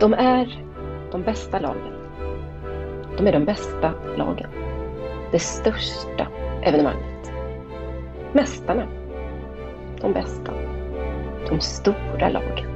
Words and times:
De 0.00 0.14
är 0.14 0.64
de 1.12 1.22
bästa 1.22 1.58
lagen. 1.58 1.92
De 3.16 3.26
är 3.26 3.32
de 3.32 3.44
bästa 3.44 3.92
lagen. 4.16 4.50
Det 5.32 5.38
största 5.38 6.26
evenemanget. 6.62 7.32
Mästarna. 8.32 8.86
De 10.00 10.12
bästa. 10.12 10.52
De 11.48 11.60
stora 11.60 12.28
lagen. 12.28 12.70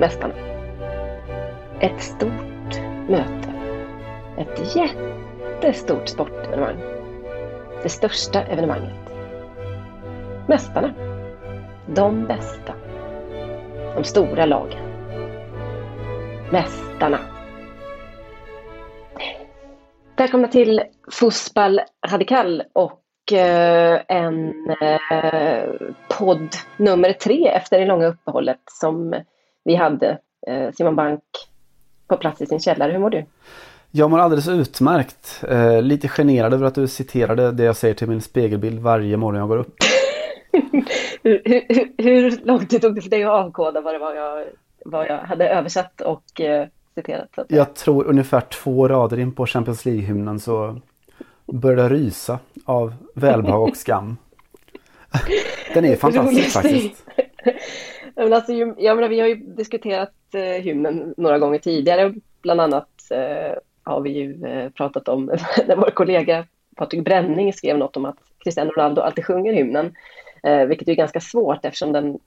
Mästarna. 0.00 0.34
Ett 1.80 2.00
stort 2.00 2.80
möte. 3.08 3.52
Ett 4.36 4.76
jättestort 4.76 6.08
sportevenemang. 6.08 6.76
Det 7.82 7.88
största 7.88 8.42
evenemanget. 8.42 9.14
Mästarna. 10.46 10.94
De 11.86 12.26
bästa. 12.26 12.72
De 13.96 14.04
stora 14.04 14.46
lagen. 14.46 14.91
Mästarna. 16.52 17.18
Välkomna 20.16 20.48
till 20.48 20.82
Fussball 21.10 21.80
Radikal 22.06 22.62
och 22.72 23.32
eh, 23.32 24.00
en 24.08 24.52
eh, 24.80 25.70
podd 26.18 26.48
nummer 26.76 27.12
tre 27.12 27.48
efter 27.48 27.80
det 27.80 27.86
långa 27.86 28.06
uppehållet 28.06 28.60
som 28.66 29.14
vi 29.64 29.74
hade. 29.74 30.18
Eh, 30.46 30.72
Simon 30.72 30.96
Bank 30.96 31.22
på 32.08 32.16
plats 32.16 32.40
i 32.40 32.46
sin 32.46 32.60
källare. 32.60 32.92
Hur 32.92 32.98
mår 32.98 33.10
du? 33.10 33.24
Jag 33.90 34.10
mår 34.10 34.18
alldeles 34.18 34.48
utmärkt. 34.48 35.44
Lite 35.82 36.08
generad 36.08 36.54
över 36.54 36.66
att 36.66 36.74
du 36.74 36.88
citerade 36.88 37.52
det 37.52 37.64
jag 37.64 37.76
säger 37.76 37.94
till 37.94 38.08
min 38.08 38.20
spegelbild 38.20 38.78
varje 38.78 39.16
morgon 39.16 39.40
jag 39.40 39.48
går 39.48 39.58
upp. 39.58 39.74
hur, 41.22 41.42
hur, 41.44 41.92
hur 42.02 42.46
lång 42.46 42.66
tid 42.66 42.82
tog 42.82 42.94
det 42.94 43.00
för 43.00 43.10
dig 43.10 43.24
att 43.24 43.30
avkoda 43.30 43.80
vad 43.80 43.94
det 43.94 43.98
var 43.98 44.14
jag, 44.14 44.46
vad 44.84 45.06
jag 45.06 45.18
hade 45.18 45.48
översatt 45.48 46.00
och 46.00 46.40
eh, 46.40 46.66
citerat? 46.94 47.28
Så 47.34 47.40
att? 47.40 47.50
Jag 47.50 47.74
tror 47.74 48.04
ungefär 48.04 48.40
två 48.40 48.88
rader 48.88 49.18
in 49.18 49.32
på 49.32 49.46
Champions 49.46 49.84
League-hymnen 49.84 50.40
så 50.40 50.80
började 51.46 51.82
jag 51.82 51.92
rysa 51.92 52.38
av 52.64 52.94
välbehag 53.14 53.68
och 53.68 53.76
skam. 53.76 54.16
Den 55.74 55.84
är 55.84 55.96
fantastisk 55.96 56.52
faktiskt. 56.52 57.06
Men 58.14 58.32
alltså, 58.32 58.52
jag 58.52 58.96
menar, 58.96 59.08
vi 59.08 59.20
har 59.20 59.28
ju 59.28 59.34
diskuterat 59.34 60.14
eh, 60.34 60.40
hymnen 60.40 61.14
några 61.16 61.38
gånger 61.38 61.58
tidigare. 61.58 62.14
Bland 62.42 62.60
annat 62.60 62.88
eh, 63.10 63.58
har 63.82 64.00
vi 64.00 64.10
ju 64.10 64.46
eh, 64.46 64.70
pratat 64.70 65.08
om 65.08 65.24
när 65.66 65.76
vår 65.76 65.90
kollega 65.90 66.46
Patrik 66.76 67.04
Bränning 67.04 67.52
skrev 67.52 67.78
något 67.78 67.96
om 67.96 68.04
att 68.04 68.18
Cristiano 68.44 68.70
Ronaldo 68.70 69.00
alltid 69.02 69.26
sjunger 69.26 69.52
hymnen. 69.52 69.94
Eh, 70.42 70.64
vilket 70.64 70.88
är 70.88 70.94
ganska 70.94 71.20
svårt 71.20 71.64
eftersom 71.64 71.92
den 71.92 72.18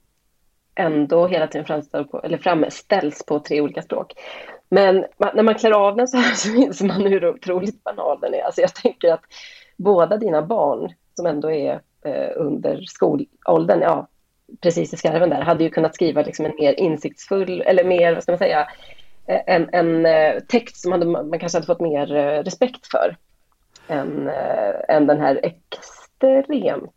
ändå 0.75 1.27
hela 1.27 1.47
tiden 1.47 1.65
framställs 1.65 2.11
på, 2.11 2.21
eller 2.21 2.37
framställs 2.37 3.25
på 3.25 3.39
tre 3.39 3.61
olika 3.61 3.81
språk. 3.81 4.13
Men 4.69 5.05
man, 5.17 5.29
när 5.35 5.43
man 5.43 5.55
klär 5.55 5.71
av 5.71 5.95
den 5.95 6.07
så 6.07 6.17
här 6.17 6.33
så 6.35 6.49
inser 6.49 6.85
man 6.85 7.01
hur 7.01 7.29
otroligt 7.29 7.83
banal 7.83 8.19
den 8.21 8.33
är. 8.33 8.41
Alltså 8.41 8.61
jag 8.61 8.75
tänker 8.75 9.13
att 9.13 9.23
båda 9.77 10.17
dina 10.17 10.41
barn 10.41 10.93
som 11.15 11.25
ändå 11.25 11.51
är 11.51 11.81
eh, 12.05 12.29
under 12.35 12.81
skolåldern, 12.81 13.81
ja, 13.81 14.07
precis 14.61 14.93
i 14.93 14.97
skarven 14.97 15.29
där, 15.29 15.41
hade 15.41 15.63
ju 15.63 15.69
kunnat 15.69 15.95
skriva 15.95 16.21
liksom 16.21 16.45
en 16.45 16.55
mer 16.59 16.73
insiktsfull, 16.73 17.61
eller 17.61 17.83
mer, 17.83 18.13
vad 18.13 18.23
ska 18.23 18.31
man 18.31 18.39
säga, 18.39 18.67
eh, 19.27 19.41
en, 19.47 19.69
en 19.73 20.05
eh, 20.05 20.39
text 20.39 20.81
som 20.81 20.91
hade, 20.91 21.05
man 21.05 21.39
kanske 21.39 21.57
hade 21.57 21.65
fått 21.65 21.79
mer 21.79 22.15
eh, 22.15 22.43
respekt 22.43 22.87
för 22.91 23.17
än, 23.87 24.29
än 24.87 25.07
den 25.07 25.21
här 25.21 25.39
extremt 25.43 26.91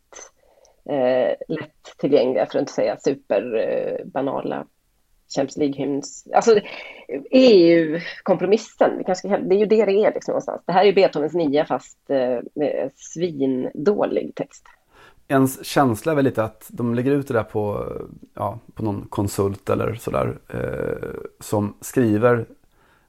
eh, 0.88 1.34
lättillgängliga, 1.48 2.46
för 2.46 2.58
att 2.58 2.62
inte 2.62 2.72
säga 2.72 2.96
superbanala 2.96 4.56
eh, 4.56 4.64
Champions 5.36 5.56
League-hymns... 5.56 6.28
Alltså 6.34 6.60
EU-kompromissen, 7.30 9.04
kanske, 9.06 9.28
det 9.28 9.54
är 9.54 9.58
ju 9.58 9.66
det 9.66 9.84
det 9.84 10.04
är 10.04 10.14
liksom 10.14 10.32
någonstans. 10.32 10.62
Det 10.66 10.72
här 10.72 10.80
är 10.80 10.86
ju 10.86 10.92
Beethovens 10.92 11.34
nia 11.34 11.64
fast 11.64 11.98
eh, 12.10 12.38
med 12.54 12.90
svindålig 12.96 14.34
text. 14.34 14.64
Ens 15.28 15.66
känsla 15.66 16.12
är 16.12 16.16
väl 16.16 16.24
lite 16.24 16.44
att 16.44 16.66
de 16.68 16.94
lägger 16.94 17.12
ut 17.12 17.28
det 17.28 17.34
där 17.34 17.42
på, 17.42 17.92
ja, 18.34 18.58
på 18.74 18.82
någon 18.82 19.06
konsult 19.10 19.70
eller 19.70 19.94
sådär. 19.94 20.38
Eh, 20.48 21.20
som 21.40 21.76
skriver 21.80 22.46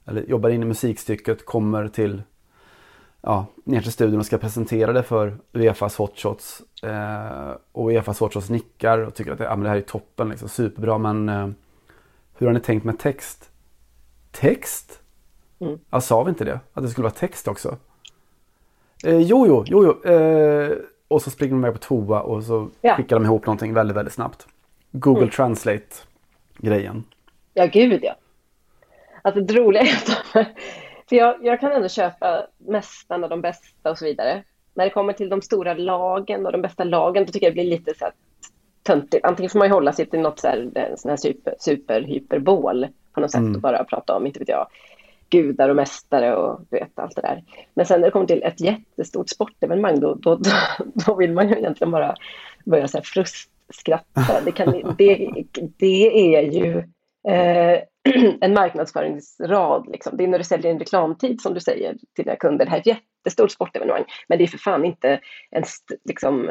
eller 0.06 0.22
jobbar 0.22 0.50
in 0.50 0.62
i 0.62 0.66
musikstycket, 0.66 1.44
kommer 1.44 1.88
till 1.88 2.22
ja, 3.22 3.46
ner 3.64 3.80
till 3.80 3.92
studion 3.92 4.18
och 4.18 4.26
ska 4.26 4.38
presentera 4.38 4.92
det 4.92 5.02
för 5.02 5.38
Uefas 5.52 5.96
hotshots. 5.96 6.62
Eh, 6.82 7.50
och 7.72 7.88
Uefas 7.90 8.20
hotshots 8.20 8.50
nickar 8.50 8.98
och 8.98 9.14
tycker 9.14 9.32
att 9.32 9.38
det, 9.38 9.44
ja, 9.44 9.56
men 9.56 9.62
det 9.62 9.68
här 9.68 9.76
är 9.76 9.80
toppen, 9.80 10.28
liksom, 10.28 10.48
superbra. 10.48 10.98
Men 10.98 11.28
eh, 11.28 11.48
hur 12.38 12.46
har 12.46 12.54
ni 12.54 12.60
tänkt 12.60 12.84
med 12.84 12.98
text? 12.98 13.50
Text? 14.30 15.00
Mm. 15.58 15.78
Ja, 15.90 16.00
sa 16.00 16.22
vi 16.22 16.28
inte 16.28 16.44
det? 16.44 16.60
Att 16.72 16.82
det 16.82 16.88
skulle 16.88 17.02
vara 17.02 17.14
text 17.14 17.48
också? 17.48 17.76
Eh, 19.04 19.18
jo, 19.18 19.46
jo, 19.46 19.64
jo, 19.66 19.84
jo. 20.04 20.10
Eh, 20.12 20.72
och 21.08 21.22
så 21.22 21.30
springer 21.30 21.54
de 21.54 21.60
med 21.60 21.72
på 21.72 21.78
toa 21.78 22.20
och 22.20 22.44
så 22.44 22.68
Ja. 22.80 22.96
skickar 22.96 23.16
de 23.16 23.24
ihop 23.24 23.46
någonting 23.46 23.74
väldigt, 23.74 23.96
väldigt 23.96 24.14
snabbt. 24.14 24.46
Google 24.92 25.20
Mm. 25.22 25.30
Translate-grejen. 25.30 27.04
Ja, 27.54 27.66
gud 27.66 28.00
ja. 28.04 28.14
Alltså 29.22 29.40
det 29.40 29.54
roliga 29.54 29.82
är 29.82 29.94
att 29.94 30.46
för 31.10 31.16
jag, 31.16 31.36
jag 31.42 31.60
kan 31.60 31.72
ändå 31.72 31.88
köpa 31.88 32.46
Mästarna, 32.58 33.28
de 33.28 33.40
bästa 33.40 33.90
och 33.90 33.98
så 33.98 34.04
vidare. 34.04 34.42
När 34.74 34.84
det 34.84 34.90
kommer 34.90 35.12
till 35.12 35.28
de 35.28 35.42
stora 35.42 35.74
lagen 35.74 36.46
och 36.46 36.52
de 36.52 36.62
bästa 36.62 36.84
lagen, 36.84 37.24
då 37.26 37.32
tycker 37.32 37.46
jag 37.46 37.52
det 37.52 37.62
blir 37.62 37.70
lite 37.70 37.94
så 37.98 38.04
här 38.04 38.14
töntigt. 38.82 39.24
Antingen 39.24 39.50
får 39.50 39.58
man 39.58 39.68
ju 39.68 39.74
hålla 39.74 39.92
sig 39.92 40.06
till 40.06 40.20
något 40.20 40.38
så 40.38 40.48
här, 40.48 40.70
en 40.74 40.96
sån 40.96 41.08
här 41.08 41.16
super, 41.16 41.54
superhyperbol 41.58 42.86
på 43.12 43.20
något 43.20 43.30
sätt 43.30 43.54
och 43.54 43.60
bara 43.60 43.84
prata 43.84 44.16
om, 44.16 44.26
inte 44.26 44.38
vet 44.38 44.48
jag, 44.48 44.66
gudar 45.30 45.68
och 45.68 45.76
mästare 45.76 46.36
och 46.36 46.60
du 46.70 46.78
vet 46.78 46.98
allt 46.98 47.16
det 47.16 47.22
där. 47.22 47.44
Men 47.74 47.86
sen 47.86 48.00
när 48.00 48.08
det 48.08 48.12
kommer 48.12 48.26
till 48.26 48.42
ett 48.42 48.60
jättestort 48.60 49.28
sportevenemang, 49.28 50.00
då, 50.00 50.14
då, 50.14 50.34
då, 50.34 50.50
då 51.06 51.14
vill 51.14 51.32
man 51.32 51.48
ju 51.48 51.54
egentligen 51.58 51.90
bara 51.90 52.14
börja 52.64 52.88
så 52.88 52.98
här 52.98 53.04
frustskratta. 53.04 54.40
Det, 54.44 54.52
kan, 54.52 54.94
det, 54.98 55.44
det 55.76 56.36
är 56.36 56.42
ju 56.42 56.78
eh, 57.28 57.80
en 58.40 58.54
marknadsföringsrad. 58.54 59.88
Liksom. 59.92 60.16
Det 60.16 60.24
är 60.24 60.28
när 60.28 60.38
du 60.38 60.44
säljer 60.44 60.70
en 60.70 60.78
reklamtid 60.78 61.40
som 61.40 61.54
du 61.54 61.60
säger 61.60 61.92
till 61.92 62.24
dina 62.24 62.36
kunder. 62.36 62.64
Det 62.64 62.70
här 62.70 62.76
är 62.76 62.80
ett 62.80 62.86
jättestort 62.86 63.50
sportevenemang. 63.50 64.04
Men 64.28 64.38
det 64.38 64.44
är 64.44 64.48
för 64.48 64.58
fan 64.58 64.84
inte 64.84 65.20
en, 65.50 65.64
liksom, 66.04 66.50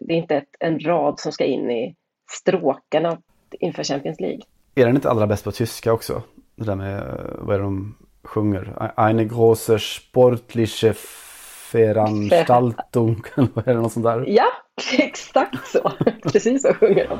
det 0.00 0.14
är 0.14 0.18
inte 0.18 0.36
ett, 0.36 0.56
en 0.60 0.80
rad 0.80 1.20
som 1.20 1.32
ska 1.32 1.44
in 1.44 1.70
i 1.70 1.94
stråkarna 2.30 3.18
inför 3.50 3.84
Champions 3.84 4.20
League. 4.20 4.40
Är 4.74 4.86
den 4.86 4.94
inte 4.94 5.10
allra 5.10 5.26
bäst 5.26 5.44
på 5.44 5.52
tyska 5.52 5.92
också? 5.92 6.22
Det 6.56 6.64
där 6.64 6.74
med, 6.74 7.20
vad 7.38 7.54
är 7.54 7.58
det 7.58 7.64
de 7.64 7.94
sjunger? 8.24 8.92
Eine 8.96 9.24
große 9.24 9.78
sportliche 9.78 10.94
Veranstaltung. 11.72 13.22
Eller 13.66 13.80
något 13.80 13.92
sånt 13.92 14.06
där? 14.06 14.24
Ja, 14.28 14.46
exakt 14.98 15.68
så. 15.68 15.92
Precis 16.22 16.62
så 16.62 16.74
sjunger 16.74 17.08
de. 17.08 17.18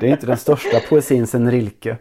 Det 0.00 0.06
är 0.06 0.10
inte 0.10 0.26
den 0.26 0.36
största 0.36 0.80
poesin 0.88 1.26
sen 1.26 1.50
Rilke. 1.50 1.96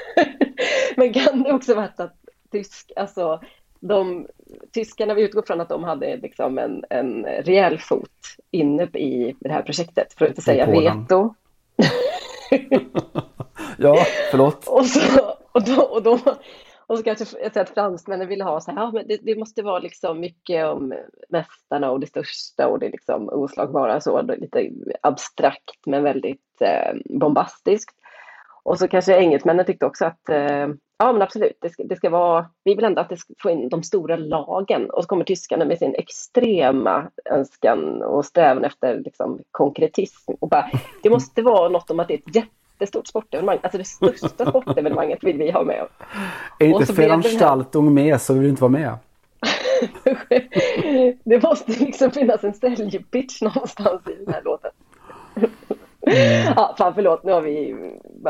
Men 0.96 1.12
kan 1.12 1.42
det 1.42 1.52
också 1.52 1.74
varit 1.74 2.00
att 2.00 2.16
tysk, 2.52 2.92
alltså, 2.96 3.40
de, 3.80 4.26
tyskarna, 4.74 5.14
vi 5.14 5.22
utgår 5.22 5.42
från 5.42 5.60
att 5.60 5.68
de 5.68 5.84
hade 5.84 6.16
liksom 6.16 6.58
en, 6.58 6.84
en 6.90 7.24
rejäl 7.24 7.78
fot 7.78 8.36
inne 8.50 8.82
i 8.82 9.36
det 9.40 9.52
här 9.52 9.62
projektet, 9.62 10.14
för 10.18 10.24
att 10.24 10.28
inte 10.28 10.42
säga 10.42 10.66
veto. 10.66 11.34
Ja, 13.82 14.06
förlåt. 14.30 14.66
Och, 14.68 14.86
så, 14.86 15.36
och, 15.52 15.64
då, 15.64 15.82
och, 15.82 16.02
då, 16.02 16.18
och 16.90 16.98
så 16.98 17.04
kanske 17.04 17.24
jag 17.42 17.58
att 17.58 17.70
fransmännen 17.70 18.28
ville 18.28 18.44
ha 18.44 18.60
så 18.60 18.70
här, 18.70 18.78
ja, 18.78 18.90
men 18.92 19.06
det, 19.06 19.18
det, 19.22 19.36
måste 19.36 19.62
vara 19.62 19.78
liksom 19.78 20.20
mycket 20.20 20.66
om 20.66 20.94
mästarna 21.28 21.90
och 21.90 22.00
det 22.00 22.06
största 22.06 22.68
och 22.68 22.78
det 22.78 22.88
liksom 22.88 23.28
oslagbara 23.28 24.00
så, 24.00 24.22
lite 24.22 24.70
abstrakt 25.00 25.86
men 25.86 26.02
väldigt 26.02 26.60
eh, 26.60 27.18
bombastiskt. 27.18 27.94
Och 28.62 28.78
så 28.78 28.88
kanske 28.88 29.16
engelsmännen 29.16 29.66
tyckte 29.66 29.86
också 29.86 30.04
att 30.04 30.28
eh, 30.28 30.68
ja 30.98 31.12
men 31.12 31.22
absolut, 31.22 31.58
det 31.60 31.70
ska, 31.70 31.84
det 31.84 31.96
ska 31.96 32.10
vara, 32.10 32.46
vi 32.64 32.74
vill 32.74 32.84
ändå 32.84 33.00
att 33.00 33.08
det 33.08 33.16
ska 33.16 33.34
få 33.42 33.50
in 33.50 33.68
de 33.68 33.82
stora 33.82 34.16
lagen 34.16 34.90
och 34.90 35.02
så 35.02 35.08
kommer 35.08 35.24
tyskarna 35.24 35.64
med 35.64 35.78
sin 35.78 35.94
extrema 35.94 37.10
önskan 37.24 38.02
och 38.02 38.24
strävan 38.24 38.64
efter 38.64 38.98
liksom, 38.98 39.40
konkretism 39.50 40.32
och 40.40 40.48
bara, 40.48 40.70
det 41.02 41.10
måste 41.10 41.42
vara 41.42 41.68
något 41.68 41.90
om 41.90 42.00
att 42.00 42.08
det 42.08 42.14
är 42.14 42.18
ett 42.18 42.34
jättestort 42.80 43.06
sportevenemang, 43.06 43.58
alltså 43.62 43.78
det 43.78 43.84
största 43.84 44.46
sportevenemanget 44.46 45.24
vill 45.24 45.38
vi 45.38 45.50
ha 45.50 45.64
med. 45.64 45.86
Är 46.58 46.66
inte 46.66 46.92
Veranstaltung 46.92 47.94
med 47.94 48.20
så 48.20 48.34
vill 48.34 48.42
du 48.42 48.48
inte 48.48 48.62
vara 48.62 48.72
med. 48.72 48.94
det 51.24 51.42
måste 51.42 51.72
liksom 51.72 52.10
finnas 52.10 52.44
en 52.44 52.54
säljpitch 52.54 53.42
någonstans 53.42 54.00
i 54.08 54.24
den 54.24 54.34
här 54.34 54.42
låten. 54.42 54.70
Mm. 56.06 56.52
Ja, 56.56 56.74
fan 56.78 56.94
förlåt, 56.94 57.24
nu 57.24 57.32
har 57.32 57.42
vi 57.42 57.76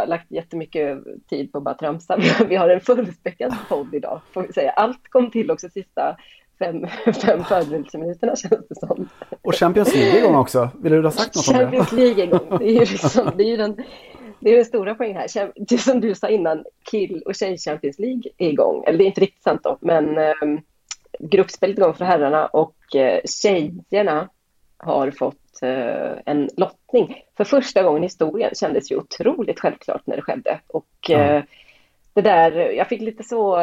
lagt 0.07 0.31
jättemycket 0.31 0.99
tid 1.31 1.53
på 1.53 1.59
att 1.59 1.65
bara 1.65 1.75
tramsa. 1.75 2.17
Vi 2.49 2.57
har 2.57 2.69
en 2.69 2.81
fullspäckad 2.81 3.55
podd 3.69 3.95
idag, 3.95 4.21
får 4.33 4.43
vi 4.43 4.53
säga. 4.53 4.71
Allt 4.71 5.09
kom 5.09 5.31
till 5.31 5.51
också 5.51 5.69
sista 5.69 6.17
fem, 6.59 6.87
fem 7.23 7.45
förberedelseminuterna 7.45 8.37
känns 8.37 8.69
det 8.69 8.75
som. 8.75 9.09
Och 9.43 9.55
Champions 9.55 9.95
League 9.95 10.19
igång 10.19 10.37
också. 10.37 10.69
Vill 10.83 10.93
du 10.93 11.03
ha 11.03 11.11
sagt 11.11 11.37
något 11.37 11.49
om 11.49 11.55
det? 11.55 11.61
Champions 11.61 11.93
League 11.93 12.25
igång. 12.25 12.59
Det 12.59 12.65
är 12.65 12.73
ju 12.73 12.81
liksom, 12.81 13.31
det 13.37 13.53
är 13.53 13.59
den, 13.59 13.77
det 14.41 14.51
är 14.51 14.57
den 14.57 14.65
stora 14.65 14.95
poängen 14.95 15.17
här. 15.17 15.53
Det 15.57 15.79
som 15.79 16.01
du 16.01 16.15
sa 16.15 16.29
innan, 16.29 16.65
kill 16.91 17.23
och 17.27 17.35
tjej 17.35 17.59
Champions 17.59 17.99
League 17.99 18.23
är 18.39 18.49
igång. 18.49 18.85
Eller 18.87 18.99
det 18.99 19.05
är 19.05 19.07
inte 19.07 19.21
riktigt 19.21 19.43
sant 19.43 19.61
då, 19.65 19.79
men 19.81 20.19
eh, 20.19 20.35
gruppspelet 21.19 21.79
igång 21.79 21.95
för 21.95 22.05
herrarna 22.05 22.47
och 22.47 22.97
eh, 22.97 23.21
tjejerna 23.25 24.29
har 24.77 25.11
fått 25.11 25.63
eh, 25.63 26.13
en 26.27 26.51
lottning. 26.57 27.23
För 27.37 27.45
första 27.45 27.83
gången 27.83 28.03
i 28.03 28.07
historien 28.07 28.55
kändes 28.55 28.93
ju 28.93 28.97
otroligt 28.97 29.61
självklart 29.61 30.07
när 30.07 30.17
det 30.17 30.23
skedde. 30.23 30.61
Och 30.67 31.11
mm. 31.11 31.43
det 32.15 32.23
där, 32.23 32.53
jag 32.53 32.89
fick 32.89 33.01
lite 33.01 33.23
så, 33.23 33.57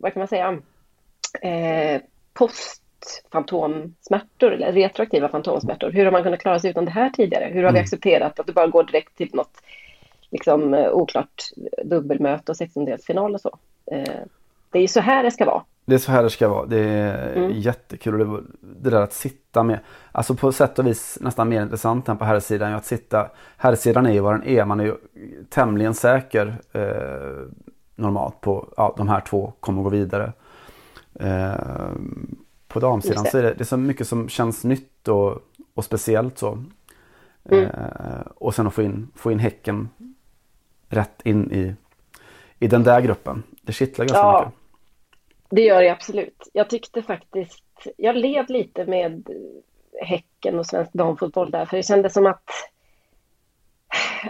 vad 0.00 0.12
kan 0.12 0.20
man 0.20 0.28
säga, 0.28 0.58
eh, 1.42 2.00
postfantomsmärtor 2.32 4.52
eller 4.52 4.72
retroaktiva 4.72 5.28
fantomsmärtor. 5.28 5.90
Hur 5.90 6.04
har 6.04 6.12
man 6.12 6.22
kunnat 6.22 6.40
klara 6.40 6.58
sig 6.58 6.70
utan 6.70 6.84
det 6.84 6.90
här 6.90 7.10
tidigare? 7.10 7.44
Hur 7.44 7.62
har 7.62 7.68
mm. 7.68 7.74
vi 7.74 7.80
accepterat 7.80 8.40
att 8.40 8.46
det 8.46 8.52
bara 8.52 8.66
går 8.66 8.84
direkt 8.84 9.16
till 9.16 9.30
något 9.32 9.62
liksom, 10.30 10.74
oklart 10.74 11.42
dubbelmöte 11.84 12.52
och 12.52 12.56
sextondelsfinal 12.56 13.34
och 13.34 13.40
så? 13.40 13.58
det 14.70 14.78
är 14.78 14.82
ju 14.82 14.88
så 14.88 15.00
här 15.00 15.22
det 15.22 15.30
ska 15.30 15.44
vara. 15.44 15.62
Det 15.84 15.94
är 15.94 15.98
så 15.98 16.12
här 16.12 16.22
det 16.22 16.30
ska 16.30 16.48
vara. 16.48 16.66
Det 16.66 16.78
är 16.78 17.36
mm. 17.36 17.52
jättekul. 17.52 18.18
Det, 18.18 18.42
det 18.60 18.90
där 18.90 19.00
att 19.00 19.12
sitta 19.12 19.62
med. 19.62 19.78
Alltså 20.12 20.34
på 20.34 20.52
sätt 20.52 20.78
och 20.78 20.86
vis 20.86 21.18
nästan 21.20 21.48
mer 21.48 21.62
intressant 21.62 22.08
än 22.08 22.16
på 22.16 22.24
herrsidan. 22.24 22.74
Att 22.74 22.84
sitta. 22.84 23.30
Herrsidan 23.56 24.06
är 24.06 24.12
ju 24.12 24.20
vad 24.20 24.34
den 24.34 24.44
är. 24.48 24.64
Man 24.64 24.80
är 24.80 24.84
ju 24.84 24.94
tämligen 25.50 25.94
säker 25.94 26.56
eh, 26.72 27.50
normalt 27.94 28.40
på 28.40 28.68
ja, 28.76 28.94
de 28.96 29.08
här 29.08 29.20
två 29.20 29.52
kommer 29.60 29.82
gå 29.82 29.88
vidare. 29.88 30.32
Eh, 31.20 31.54
på 32.68 32.80
damsidan 32.80 33.24
så 33.24 33.38
är 33.38 33.42
det, 33.42 33.54
det 33.54 33.62
är 33.62 33.64
så 33.64 33.76
mycket 33.76 34.08
som 34.08 34.28
känns 34.28 34.64
nytt 34.64 35.08
och, 35.08 35.38
och 35.74 35.84
speciellt 35.84 36.38
så. 36.38 36.64
Mm. 37.50 37.64
Eh, 37.64 38.26
och 38.34 38.54
sen 38.54 38.66
att 38.66 38.74
få 38.74 38.82
in, 38.82 39.08
få 39.14 39.32
in 39.32 39.38
Häcken 39.38 39.88
rätt 40.88 41.22
in 41.24 41.52
i, 41.52 41.74
i 42.58 42.68
den 42.68 42.82
där 42.82 43.00
gruppen. 43.00 43.42
Det 43.62 43.72
kittlar 43.72 44.04
ganska 44.04 44.26
ja. 44.26 44.40
mycket. 44.40 44.60
Det 45.50 45.62
gör 45.62 45.82
det 45.82 45.90
absolut. 45.90 46.48
Jag 46.52 46.70
tyckte 46.70 47.02
faktiskt, 47.02 47.86
jag 47.96 48.16
led 48.16 48.50
lite 48.50 48.84
med 48.84 49.28
Häcken 50.02 50.58
och 50.58 50.66
svensk 50.66 50.92
damfotboll 50.92 51.50
där, 51.50 51.66
för 51.66 51.76
det 51.76 51.82
kändes 51.82 52.12
som 52.12 52.26
att 52.26 52.50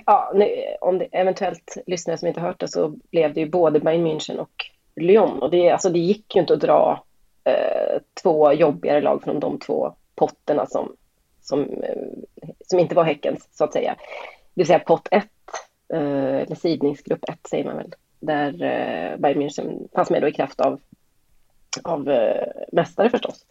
Ja, 0.07 0.33
nu, 0.35 0.47
om 0.81 0.99
det 0.99 1.05
eventuellt 1.05 1.77
lyssnare 1.87 2.19
som 2.19 2.29
inte 2.29 2.41
hört 2.41 2.61
det 2.61 2.69
så 2.69 2.89
blev 3.11 3.35
det 3.35 3.41
ju 3.41 3.51
både 3.51 3.81
Bayern 3.81 4.07
München 4.07 4.39
och 4.39 4.65
Lyon. 4.97 5.43
Och 5.43 5.51
det, 5.51 5.71
alltså, 5.71 5.91
det 5.91 5.99
gick 5.99 6.35
ju 6.35 6.41
inte 6.41 6.55
att 6.55 6.61
dra 6.61 7.05
eh, 7.45 8.01
två 8.23 8.53
jobbigare 8.53 9.01
lag 9.01 9.23
från 9.23 9.41
de 9.41 9.59
två 9.59 9.95
potterna 10.15 10.67
som, 10.67 10.97
som, 11.41 11.61
eh, 11.61 11.97
som 12.67 12.79
inte 12.79 12.95
var 12.95 13.05
Häckens, 13.05 13.49
så 13.53 13.65
att 13.65 13.73
säga. 13.73 13.97
Det 14.55 14.61
vill 14.61 14.67
säga 14.67 14.79
pott 14.79 15.09
1, 15.11 15.23
eh, 15.23 15.29
eller 15.89 16.55
sidningsgrupp 16.55 17.25
1 17.29 17.39
säger 17.51 17.65
man 17.65 17.77
väl, 17.77 17.95
där 18.21 18.53
eh, 18.53 19.19
Bayern 19.19 19.43
München 19.43 19.89
fanns 19.95 20.11
med 20.11 20.23
då 20.23 20.29
i 20.29 20.33
kraft 20.33 20.61
av 20.61 20.81
av 21.83 22.09
eh, 22.09 22.47
mästare 22.73 23.11
förstås. 23.11 23.47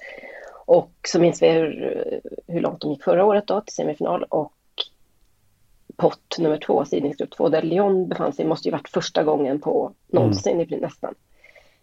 Och 0.66 0.92
så 1.08 1.20
minns 1.20 1.42
vi 1.42 1.50
hur, 1.50 2.22
hur 2.48 2.62
långt 2.62 2.82
de 2.82 2.92
gick 2.92 3.04
förra 3.04 3.26
året 3.26 3.48
då 3.48 3.62
till 3.62 3.74
semifinal 3.76 4.24
och 4.24 4.54
pott 5.96 6.36
nummer 6.40 6.58
två, 6.58 6.86
sidningsgrupp 6.86 7.32
två, 7.32 7.50
där 7.50 7.62
Lyon 7.62 8.08
befann 8.08 8.34
sig, 8.34 8.46
måste 8.46 8.68
ju 8.68 8.72
varit 8.72 8.90
första 8.90 9.24
gången 9.24 9.62
på 9.62 9.92
någonsin 10.08 10.62
mm. 10.62 10.80
nästan. 10.80 11.16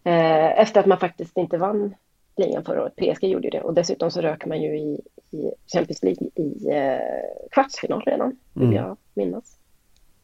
Eh, 0.05 0.61
efter 0.61 0.81
att 0.81 0.87
man 0.87 0.99
faktiskt 0.99 1.39
inte 1.39 1.59
vann 1.59 1.95
ligan 2.37 2.65
förra 2.65 2.83
året. 2.83 2.97
PSG 2.97 3.25
gjorde 3.25 3.51
det 3.51 3.61
och 3.61 3.75
dessutom 3.75 4.11
så 4.11 4.21
röker 4.21 4.49
man 4.49 4.63
ju 4.63 4.79
i, 4.79 5.01
i 5.31 5.53
Champions 5.73 6.03
League 6.03 6.29
i 6.35 6.69
eh, 6.71 7.49
kvartsfinal 7.51 8.03
redan, 8.07 8.37
vill 8.53 8.65
mm. 8.65 8.77
jag 8.77 8.97
minnas. 9.15 9.59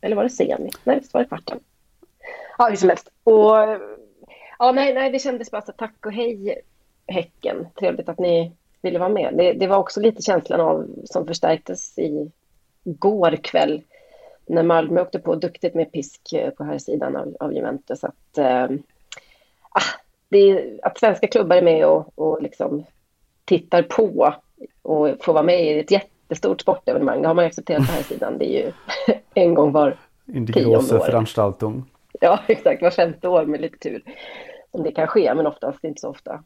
Eller 0.01 0.17
var 0.17 0.23
det 0.23 0.31
semi? 0.31 0.71
Nej, 0.85 1.01
det 1.01 1.15
var 1.15 1.21
det 1.21 1.29
kvarten. 1.29 1.61
Ja, 2.59 2.69
hur 2.69 2.77
som 2.77 2.89
helst. 2.89 3.09
Och 3.25 3.57
Ja, 4.59 4.73
nej, 4.73 4.95
nej, 4.95 5.11
det 5.11 5.19
kändes 5.19 5.51
bara 5.51 5.63
så 5.63 5.73
tack 5.73 6.07
och 6.07 6.13
hej 6.13 6.63
Häcken. 7.07 7.67
Trevligt 7.79 8.09
att 8.09 8.19
ni 8.19 8.53
ville 8.83 8.99
vara 8.99 9.09
med. 9.09 9.35
Det, 9.37 9.53
det 9.53 9.67
var 9.67 9.77
också 9.77 10.01
lite 10.01 10.23
känslan 10.23 10.61
av 10.61 10.89
som 11.05 11.27
förstärktes 11.27 11.99
i 11.99 12.31
går 12.85 13.37
kväll 13.43 13.83
när 14.47 14.63
Malmö 14.63 15.01
åkte 15.01 15.19
på 15.19 15.35
duktigt 15.35 15.75
med 15.75 15.93
pisk 15.93 16.33
eh, 16.33 16.51
på 16.51 16.65
här 16.65 16.79
sidan 16.79 17.17
av, 17.17 17.37
av 17.41 17.55
Juventus. 17.55 18.05
Att, 18.05 18.39
äh, 18.39 18.69
det 20.29 20.39
är, 20.39 20.81
att 20.83 20.99
svenska 20.99 21.27
klubbar 21.27 21.57
är 21.57 21.63
med 21.63 21.87
och, 21.87 22.19
och 22.19 22.43
liksom 22.43 22.85
tittar 23.45 23.83
på 23.83 24.35
och 24.83 25.09
får 25.21 25.33
vara 25.33 25.43
med 25.43 25.65
i 25.65 25.79
ett 25.79 25.91
jätte 25.91 26.11
jättestort 26.29 26.61
sportevenemang. 26.61 27.23
Det 27.23 27.29
har 27.29 27.35
man 27.35 27.45
accepterat 27.45 27.87
på 27.87 27.93
här 27.93 28.03
sidan. 28.03 28.39
Det 28.39 28.45
är 28.45 28.65
ju 28.65 28.73
en 29.35 29.55
gång 29.55 29.73
var 29.73 29.97
tionde 30.53 30.79
år. 30.97 31.05
Ja, 32.21 32.41
exakt. 32.47 32.83
Var 32.83 32.91
femte 32.91 33.29
år 33.29 33.45
med 33.47 33.61
lite 33.61 33.79
tur 33.79 34.03
som 34.71 34.83
det 34.83 34.93
kan 34.93 35.07
ske, 35.07 35.35
men 35.35 35.47
oftast 35.47 35.85
inte 35.85 36.01
så 36.01 36.09
ofta. 36.09 36.43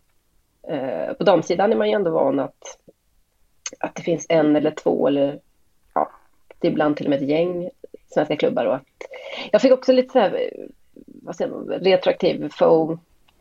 Eh, 0.69 1.12
på 1.12 1.25
damsidan 1.25 1.73
är 1.73 1.76
man 1.76 1.88
ju 1.88 1.94
ändå 1.94 2.11
van 2.11 2.40
att, 2.40 2.79
att 3.79 3.94
det 3.94 4.02
finns 4.02 4.26
en 4.29 4.56
eller 4.56 4.70
två 4.70 5.08
eller 5.08 5.41
ja, 5.94 6.10
ibland 6.60 6.96
till 6.96 7.06
och 7.06 7.10
med 7.10 7.22
ett 7.22 7.29
gäng 7.29 7.70
svenska 8.15 8.36
klubbar. 8.36 8.65
Och 8.65 8.74
att, 8.74 8.82
jag 9.53 9.62
fick 9.62 9.72
också 9.72 9.93
lite 9.93 10.12
så 10.12 10.19
här, 10.19 10.53
vad 11.22 11.36
säger 11.36 11.51
man, 11.51 11.69
retroaktiv 11.69 12.48
fo, 12.53 12.98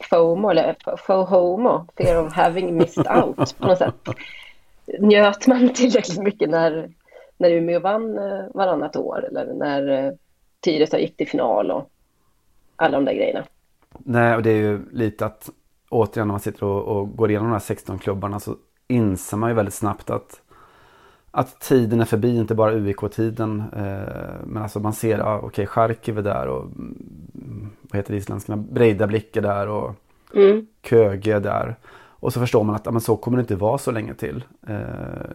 FOMO 0.09 0.49
eller 0.49 0.75
FOHOMO, 0.97 1.85
fear 1.97 2.25
of 2.25 2.33
having 2.33 2.77
missed 2.77 3.07
out 3.07 3.57
på 3.57 3.67
något 3.67 3.77
sätt. 3.77 3.95
Njöt 4.99 5.47
man 5.47 5.69
tillräckligt 5.73 6.23
mycket 6.23 6.49
när, 6.49 6.89
när 7.37 7.51
Umeå 7.51 7.79
vann 7.79 8.17
eh, 8.17 8.45
varannat 8.53 8.95
år 8.95 9.25
eller 9.27 9.53
när 9.53 10.05
eh, 10.05 10.13
Tyresö 10.59 10.97
gick 10.97 11.17
till 11.17 11.27
final 11.27 11.71
och 11.71 11.89
alla 12.75 12.97
de 12.97 13.05
där 13.05 13.13
grejerna. 13.13 13.43
Nej, 13.97 14.35
och 14.35 14.43
det 14.43 14.49
är 14.49 14.61
ju 14.61 14.79
lite 14.91 15.25
att 15.25 15.49
återigen 15.89 16.27
när 16.27 16.33
man 16.33 16.39
sitter 16.39 16.63
och, 16.63 16.97
och 16.97 17.15
går 17.15 17.29
igenom 17.29 17.47
de 17.47 17.53
här 17.53 17.59
16 17.59 17.99
klubbarna 17.99 18.39
så 18.39 18.55
inser 18.87 19.37
man 19.37 19.49
ju 19.49 19.55
väldigt 19.55 19.73
snabbt 19.73 20.09
att 20.09 20.41
att 21.31 21.59
tiden 21.59 22.01
är 22.01 22.05
förbi, 22.05 22.37
inte 22.37 22.55
bara 22.55 22.73
UIK-tiden. 22.73 23.63
Eh, 23.75 24.45
men 24.45 24.63
alltså 24.63 24.79
man 24.79 24.93
ser, 24.93 25.17
ja, 25.17 25.37
okej, 25.37 25.47
okay, 25.47 25.65
Charkiv 25.65 26.17
är 26.17 26.21
där 26.21 26.47
och 26.47 26.63
mm, 26.63 27.69
vad 27.81 27.95
heter 27.95 28.13
det 28.13 28.17
isländska, 28.17 28.55
Breidablik 28.55 29.37
är 29.37 29.41
där 29.41 29.67
och 29.67 29.95
mm. 30.33 30.67
Köge 30.83 31.35
är 31.35 31.39
där. 31.39 31.75
Och 32.21 32.33
så 32.33 32.39
förstår 32.39 32.63
man 32.63 32.75
att 32.75 32.85
men 32.85 33.01
så 33.01 33.17
kommer 33.17 33.37
det 33.37 33.41
inte 33.41 33.55
vara 33.55 33.77
så 33.77 33.91
länge 33.91 34.13
till. 34.13 34.43
Eh, 34.67 34.75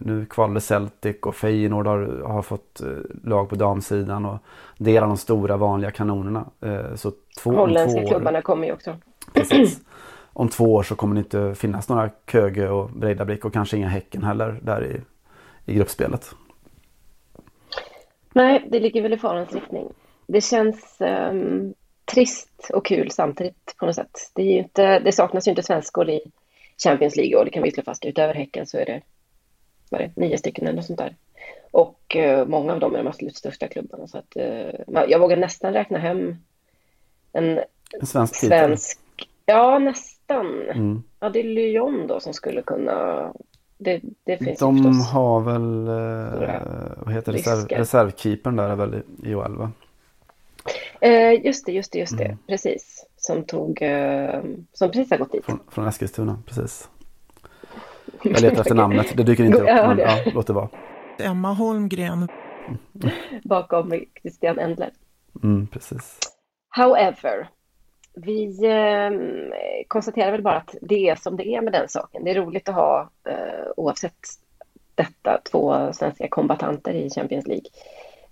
nu 0.01 0.25
kvalade 0.25 0.61
Celtic 0.61 1.15
och 1.21 1.35
Feyenoord 1.35 1.87
har, 1.87 2.23
har 2.25 2.41
fått 2.41 2.81
eh, 2.81 2.87
lag 3.23 3.49
på 3.49 3.55
damsidan 3.55 4.25
och 4.25 4.37
det 4.77 4.97
är 4.97 5.01
de 5.01 5.17
stora 5.17 5.57
vanliga 5.57 5.91
kanonerna. 5.91 6.45
Eh, 6.61 6.95
så 6.95 7.11
två, 7.43 7.51
Holländska 7.51 8.01
två 8.01 8.07
klubbarna 8.07 8.41
kommer 8.41 8.67
ju 8.67 8.73
också. 8.73 8.95
Precis. 9.33 9.79
Om 10.33 10.49
två 10.49 10.73
år 10.73 10.83
så 10.83 10.95
kommer 10.95 11.15
det 11.15 11.19
inte 11.19 11.55
finnas 11.55 11.89
några 11.89 12.09
Köge 12.31 12.69
och 12.69 12.89
Breidablik 12.89 13.45
och 13.45 13.53
kanske 13.53 13.77
inga 13.77 13.87
Häcken 13.87 14.23
heller 14.23 14.59
där 14.61 14.85
i, 14.85 15.01
i 15.71 15.75
gruppspelet. 15.75 16.35
Nej, 18.33 18.67
det 18.71 18.79
ligger 18.79 19.01
väl 19.01 19.13
i 19.13 19.17
farans 19.17 19.53
riktning. 19.53 19.87
Det 20.27 20.41
känns 20.41 20.97
um, 21.31 21.73
trist 22.05 22.69
och 22.73 22.85
kul 22.85 23.11
samtidigt 23.11 23.75
på 23.79 23.85
något 23.85 23.95
sätt. 23.95 24.31
Det, 24.33 24.43
inte, 24.43 24.99
det 24.99 25.11
saknas 25.11 25.47
ju 25.47 25.49
inte 25.49 25.63
svenskor 25.63 26.09
i 26.09 26.21
Champions 26.83 27.15
League 27.15 27.37
och 27.39 27.45
det 27.45 27.51
kan 27.51 27.63
vi 27.63 27.71
slå 27.71 27.83
fast. 27.83 28.05
Utöver 28.05 28.33
Häcken 28.33 28.67
så 28.67 28.77
är 28.77 28.85
det, 28.85 29.01
vad 29.89 30.01
är 30.01 30.11
det 30.15 30.21
nio 30.21 30.37
stycken 30.37 30.67
eller 30.67 30.75
något 30.75 30.85
sånt 30.85 30.99
där. 30.99 31.15
Och 31.71 32.15
uh, 32.19 32.45
många 32.45 32.73
av 32.73 32.79
dem 32.79 32.93
är 32.93 32.97
de 32.97 33.07
absolut 33.07 33.35
största 33.35 33.67
klubbarna. 33.67 34.07
Så 34.07 34.17
att, 34.17 34.37
uh, 34.37 35.03
jag 35.07 35.19
vågar 35.19 35.37
nästan 35.37 35.73
räkna 35.73 35.97
hem 35.97 36.35
en, 37.33 37.59
en 37.99 38.07
svensk, 38.07 38.35
svensk 38.35 38.99
Ja, 39.49 39.79
nästan. 39.79 40.61
Mm. 40.61 41.03
Ja, 41.19 41.29
det 41.29 41.39
är 41.39 41.43
Lyon 41.43 42.07
då 42.07 42.19
som 42.19 42.33
skulle 42.33 42.61
kunna... 42.61 43.33
Det, 43.77 44.01
det 44.23 44.37
finns 44.37 44.59
De 44.59 44.77
förstås... 44.77 45.11
har 45.11 45.41
väl, 45.41 45.87
eh, 45.87 47.03
vad 47.05 47.13
heter 47.13 47.31
det, 47.31 47.37
reserv, 47.37 47.67
reservkeepern 47.67 48.55
där 48.55 48.69
är 48.69 48.75
väl 48.75 49.01
i 49.23 49.35
OL 49.35 49.57
va? 49.57 49.71
Eh, 51.01 51.45
just 51.45 51.65
det, 51.65 51.71
just 51.71 51.91
det, 51.91 51.99
just 51.99 52.17
det, 52.17 52.25
mm. 52.25 52.37
precis. 52.47 52.96
Som 53.27 53.43
tog, 53.43 53.81
eh, 53.81 54.41
som 54.73 54.91
precis 54.91 55.11
har 55.11 55.17
gått 55.17 55.31
dit. 55.31 55.45
Från, 55.45 55.59
från 55.69 55.87
Eskilstuna, 55.87 56.39
precis. 56.45 56.89
Jag 58.23 58.41
letar 58.41 58.61
efter 58.61 58.75
namnet, 58.75 59.17
det 59.17 59.23
dyker 59.23 59.43
inte 59.43 59.57
upp, 59.57 59.65
men 59.65 59.97
ja, 59.97 60.17
låt 60.33 60.47
det 60.47 60.53
vara. 60.53 60.69
Emma 61.19 61.53
Holmgren. 61.53 62.27
Bakom 63.43 63.93
Christian 64.21 64.59
Endler. 64.59 64.91
Mm, 65.43 65.67
precis. 65.67 66.19
However, 66.69 67.49
vi 68.13 68.65
eh, 68.65 69.11
konstaterar 69.87 70.31
väl 70.31 70.43
bara 70.43 70.57
att 70.57 70.75
det 70.81 71.09
är 71.09 71.15
som 71.15 71.37
det 71.37 71.47
är 71.47 71.61
med 71.61 71.73
den 71.73 71.89
saken. 71.89 72.23
Det 72.23 72.31
är 72.31 72.35
roligt 72.35 72.69
att 72.69 72.75
ha, 72.75 73.09
eh, 73.29 73.71
oavsett 73.77 74.27
detta, 74.95 75.41
två 75.51 75.93
svenska 75.93 76.27
kombatanter 76.27 76.93
i 76.93 77.09
Champions 77.09 77.47
League. 77.47 77.69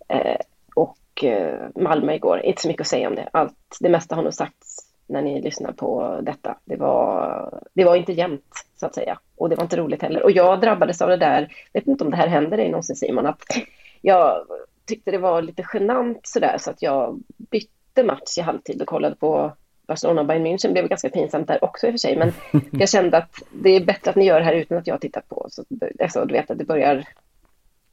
Eh, 0.07 0.39
och 0.75 1.23
eh, 1.23 1.69
Malmö 1.75 2.13
igår, 2.13 2.39
inte 2.39 2.61
så 2.61 2.67
mycket 2.67 2.81
att 2.81 2.87
säga 2.87 3.07
om 3.07 3.15
det. 3.15 3.29
Allt, 3.33 3.77
det 3.79 3.89
mesta 3.89 4.15
har 4.15 4.23
nog 4.23 4.33
sagts 4.33 4.84
när 5.07 5.21
ni 5.21 5.41
lyssnar 5.41 5.71
på 5.71 6.19
detta. 6.21 6.57
Det 6.65 6.75
var, 6.75 7.49
det 7.73 7.85
var 7.85 7.95
inte 7.95 8.13
jämnt, 8.13 8.67
så 8.75 8.85
att 8.85 8.95
säga. 8.95 9.19
Och 9.35 9.49
det 9.49 9.55
var 9.55 9.63
inte 9.63 9.77
roligt 9.77 10.01
heller. 10.01 10.23
Och 10.23 10.31
jag 10.31 10.61
drabbades 10.61 11.01
av 11.01 11.09
det 11.09 11.17
där, 11.17 11.53
vet 11.73 11.87
inte 11.87 12.03
om 12.03 12.11
det 12.11 12.17
här 12.17 12.27
händer 12.27 12.57
dig 12.57 12.69
någonsin 12.69 12.95
Simon, 12.95 13.25
att 13.25 13.43
jag 14.01 14.45
tyckte 14.85 15.11
det 15.11 15.17
var 15.17 15.41
lite 15.41 15.65
genant 15.73 16.19
sådär 16.23 16.57
så 16.59 16.71
att 16.71 16.81
jag 16.81 17.19
bytte 17.37 18.03
match 18.03 18.37
i 18.37 18.41
halvtid 18.41 18.81
och 18.81 18.87
kollade 18.87 19.15
på 19.15 19.51
Barcelona 19.87 20.21
och 20.21 20.27
Bayern 20.27 20.45
München. 20.45 20.67
Det 20.67 20.73
blev 20.73 20.87
ganska 20.87 21.09
pinsamt 21.09 21.47
där 21.47 21.63
också 21.63 21.87
i 21.87 21.89
och 21.89 21.93
för 21.93 21.97
sig, 21.97 22.17
men 22.17 22.33
jag 22.71 22.89
kände 22.89 23.17
att 23.17 23.35
det 23.51 23.69
är 23.69 23.85
bättre 23.85 24.09
att 24.09 24.15
ni 24.15 24.25
gör 24.25 24.39
det 24.39 24.45
här 24.45 24.53
utan 24.53 24.77
att 24.77 24.87
jag 24.87 25.01
tittar 25.01 25.21
på. 25.21 25.47
Så, 25.49 25.63
alltså, 26.01 26.25
du 26.25 26.33
vet 26.33 26.51
att 26.51 26.57
det 26.57 26.65
börjar 26.65 27.05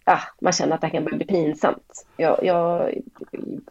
ah, 0.05 0.21
man 0.41 0.53
känner 0.53 0.75
att 0.75 0.81
det 0.81 0.87
här 0.87 0.95
kan 0.95 1.05
börja 1.05 1.17
bli 1.17 1.27
pinsamt. 1.27 2.07
Jag, 2.17 2.45
jag 2.45 2.95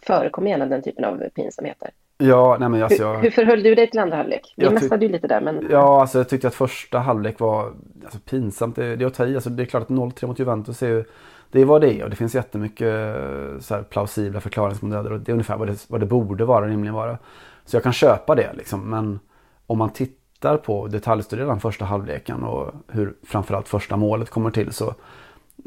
förekommer 0.01 0.49
gärna 0.49 0.65
den 0.65 0.81
typen 0.81 1.05
av 1.05 1.29
pinsamheter. 1.29 1.91
Ja, 2.21 2.57
nej 2.59 2.69
men 2.69 2.83
alltså 2.83 3.01
jag... 3.01 3.15
hur, 3.15 3.21
hur 3.21 3.31
förhöll 3.31 3.63
du 3.63 3.75
dig 3.75 3.89
till 3.89 3.99
andra 3.99 4.17
halvlek? 4.17 4.53
Vi 4.57 4.69
mästade 4.69 5.05
ju 5.05 5.11
lite 5.11 5.27
där 5.27 5.41
men... 5.41 5.67
Ja, 5.71 6.01
alltså 6.01 6.17
jag 6.17 6.29
tyckte 6.29 6.47
att 6.47 6.55
första 6.55 6.99
halvlek 6.99 7.39
var 7.39 7.73
alltså, 8.03 8.19
pinsamt. 8.19 8.75
Det, 8.75 8.95
det 8.95 9.03
är 9.03 9.07
att 9.07 9.13
ta 9.13 9.25
i. 9.25 9.35
Alltså, 9.35 9.49
det 9.49 9.63
är 9.63 9.65
klart 9.65 9.83
att 9.83 9.89
0-3 9.89 10.27
mot 10.27 10.39
Juventus 10.39 10.83
är 10.83 10.87
ju... 10.87 11.03
Det 11.51 11.61
är 11.61 11.65
vad 11.65 11.81
det 11.81 11.93
är 11.93 12.03
och 12.03 12.09
det 12.09 12.15
finns 12.15 12.35
jättemycket 12.35 13.15
så 13.59 13.75
här, 13.75 13.83
plausibla 13.83 14.39
förklaringsmodeller 14.39 15.11
och 15.11 15.19
det 15.19 15.31
är 15.31 15.33
ungefär 15.33 15.57
vad 15.57 15.67
det, 15.67 15.85
vad 15.87 15.99
det 15.99 16.05
borde 16.05 16.45
vara 16.45 16.67
rimligen 16.67 16.93
vara. 16.93 17.17
Så 17.65 17.75
jag 17.75 17.83
kan 17.83 17.93
köpa 17.93 18.35
det 18.35 18.53
liksom. 18.53 18.89
Men 18.89 19.19
om 19.67 19.77
man 19.77 19.89
tittar 19.89 20.57
på 20.57 20.87
detaljstuderar 20.87 21.47
den 21.47 21.59
första 21.59 21.85
halvleken 21.85 22.43
och 22.43 22.71
hur 22.87 23.13
framförallt 23.23 23.67
första 23.67 23.97
målet 23.97 24.29
kommer 24.29 24.51
till 24.51 24.71
så 24.71 24.93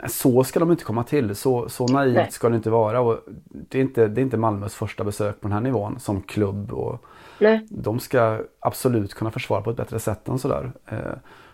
så 0.08 0.44
ska 0.44 0.60
de 0.60 0.70
inte 0.70 0.84
komma 0.84 1.04
till. 1.04 1.34
Så, 1.34 1.68
så 1.68 1.86
naivt 1.86 2.14
Nej. 2.14 2.30
ska 2.30 2.48
det 2.48 2.56
inte 2.56 2.70
vara. 2.70 3.00
Och 3.00 3.20
det, 3.48 3.78
är 3.78 3.82
inte, 3.82 4.08
det 4.08 4.20
är 4.20 4.22
inte 4.22 4.36
Malmös 4.36 4.74
första 4.74 5.04
besök 5.04 5.40
på 5.40 5.48
den 5.48 5.52
här 5.52 5.60
nivån 5.60 5.98
som 5.98 6.22
klubb. 6.22 6.72
Och 6.72 7.04
Nej. 7.38 7.66
De 7.70 7.98
ska 7.98 8.40
absolut 8.60 9.14
kunna 9.14 9.30
försvara 9.30 9.62
på 9.62 9.70
ett 9.70 9.76
bättre 9.76 9.98
sätt 9.98 10.28
än 10.28 10.38
sådär. 10.38 10.72
Eh, 10.86 10.98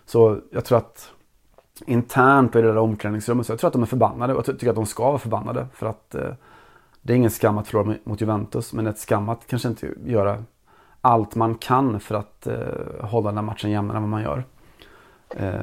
så 0.05 0.39
jag 0.51 0.65
tror 0.65 0.79
att 0.79 1.13
internt 1.87 2.57
i 2.57 2.63
det 2.63 2.69
där 2.69 2.77
omklädningsrummet 2.77 3.47
så 3.47 3.53
jag 3.53 3.61
tror 3.61 3.69
att 3.69 3.73
de 3.73 3.83
är 3.83 3.87
förbannade. 3.87 4.35
Och 4.35 4.49
jag 4.49 4.59
tycker 4.59 4.71
att 4.71 4.77
de 4.77 4.87
ska 4.87 5.05
vara 5.05 5.19
förbannade. 5.19 5.67
För 5.75 5.87
att 5.87 6.15
eh, 6.15 6.33
det 7.03 7.13
är 7.13 7.17
ingen 7.17 7.31
skam 7.31 7.59
att 7.59 7.69
förlora 7.69 7.97
mot 8.05 8.21
Juventus. 8.21 8.73
Men 8.73 8.87
ett 8.87 8.99
skam 8.99 9.29
att 9.29 9.47
kanske 9.47 9.69
inte 9.69 9.89
göra 10.05 10.45
allt 11.01 11.35
man 11.35 11.55
kan 11.55 12.01
för 12.01 12.15
att 12.15 12.47
eh, 12.47 12.55
hålla 13.01 13.29
den 13.29 13.37
här 13.37 13.45
matchen 13.45 13.71
jämnare 13.71 13.97
än 13.97 14.03
vad 14.03 14.11
man 14.11 14.23
gör. 14.23 14.45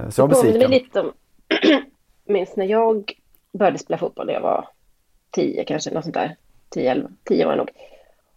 så 0.10 0.22
jag 0.22 0.26
är 0.26 0.28
besviken 0.28 1.12
minns 2.30 2.56
när 2.56 2.66
jag 2.66 3.14
började 3.52 3.78
spela 3.78 3.98
fotboll 3.98 4.26
när 4.26 4.34
jag 4.34 4.42
var 4.42 4.68
tio 5.32 5.64
kanske, 5.64 5.92
något 5.92 6.04
sånt 6.04 6.16
där. 6.16 6.36
Tio, 6.70 6.92
elva, 6.92 7.10
tio 7.24 7.46
var 7.46 7.52
jag 7.52 7.58
nog. 7.58 7.72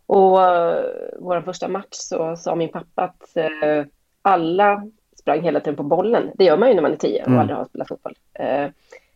Och 0.06 0.38
uh, 0.38 0.84
vår 1.18 1.40
första 1.40 1.68
match 1.68 1.86
så 1.90 2.36
sa 2.36 2.54
min 2.54 2.68
pappa 2.68 3.02
att 3.02 3.36
uh, 3.36 3.84
alla 4.22 4.86
sprang 5.18 5.42
hela 5.42 5.60
tiden 5.60 5.76
på 5.76 5.82
bollen. 5.82 6.30
Det 6.34 6.44
gör 6.44 6.56
man 6.56 6.68
ju 6.68 6.74
när 6.74 6.82
man 6.82 6.92
är 6.92 6.96
tio 6.96 7.22
och 7.22 7.28
mm. 7.28 7.40
aldrig 7.40 7.56
har 7.56 7.64
spelat 7.64 7.88
fotboll. 7.88 8.16
Uh, 8.40 8.70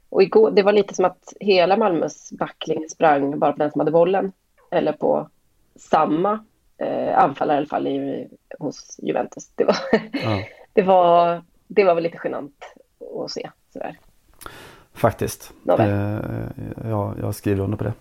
och 0.08 0.22
igår, 0.22 0.50
det 0.50 0.62
var 0.62 0.72
lite 0.72 0.94
som 0.94 1.04
att 1.04 1.32
hela 1.40 1.76
Malmös 1.76 2.32
backling 2.32 2.88
sprang 2.88 3.38
bara 3.38 3.52
på 3.52 3.58
den 3.58 3.70
som 3.70 3.80
hade 3.80 3.90
bollen. 3.90 4.32
Eller 4.70 4.92
på 4.92 5.28
samma 5.76 6.32
uh, 6.82 7.18
anfallare 7.18 7.56
i 7.56 7.58
alla 7.58 7.66
fall 7.66 7.86
i, 7.86 8.28
hos 8.58 9.00
Juventus. 9.02 9.50
Det 9.54 9.64
var, 9.64 9.76
ja. 10.12 10.42
det, 10.72 10.82
var, 10.82 11.42
det 11.66 11.84
var 11.84 11.94
väl 11.94 12.04
lite 12.04 12.20
genant 12.24 12.64
att 13.24 13.30
se. 13.30 13.50
Sådär. 13.72 13.98
Faktiskt. 14.94 15.52
Eh, 15.68 16.18
ja, 16.84 17.14
jag 17.20 17.34
skriver 17.34 17.64
under 17.64 17.76
på 17.76 17.84
det. 17.84 17.92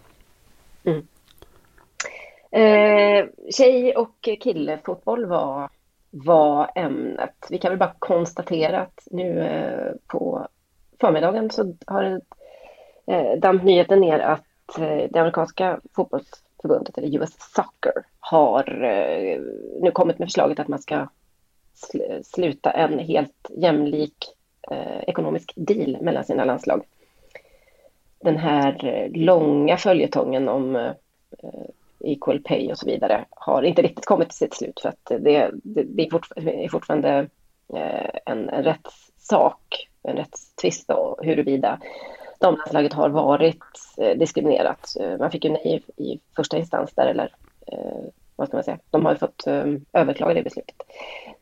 Mm. 0.83 1.07
Eh, 2.51 3.25
tjej 3.57 3.95
och 3.95 4.29
killfotboll 4.41 5.25
var, 5.25 5.69
var 6.09 6.71
ämnet. 6.75 7.47
Vi 7.49 7.57
kan 7.57 7.71
väl 7.71 7.79
bara 7.79 7.95
konstatera 7.99 8.81
att 8.81 9.07
nu 9.11 9.39
eh, 9.39 9.91
på 10.07 10.47
förmiddagen 10.99 11.49
så 11.49 11.75
har 11.85 12.03
det 12.03 12.21
eh, 13.13 13.39
damp 13.39 13.63
nyheten 13.63 13.99
ner 13.99 14.19
att 14.19 14.79
eh, 14.79 15.09
det 15.11 15.19
amerikanska 15.19 15.79
fotbollsförbundet, 15.95 16.97
eller 16.97 17.21
US 17.21 17.35
Soccer, 17.55 17.93
har 18.19 18.83
eh, 18.83 19.41
nu 19.81 19.91
kommit 19.91 20.19
med 20.19 20.27
förslaget 20.27 20.59
att 20.59 20.67
man 20.67 20.81
ska 20.81 21.07
sl 21.73 21.97
sluta 22.23 22.71
en 22.71 22.99
helt 22.99 23.51
jämlik 23.57 24.17
eh, 24.71 25.03
ekonomisk 25.07 25.53
deal 25.55 25.97
mellan 26.01 26.23
sina 26.23 26.45
landslag. 26.45 26.83
Den 28.19 28.37
här 28.37 28.85
eh, 28.85 29.11
långa 29.11 29.77
följetongen 29.77 30.49
om 30.49 30.75
eh, 30.75 30.91
eh, 31.43 31.69
equal 31.99 32.39
pay 32.39 32.71
och 32.71 32.77
så 32.77 32.85
vidare 32.85 33.25
har 33.29 33.63
inte 33.63 33.81
riktigt 33.81 34.05
kommit 34.05 34.29
till 34.29 34.37
sitt 34.37 34.53
slut 34.53 34.79
för 34.81 34.89
att 34.89 35.05
det, 35.05 35.51
det, 35.63 35.83
det 35.83 36.05
är, 36.05 36.09
fort, 36.09 36.27
är 36.35 36.69
fortfarande 36.69 37.27
eh, 37.73 38.09
en, 38.25 38.49
en 38.49 38.63
rättssak, 38.63 39.89
en 40.03 40.15
rättstvist 40.15 40.87
då, 40.87 41.17
huruvida 41.21 41.79
damlandslaget 42.43 42.93
har 42.93 43.09
varit 43.09 43.63
eh, 43.97 44.17
diskriminerat. 44.17 44.95
Eh, 44.99 45.17
man 45.17 45.31
fick 45.31 45.45
ju 45.45 45.51
nej 45.51 45.83
i, 45.97 46.19
första 46.35 46.57
instans 46.57 46.93
där, 46.93 47.07
eller 47.07 47.35
eh, 47.67 48.03
vad 48.35 48.47
ska 48.47 48.57
man 48.57 48.63
säga, 48.63 48.79
de 48.89 49.05
har 49.05 49.11
ju 49.11 49.17
fått 49.17 49.47
överklaga 49.93 50.33
det 50.33 50.43
beslutet. 50.43 50.75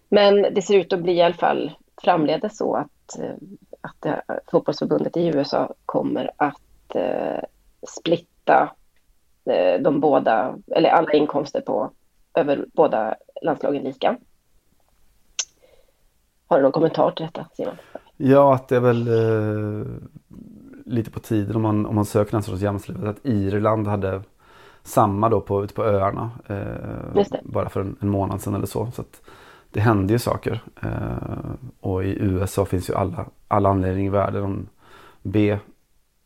Men 0.09 0.53
det 0.53 0.61
ser 0.61 0.77
ut 0.77 0.93
att 0.93 1.01
bli 1.01 1.13
i 1.13 1.21
alla 1.21 1.33
fall 1.33 1.71
framledes 2.03 2.57
så 2.57 2.75
att, 2.75 2.87
eh, 3.19 3.33
att 3.81 3.95
det, 3.99 4.21
fotbollsförbundet 4.51 5.17
i 5.17 5.27
USA 5.27 5.73
kommer 5.85 6.31
att 6.37 6.95
eh, 6.95 7.43
splitta 7.87 8.71
eh, 9.45 9.81
de 9.81 9.99
båda, 9.99 10.55
eller 10.67 10.89
alla 10.89 11.11
inkomster 11.11 11.61
på 11.61 11.91
över 12.33 12.65
båda 12.73 13.15
landslagen 13.41 13.83
lika. 13.83 14.17
Har 16.47 16.57
du 16.57 16.63
någon 16.63 16.71
kommentar 16.71 17.11
till 17.11 17.25
detta 17.25 17.47
Simon? 17.53 17.75
Ja, 18.17 18.55
att 18.55 18.67
det 18.67 18.75
är 18.75 18.79
väl 18.79 19.07
eh, 19.07 19.85
lite 20.85 21.11
på 21.11 21.19
tiden 21.19 21.55
om 21.55 21.61
man, 21.61 21.85
om 21.85 21.95
man 21.95 22.05
söker 22.05 22.37
en 22.37 22.43
sorts 22.43 22.61
jämställdhet. 22.61 23.09
Att 23.09 23.25
Irland 23.25 23.87
hade 23.87 24.21
samma 24.83 25.29
då 25.29 25.41
på, 25.41 25.63
ute 25.63 25.73
på 25.73 25.83
öarna. 25.83 26.31
Eh, 26.47 27.39
bara 27.43 27.69
för 27.69 27.81
en, 27.81 27.97
en, 27.99 28.09
månad 28.09 28.41
sedan 28.41 28.55
eller 28.55 28.65
så. 28.65 28.91
så 28.91 29.01
att, 29.01 29.21
det 29.71 29.79
händer 29.79 30.13
ju 30.13 30.19
saker. 30.19 30.59
Eh, 30.83 31.53
och 31.79 32.03
i 32.03 32.17
USA 32.19 32.65
finns 32.65 32.89
ju 32.89 32.95
alla, 32.95 33.25
alla 33.47 33.69
anledningar 33.69 34.07
i 34.07 34.11
världen. 34.11 34.69
Be 35.21 35.59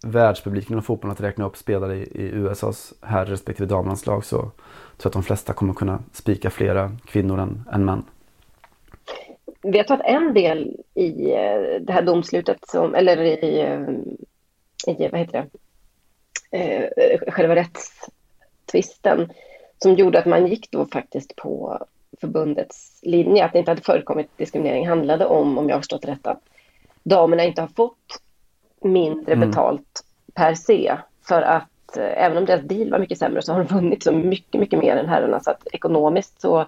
världspubliken 0.06 0.72
inom 0.72 0.84
fotbollen 0.84 1.12
att 1.12 1.22
räkna 1.22 1.46
upp 1.46 1.58
spelare 1.58 1.96
i, 1.96 2.02
i 2.02 2.24
USAs 2.24 2.94
herr 3.02 3.26
respektive 3.26 3.68
damlandslag 3.68 4.26
så 4.26 4.38
tror 4.38 4.52
jag 4.98 5.08
att 5.08 5.14
de 5.14 5.24
flesta 5.24 5.54
kommer 5.54 5.74
kunna 5.74 6.04
spika 6.12 6.50
flera 6.50 6.92
kvinnor 7.06 7.40
än, 7.40 7.64
än 7.74 7.86
män. 7.86 8.04
Vet 9.62 9.88
du 9.88 9.94
att 9.94 10.06
en 10.06 10.34
del 10.34 10.78
i 10.94 11.32
eh, 11.32 11.82
det 11.82 11.94
här 11.94 12.02
domslutet, 12.02 12.58
som, 12.68 12.96
eller 12.96 13.18
i, 13.22 13.60
eh, 13.62 14.96
i 14.96 15.10
vad 15.12 15.20
heter 15.20 15.48
det, 16.52 16.58
eh, 16.58 17.32
själva 17.32 17.56
rättstvisten 17.56 19.30
som 19.78 19.94
gjorde 19.94 20.20
att 20.20 20.26
man 20.26 20.48
gick 20.48 20.72
då 20.72 20.86
faktiskt 20.86 21.36
på 21.36 21.80
förbundets 22.22 23.00
linje, 23.02 23.46
att 23.46 23.54
det 23.54 23.60
inte 23.60 23.72
hade 23.72 23.82
förekommit 23.82 24.38
diskriminering, 24.38 24.88
handlade 24.88 25.26
om, 25.26 25.58
om 25.58 25.70
jag 25.70 25.76
har 25.76 25.82
förstått 25.82 26.06
rätt, 26.06 26.28
att 26.28 26.42
damerna 27.04 27.44
inte 27.44 27.62
har 27.62 27.68
fått 27.68 28.22
mindre 28.82 29.34
mm. 29.34 29.50
betalt 29.50 30.04
per 30.34 30.54
se. 30.54 30.98
För 31.28 31.42
att 31.42 31.98
eh, 31.98 32.24
även 32.24 32.38
om 32.38 32.46
deras 32.46 32.62
deal 32.62 32.92
var 32.92 33.00
mycket 33.00 33.18
sämre 33.18 33.42
så 33.42 33.54
har 33.54 33.64
de 33.64 33.76
vunnit 33.76 34.04
så 34.04 34.12
mycket, 34.12 34.60
mycket 34.62 34.80
mer 34.80 34.98
än 34.98 35.10
herrarna. 35.10 35.40
Så 35.40 35.52
att 35.52 35.68
ekonomiskt 35.74 36.42
så 36.42 36.60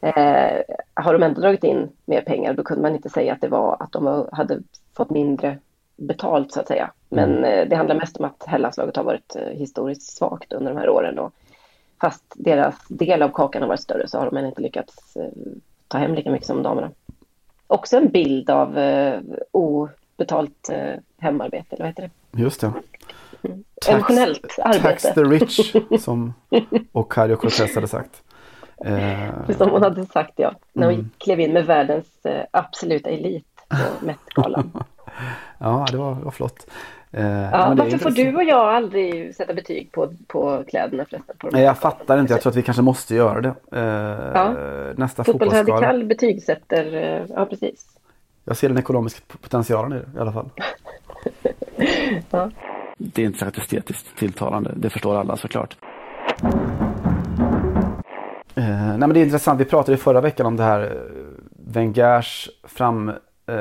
eh, 0.00 0.62
har 0.94 1.12
de 1.12 1.22
ändå 1.22 1.40
dragit 1.40 1.64
in 1.64 1.88
mer 2.04 2.20
pengar. 2.20 2.54
Då 2.54 2.62
kunde 2.62 2.82
man 2.82 2.94
inte 2.94 3.08
säga 3.08 3.32
att 3.32 3.40
det 3.40 3.48
var 3.48 3.76
att 3.80 3.92
de 3.92 4.28
hade 4.32 4.58
fått 4.96 5.10
mindre 5.10 5.58
betalt 5.96 6.52
så 6.52 6.60
att 6.60 6.68
säga. 6.68 6.90
Men 7.08 7.38
mm. 7.38 7.44
eh, 7.44 7.68
det 7.68 7.76
handlar 7.76 7.96
mest 7.96 8.16
om 8.16 8.24
att 8.24 8.44
herrlandslaget 8.46 8.96
har 8.96 9.04
varit 9.04 9.36
eh, 9.36 9.58
historiskt 9.58 10.16
svagt 10.16 10.52
under 10.52 10.72
de 10.72 10.78
här 10.78 10.88
åren. 10.88 11.18
Och 11.18 11.32
fast 12.02 12.24
deras 12.34 12.74
del 12.88 13.22
av 13.22 13.28
kakan 13.28 13.62
har 13.62 13.68
varit 13.68 13.80
större 13.80 14.08
så 14.08 14.18
har 14.18 14.26
de 14.26 14.36
än 14.36 14.46
inte 14.46 14.60
lyckats 14.62 15.16
eh, 15.16 15.28
ta 15.88 15.98
hem 15.98 16.14
lika 16.14 16.30
mycket 16.30 16.46
som 16.46 16.62
damerna. 16.62 16.90
Också 17.66 17.96
en 17.96 18.08
bild 18.08 18.50
av 18.50 18.78
eh, 18.78 19.20
obetalt 19.50 20.68
eh, 20.68 20.94
hemarbete, 21.18 21.66
eller 21.70 21.84
vad 21.84 21.88
heter 21.88 22.10
det? 22.30 22.42
Just 22.42 22.60
det. 22.60 22.72
Emotionellt 23.88 24.58
arbete. 24.58 24.82
Tax 24.82 25.02
the 25.02 25.22
rich, 25.22 25.74
som 26.00 26.34
Ocasio 26.92 27.36
Cortez 27.36 27.74
hade 27.74 27.88
sagt. 27.88 28.22
Eh, 28.84 29.56
som 29.58 29.70
hon 29.70 29.82
hade 29.82 30.06
sagt, 30.06 30.32
ja. 30.36 30.52
När 30.72 30.86
hon 30.86 30.94
mm. 30.94 31.10
klev 31.18 31.40
in 31.40 31.52
med 31.52 31.66
världens 31.66 32.26
absoluta 32.50 33.10
elit 33.10 33.46
på 33.68 33.76
Met-galan. 34.06 34.84
ja, 35.58 35.86
det 35.90 35.96
var, 35.96 36.14
det 36.14 36.24
var 36.24 36.30
flott. 36.30 36.66
Eh, 37.14 37.50
ja, 37.52 37.74
varför 37.78 37.98
får 37.98 38.10
du 38.10 38.36
och 38.36 38.44
jag 38.44 38.74
aldrig 38.74 39.34
sätta 39.34 39.54
betyg 39.54 39.92
på, 39.92 40.14
på 40.26 40.64
kläderna 40.68 41.04
förresten? 41.10 41.36
På 41.38 41.48
Nej, 41.52 41.62
jag 41.62 41.78
fattar 41.78 42.20
inte. 42.20 42.32
Jag 42.32 42.40
tror 42.40 42.50
att 42.50 42.56
vi 42.56 42.62
kanske 42.62 42.82
måste 42.82 43.14
göra 43.14 43.40
det. 43.40 43.54
Eh, 43.72 43.82
ja. 44.34 44.54
Nästa 44.96 45.24
fotbollsskala. 45.24 45.64
Fotbollsradikal 45.64 46.04
betygsätter, 46.04 46.94
eh, 46.94 47.24
ja 47.34 47.46
precis. 47.46 47.86
Jag 48.44 48.56
ser 48.56 48.68
den 48.68 48.78
ekonomiska 48.78 49.20
potentialen 49.40 49.92
i 49.92 49.94
det 50.02 50.18
i 50.18 50.20
alla 50.20 50.32
fall. 50.32 50.50
ja. 52.30 52.50
Det 52.98 53.22
är 53.22 53.26
inte 53.26 53.38
särskilt 53.38 53.58
estetiskt 53.58 54.18
tilltalande. 54.18 54.72
Det 54.76 54.90
förstår 54.90 55.16
alla 55.16 55.36
såklart. 55.36 55.76
Eh, 58.54 58.88
nej 58.88 58.98
men 58.98 59.12
det 59.12 59.20
är 59.20 59.24
intressant. 59.24 59.60
Vi 59.60 59.64
pratade 59.64 59.94
i 59.94 60.00
förra 60.00 60.20
veckan 60.20 60.46
om 60.46 60.56
det 60.56 60.62
här 60.62 60.96
Wengers 61.66 62.50
fram 62.64 63.12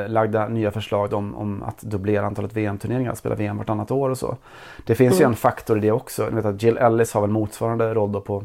lagda 0.07 0.47
nya 0.47 0.71
förslag 0.71 1.13
om, 1.13 1.35
om 1.35 1.63
att 1.63 1.81
dubblera 1.81 2.25
antalet 2.25 2.53
VM-turneringar, 2.53 3.15
spela 3.15 3.35
VM 3.35 3.57
vartannat 3.57 3.91
år 3.91 4.09
och 4.09 4.17
så. 4.17 4.37
Det 4.85 4.95
finns 4.95 5.13
mm. 5.13 5.21
ju 5.21 5.25
en 5.25 5.35
faktor 5.35 5.77
i 5.77 5.81
det 5.81 5.91
också. 5.91 6.25
Ni 6.29 6.35
vet 6.35 6.45
att 6.45 6.63
Jill 6.63 6.77
Ellis 6.77 7.13
har 7.13 7.21
väl 7.21 7.29
motsvarande 7.29 7.93
roll 7.93 8.11
då 8.11 8.21
på, 8.21 8.43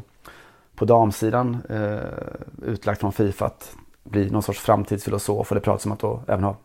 på 0.75 0.85
damsidan 0.85 1.57
eh, 1.69 1.99
utlagt 2.65 2.99
från 2.99 3.11
Fifa 3.11 3.45
att 3.45 3.75
bli 4.03 4.29
någon 4.29 4.43
sorts 4.43 4.59
framtidsfilosof 4.59 5.51
och 5.51 5.55
det 5.55 5.61
pratas 5.61 5.85
om 5.85 5.91
att 5.91 5.99
då 5.99 6.19
även 6.27 6.43
ha 6.43 6.55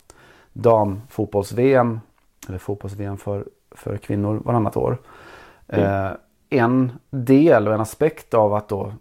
damfotbolls-VM 0.53 2.01
eller 2.49 2.59
fotbolls-VM 2.59 3.17
för, 3.17 3.45
för 3.71 3.97
kvinnor 3.97 4.43
varannat 4.45 4.77
år. 4.77 4.99
Mm. 5.69 6.07
Eh, 6.07 6.13
en 6.51 6.93
del 7.11 7.69
och 7.69 7.75
en 7.75 7.81
aspekt 7.81 8.35
av 8.35 8.55
att 8.55 8.69
då 8.69 8.93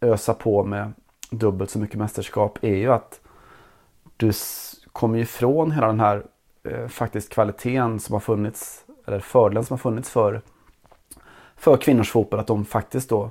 ösa 0.00 0.34
på 0.34 0.64
med 0.64 0.92
dubbelt 1.30 1.70
så 1.70 1.78
mycket 1.78 1.98
mästerskap 1.98 2.58
är 2.62 2.76
ju 2.76 2.92
att 2.92 3.20
du 4.16 4.32
kommer 4.94 5.18
ifrån 5.18 5.70
hela 5.70 5.86
den 5.86 6.00
här 6.00 6.22
eh, 6.64 6.88
faktiskt 6.88 7.32
kvaliteten 7.32 8.00
som 8.00 8.12
har 8.12 8.20
funnits, 8.20 8.84
eller 9.06 9.20
fördelen 9.20 9.64
som 9.64 9.74
har 9.74 9.78
funnits 9.78 10.10
för, 10.10 10.40
för 11.56 11.76
kvinnors 11.76 12.10
fotboll. 12.10 12.40
Att 12.40 12.46
de 12.46 12.64
faktiskt 12.64 13.08
då 13.08 13.30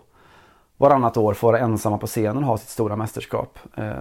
varannat 0.77 1.17
år 1.17 1.34
får 1.34 1.48
vara 1.48 1.60
ensamma 1.60 1.98
på 1.98 2.08
scenen 2.08 2.38
och 2.38 2.43
ha 2.43 2.58
sitt 2.58 2.70
stora 2.70 2.96
mästerskap. 2.96 3.60
Eh, 3.75 3.93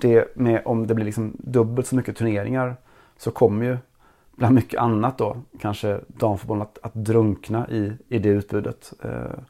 det 0.00 0.36
med, 0.36 0.62
om 0.64 0.86
det 0.86 0.94
blir 0.94 1.04
liksom 1.04 1.36
dubbelt 1.38 1.86
så 1.86 1.96
mycket 1.96 2.16
turneringar 2.16 2.76
så 3.16 3.30
kommer 3.30 3.66
ju 3.66 3.78
bland 4.36 4.54
mycket 4.54 4.80
annat 4.80 5.18
då 5.18 5.36
kanske 5.60 6.00
damfotbollen 6.06 6.62
att, 6.62 6.78
att 6.82 6.94
drunkna 6.94 7.68
i, 7.68 7.92
i 8.08 8.18
det 8.18 8.28
utbudet. 8.28 8.92
Eh, 9.02 9.10
mm. 9.10 9.40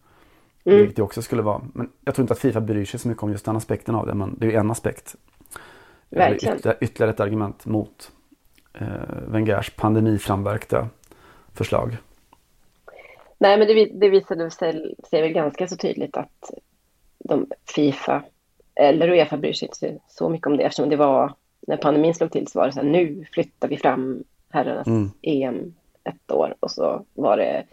Vilket 0.65 0.97
det 0.97 1.03
också 1.03 1.23
skulle 1.23 1.43
vara. 1.43 1.63
Men 1.75 1.89
jag 2.05 2.15
tror 2.15 2.23
inte 2.23 2.33
att 2.33 2.39
Fifa 2.39 2.61
bryr 2.61 2.85
sig 2.85 3.01
så 3.01 3.09
mycket 3.09 3.23
om 3.23 3.31
just 3.31 3.45
den 3.45 3.57
aspekten 3.57 3.95
av 3.95 4.07
det. 4.07 4.15
Men 4.15 4.37
det 4.39 4.47
är 4.47 4.51
ju 4.51 4.57
en 4.57 4.71
aspekt. 4.71 5.17
Verkligen. 6.11 6.57
Ytterligare, 6.57 6.79
ytterligare 6.81 7.11
ett 7.11 7.21
argument 7.21 7.67
mot 7.67 8.13
eh, 8.73 8.87
Wengers 9.27 9.71
pandemiframverkta 9.71 10.89
förslag. 11.55 11.97
Nej, 13.39 13.59
men 13.59 13.67
det, 13.67 13.85
det 13.85 14.09
visade 14.09 14.51
sig, 14.51 14.95
sig 15.11 15.23
väl 15.23 15.33
ganska 15.33 15.69
så 15.69 15.77
tydligt 15.77 16.17
att 16.17 16.51
de 17.19 17.47
Fifa 17.75 18.23
eller 18.75 19.09
Uefa 19.09 19.37
bryr 19.37 19.53
sig 19.53 19.69
inte 19.69 20.03
så 20.09 20.29
mycket 20.29 20.47
om 20.47 20.57
det 20.57 20.63
eftersom 20.63 20.89
det 20.89 20.97
var 20.97 21.35
när 21.61 21.77
pandemin 21.77 22.15
slog 22.15 22.33
till 22.33 22.49
så 22.49 22.59
var 22.59 22.67
det 22.67 22.73
så 22.73 22.81
här 22.81 22.87
nu 22.87 23.25
flyttar 23.33 23.69
vi 23.69 23.77
fram 23.77 24.25
herrarnas 24.49 24.87
mm. 24.87 25.11
EM 25.23 25.75
ett 26.05 26.33
år 26.33 26.55
och 26.61 26.71
så 26.71 27.05
var 27.15 27.37
det 27.37 27.65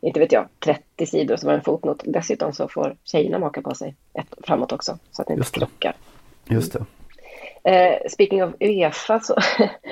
inte 0.00 0.20
vet 0.20 0.32
jag 0.32 0.48
30 0.58 1.06
sidor 1.06 1.34
och 1.34 1.40
så 1.40 1.46
var 1.46 1.52
det 1.52 1.58
en 1.58 1.64
fotnot. 1.64 2.02
Dessutom 2.04 2.52
så 2.52 2.68
får 2.68 2.96
tjejerna 3.04 3.38
maka 3.38 3.62
på 3.62 3.74
sig 3.74 3.94
ett 4.12 4.34
framåt 4.42 4.72
också 4.72 4.98
så 5.10 5.22
att 5.22 5.28
det 5.28 5.32
inte 5.32 5.40
Just 5.40 5.54
det. 5.54 5.60
krockar. 5.60 5.94
Just 6.48 6.72
det. 6.72 6.84
Eh, 7.64 8.08
speaking 8.08 8.44
of 8.44 8.54
Uefa 8.60 9.20
så 9.20 9.34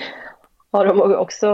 har 0.71 0.87
de 0.87 1.15
också 1.15 1.47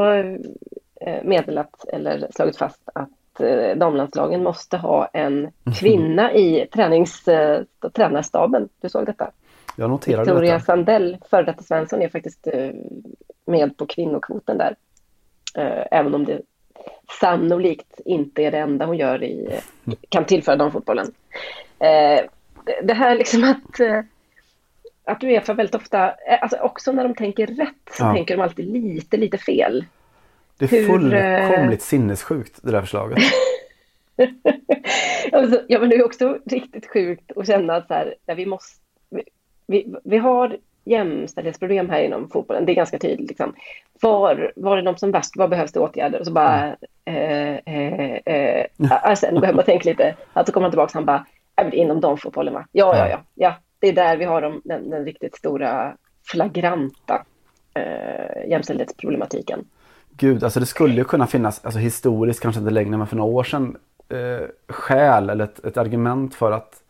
eh, 1.00 1.24
meddelat 1.24 1.85
eller 1.92 2.29
slagit 2.35 2.57
fast 2.57 2.81
att 2.94 3.40
eh, 3.40 3.77
damlandslagen 3.77 4.42
måste 4.42 4.77
ha 4.77 5.07
en 5.07 5.50
kvinna 5.81 6.33
i 6.33 6.68
tränings, 6.72 7.29
eh, 7.29 7.62
tränarstaben. 7.92 8.68
Du 8.81 8.88
såg 8.88 9.07
detta? 9.07 9.31
Jag 9.77 9.90
noterade 9.90 10.24
Victoria 10.24 10.53
detta. 10.53 10.64
Sandell, 10.64 11.18
före 11.31 11.42
detta 11.42 11.62
Svensson, 11.62 12.03
är 12.03 12.09
faktiskt 12.09 12.48
med 13.46 13.77
på 13.77 13.87
kvinnokvoten 13.87 14.59
där. 14.59 14.77
Även 15.90 16.14
om 16.14 16.24
det 16.24 16.40
sannolikt 17.20 18.00
inte 18.05 18.42
är 18.42 18.50
det 18.50 18.59
enda 18.59 18.87
hon 18.87 18.96
gör 18.96 19.22
i, 19.22 19.61
kan 20.09 20.24
tillföra 20.24 20.57
damfotbollen. 20.57 21.07
Det 22.83 22.94
här 22.94 23.18
liksom 23.18 23.44
att 23.44 23.81
att 25.05 25.25
Uefa 25.25 25.55
väldigt 25.55 25.75
ofta, 25.75 26.09
eh, 26.09 26.43
alltså 26.43 26.57
också 26.59 26.93
när 26.93 27.05
de 27.05 27.14
tänker 27.14 27.47
rätt 27.47 27.75
så 27.90 28.03
ja. 28.03 28.14
tänker 28.14 28.37
de 28.37 28.43
alltid 28.43 28.73
lite, 28.73 29.17
lite 29.17 29.38
fel. 29.38 29.85
Det 30.59 30.64
är 30.64 30.69
Hur, 30.69 30.87
fullkomligt 30.87 31.81
eh... 31.81 31.85
sinnessjukt 31.85 32.59
det 32.62 32.71
där 32.71 32.81
förslaget. 32.81 33.19
alltså, 35.33 35.62
ja 35.69 35.79
men 35.79 35.88
det 35.88 35.97
är 35.97 36.05
också 36.05 36.38
riktigt 36.47 36.87
sjukt 36.93 37.33
att 37.37 37.47
känna 37.47 37.77
att 37.77 37.88
så 37.88 37.95
här, 37.95 38.14
vi 38.37 38.47
måste, 38.47 38.81
vi, 39.11 39.23
vi, 39.67 39.95
vi 40.05 40.19
har 40.19 40.57
jämställdhetsproblem 40.85 41.90
här 41.90 42.03
inom 42.03 42.29
fotbollen, 42.29 42.67
det 42.67 42.73
är 42.73 42.77
ganska 42.77 42.99
tydligt. 42.99 43.29
Liksom. 43.29 43.55
Var, 44.01 44.53
var 44.57 44.79
är 44.79 44.83
de 44.83 44.97
som 44.97 45.11
värst, 45.11 45.37
vad 45.37 45.51
behövs 45.51 45.73
det 45.73 45.81
åtgärder? 45.81 46.21
Och 46.21 46.27
så 46.27 46.33
bara, 46.33 46.77
mm. 47.05 47.59
eh, 47.64 47.75
eh, 47.75 48.21
eh, 48.27 48.67
alltså, 48.90 49.27
nu 49.33 49.40
behöver 49.40 49.57
man 49.57 49.64
tänka 49.64 49.88
lite, 49.88 50.14
alltså 50.33 50.53
kommer 50.53 50.64
han 50.64 50.71
tillbaka 50.71 50.99
och 50.99 51.07
han 51.07 51.25
bara, 51.57 51.73
inom 51.73 52.01
damfotbollen 52.01 52.55
va? 52.55 52.67
Ja, 52.73 52.97
ja, 52.97 53.09
ja, 53.09 53.21
ja, 53.35 53.55
det 53.79 53.89
är 53.89 53.93
där 53.93 54.17
vi 54.17 54.25
har 54.25 54.43
de, 54.43 54.61
den, 54.65 54.91
den 54.91 55.05
riktigt 55.05 55.37
stora 55.37 55.97
flagranta 56.25 57.25
eh, 57.75 58.51
jämställdhetsproblematiken. 58.51 59.65
Gud, 60.17 60.45
alltså 60.45 60.61
det 60.61 60.67
skulle 60.67 60.95
ju 60.95 61.05
kunna 61.05 61.27
finnas, 61.27 61.65
alltså 61.65 61.79
historiskt 61.79 62.41
kanske 62.41 62.61
inte 62.61 62.71
längre, 62.71 62.97
men 62.97 63.07
för 63.07 63.17
några 63.17 63.33
år 63.33 63.45
sedan, 63.45 63.77
eh, 64.09 64.47
skäl 64.69 65.31
eller 65.31 65.45
ett, 65.45 65.65
ett, 65.65 65.77
argument 65.77 66.35
för 66.35 66.53
att 66.53 66.83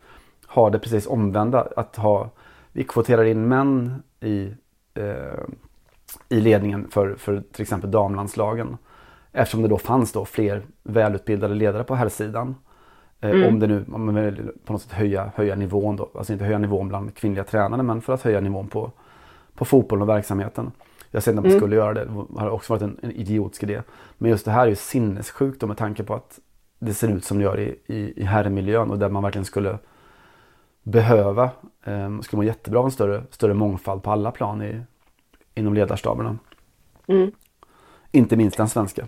ha 0.47 0.69
det 0.69 0.79
precis 0.79 1.07
omvända. 1.07 1.67
Att 1.75 1.95
ha, 1.95 2.29
vi 2.71 2.83
kvoterar 2.83 3.23
in 3.23 3.47
män 3.47 4.03
i, 4.19 4.53
eh, 4.93 5.43
i 6.29 6.39
ledningen 6.39 6.87
för, 6.91 7.15
för 7.15 7.43
till 7.51 7.61
exempel 7.61 7.91
damlandslagen. 7.91 8.77
Eftersom 9.31 9.61
det 9.61 9.67
då 9.67 9.77
fanns 9.77 10.11
då 10.11 10.25
fler 10.25 10.61
välutbildade 10.83 11.55
ledare 11.55 11.83
på 11.83 11.95
här 11.95 12.09
sidan. 12.09 12.55
Eh, 13.25 13.31
mm. 13.31 13.47
Om 13.47 13.59
det 13.59 13.67
nu, 13.67 13.85
om 13.91 14.05
man 14.05 14.15
vill 14.15 14.51
på 14.65 14.73
något 14.73 14.81
sätt 14.81 14.91
höja, 14.91 15.31
höja 15.35 15.55
nivån 15.55 15.95
då. 15.95 16.09
Alltså 16.15 16.33
inte 16.33 16.45
höja 16.45 16.57
nivån 16.57 16.87
bland 16.87 17.15
kvinnliga 17.15 17.43
tränare 17.43 17.83
men 17.83 18.01
för 18.01 18.13
att 18.13 18.21
höja 18.21 18.41
nivån 18.41 18.67
på, 18.67 18.91
på 19.55 19.65
fotbollen 19.65 20.01
och 20.01 20.09
verksamheten. 20.09 20.71
Jag 21.11 21.23
säger 21.23 21.33
inte 21.33 21.39
att 21.39 21.43
man 21.43 21.51
mm. 21.51 21.59
skulle 21.59 21.75
göra 21.75 21.93
det, 21.93 22.05
det 22.05 22.39
har 22.39 22.49
också 22.49 22.73
varit 22.73 22.81
en, 22.81 22.97
en 23.01 23.11
idiotisk 23.11 23.63
idé. 23.63 23.81
Men 24.17 24.31
just 24.31 24.45
det 24.45 24.51
här 24.51 24.63
är 24.63 24.69
ju 24.69 24.75
sinnessjukt 24.75 25.63
med 25.63 25.77
tanke 25.77 26.03
på 26.03 26.13
att 26.13 26.39
det 26.79 26.93
ser 26.93 27.07
ut 27.07 27.25
som 27.25 27.37
det 27.37 27.43
gör 27.43 27.59
i, 27.59 27.79
i, 27.85 28.21
i 28.21 28.23
herrmiljön 28.23 28.91
och 28.91 28.99
där 28.99 29.09
man 29.09 29.23
verkligen 29.23 29.45
skulle 29.45 29.77
behöva, 30.83 31.49
eh, 31.83 32.19
skulle 32.19 32.37
må 32.37 32.43
jättebra 32.43 32.79
av 32.79 32.85
en 32.85 32.91
större, 32.91 33.23
större 33.29 33.53
mångfald 33.53 34.03
på 34.03 34.11
alla 34.11 34.31
plan 34.31 34.61
i, 34.61 34.81
inom 35.55 35.73
ledarstaberna. 35.73 36.37
Mm. 37.07 37.31
Inte 38.11 38.37
minst 38.37 38.57
den 38.57 38.69
svenska. 38.69 39.07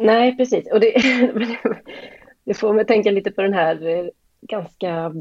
Nej, 0.00 0.36
precis. 0.36 0.72
Och 0.72 0.80
det, 0.80 0.94
det 2.44 2.54
får 2.54 2.72
mig 2.72 2.86
tänka 2.86 3.10
lite 3.10 3.30
på 3.30 3.42
den 3.42 3.54
här 3.54 3.86
eh, 3.86 4.06
ganska 4.40 5.14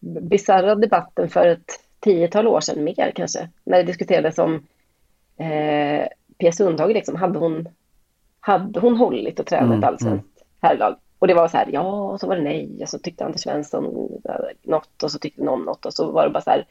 bisarra 0.00 0.74
debatten 0.74 1.28
för 1.28 1.46
ett 1.46 1.80
tiotal 2.00 2.48
år 2.48 2.60
sedan, 2.60 2.84
mer 2.84 3.12
kanske, 3.14 3.48
när 3.64 3.78
det 3.78 3.84
diskuterades 3.84 4.38
om 4.38 4.54
eh, 5.36 6.06
Pia 6.38 6.52
Sundhage, 6.52 6.92
liksom, 6.92 7.16
hade, 7.16 7.38
hon, 7.38 7.68
hade 8.40 8.80
hon 8.80 8.96
hållit 8.96 9.40
och 9.40 9.46
tränat 9.46 9.70
mm, 9.70 9.84
allsvenskt 9.84 10.40
mm. 10.40 10.48
herrlag? 10.60 10.96
Och 11.18 11.28
det 11.28 11.34
var 11.34 11.48
så 11.48 11.56
här, 11.56 11.68
ja, 11.72 12.10
och 12.12 12.20
så 12.20 12.26
var 12.26 12.36
det 12.36 12.42
nej, 12.42 12.78
och 12.82 12.88
så 12.88 12.98
tyckte 12.98 13.24
Anders 13.24 13.40
Svensson 13.40 13.84
något 14.62 15.02
och 15.02 15.10
så 15.10 15.18
tyckte 15.18 15.44
någon 15.44 15.64
något 15.64 15.86
och 15.86 15.94
så 15.94 16.10
var 16.12 16.24
det 16.24 16.30
bara 16.30 16.42
så 16.42 16.50
här, 16.50 16.64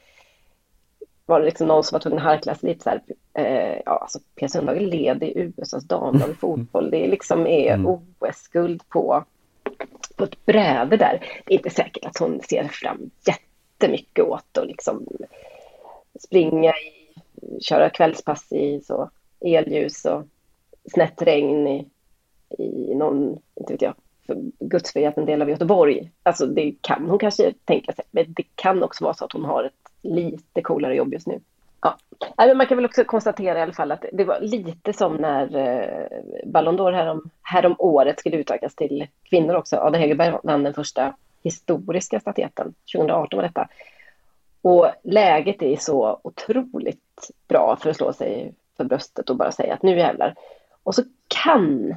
var 1.30 1.40
det 1.40 1.46
liksom 1.46 1.68
någon 1.68 1.84
som 1.84 1.96
var 1.96 2.00
tvungen 2.00 2.20
att 2.20 2.26
harkla 2.26 2.56
sig 2.56 2.70
lite 2.70 2.84
så 2.84 2.90
här, 2.90 3.02
eh, 3.34 3.82
ja 3.86 3.98
alltså 3.98 4.20
Pia 4.36 4.50
Sundhage 4.50 4.82
leder 4.82 5.38
USAs 5.38 5.84
damlag 5.84 6.30
i 6.30 6.34
fotboll, 6.40 6.92
det 6.92 7.08
liksom 7.08 7.48
är 7.48 7.74
mm. 7.74 7.88
OS-guld 8.20 8.90
på, 8.90 9.24
på 10.16 10.24
ett 10.24 10.46
bräde 10.46 10.98
där. 10.98 11.26
Det 11.46 11.54
är 11.54 11.58
inte 11.58 11.70
säkert 11.70 12.06
att 12.06 12.18
hon 12.18 12.40
ser 12.50 12.64
fram 12.64 13.10
jättemycket 13.28 14.26
åt 14.26 14.58
att 14.58 14.68
liksom 14.68 15.08
springa 16.20 16.70
i, 16.72 17.14
köra 17.62 17.90
kvällspass 17.90 18.52
i 18.52 18.82
så 18.82 19.10
elljus 19.40 20.06
och 20.06 20.24
snett 20.94 21.22
regn 21.22 21.68
i, 21.68 21.88
i 22.58 22.96
någon, 22.96 23.40
inte 23.56 23.74
vet 23.74 23.82
jag, 23.82 23.96
gudsförgäten 24.60 25.26
del 25.26 25.42
av 25.42 25.50
Göteborg. 25.50 26.12
Alltså 26.24 26.46
det 26.46 26.76
kan 26.82 27.10
hon 27.10 27.20
kanske 27.20 27.54
tänka 27.66 27.94
sig, 27.94 28.06
men 28.12 28.26
det 28.28 28.44
kan 28.56 28.84
också 28.84 29.04
vara 29.04 29.14
så 29.14 29.26
att 29.26 29.34
hon 29.34 29.46
har 29.46 29.64
ett 29.64 29.89
lite 30.02 30.62
coolare 30.62 30.96
jobb 30.96 31.14
just 31.14 31.28
nu. 31.28 31.40
Ja. 31.82 31.98
men 32.38 32.58
man 32.58 32.68
kan 32.68 32.78
väl 32.78 32.86
också 32.86 33.04
konstatera 33.04 33.60
i 33.60 33.62
alla 33.62 33.74
fall 33.74 33.92
att 33.92 34.06
det 34.14 34.24
var 34.24 34.40
lite 34.40 34.94
som 34.94 35.16
när 35.16 35.56
eh, 35.56 36.22
Ballon 36.46 36.80
d'Or 36.80 36.92
härom, 36.92 37.30
härom 37.42 37.76
året 37.80 38.20
skulle 38.20 38.38
utökas 38.38 38.76
till 38.76 39.08
kvinnor 39.24 39.56
också. 39.56 39.78
Ada 39.78 39.98
Hegerberg 39.98 40.38
vann 40.44 40.64
den 40.64 40.74
första 40.74 41.16
historiska 41.44 42.20
statyetten. 42.20 42.74
2018 42.94 43.38
var 43.38 43.44
detta. 43.44 43.68
Och 44.62 44.90
läget 45.04 45.62
är 45.62 45.76
så 45.76 46.20
otroligt 46.24 47.32
bra 47.48 47.78
för 47.82 47.90
att 47.90 47.96
slå 47.96 48.14
sig 48.14 48.54
för 48.78 48.84
bröstet 48.84 49.30
och 49.30 49.36
bara 49.36 49.52
säga 49.52 49.74
att 49.74 49.84
nu 49.84 49.98
jävlar. 49.98 50.36
Och 50.84 50.96
så 50.96 51.04
kan 51.28 51.96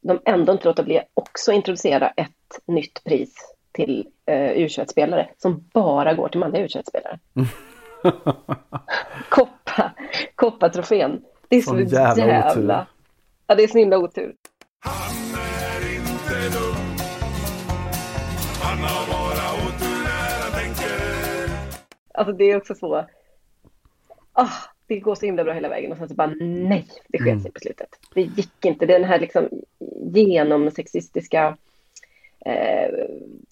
de 0.00 0.20
ändå 0.24 0.52
inte 0.52 0.68
låta 0.68 0.82
bli 0.82 0.98
att 0.98 1.08
också 1.14 1.52
introducera 1.52 2.08
ett 2.08 2.60
nytt 2.66 3.04
pris 3.04 3.54
till 3.72 4.08
eh, 4.26 4.34
U21-spelare 4.34 5.28
som 5.38 5.64
bara 5.72 6.14
går 6.14 6.28
till 6.28 6.40
manliga 6.40 6.66
U21-spelare. 6.66 7.18
Koppa, 9.28 9.92
Koppa-trofén. 10.34 11.22
Det 11.48 11.56
är 11.56 11.62
så, 11.62 11.70
så 11.70 11.80
jävla, 11.80 12.26
jävla... 12.26 12.86
Ja, 13.46 13.54
det 13.54 13.62
är 13.62 13.68
så 13.68 13.78
himla 13.78 13.98
otur. 13.98 14.34
Han 14.80 15.34
är 15.34 15.96
inte 15.96 16.58
dum. 16.58 16.74
Han 18.62 18.78
har 18.78 19.06
bara 19.12 19.66
otur 19.66 20.04
när 20.04 20.42
han 20.42 20.52
tänker. 20.52 21.50
Alltså 22.14 22.32
det 22.32 22.44
är 22.44 22.56
också 22.56 22.74
så. 22.74 23.06
Ah, 24.32 24.48
det 24.86 25.00
går 25.00 25.14
så 25.14 25.26
himla 25.26 25.44
bra 25.44 25.52
hela 25.52 25.68
vägen 25.68 25.92
och 25.92 25.98
sen 25.98 26.08
så 26.08 26.14
bara 26.14 26.34
nej, 26.40 26.86
det 27.08 27.18
sket 27.18 27.28
mm. 27.28 27.40
sig 27.40 27.52
på 27.52 27.60
slutet. 27.60 27.88
Det 28.14 28.20
gick 28.20 28.64
inte. 28.64 28.86
Den 28.86 29.04
här 29.04 29.18
liksom 29.18 29.48
genomsexistiska 30.14 31.56
eh, 32.46 32.90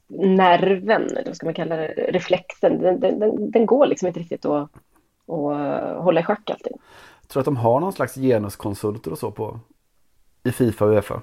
nerven, 0.09 1.03
eller 1.07 1.25
vad 1.27 1.37
ska 1.37 1.47
man 1.47 1.55
kalla 1.55 1.77
det, 1.77 1.87
reflexen, 2.09 2.79
den, 2.79 3.01
den, 3.01 3.51
den 3.51 3.67
går 3.67 3.87
liksom 3.87 4.09
inte 4.09 4.21
riktigt 4.21 4.45
att, 4.45 4.71
att 5.27 6.03
hålla 6.05 6.21
i 6.21 6.25
schack 6.25 6.51
alltid. 6.51 6.73
Jag 7.21 7.29
tror 7.29 7.41
att 7.41 7.45
de 7.45 7.57
har 7.57 7.81
någon 7.81 7.93
slags 7.93 8.15
genuskonsulter 8.15 9.11
och 9.13 9.19
så 9.19 9.31
på 9.31 9.61
i 10.45 10.53
Fifa 10.53 10.85
och 10.85 10.91
Uefa? 10.91 11.23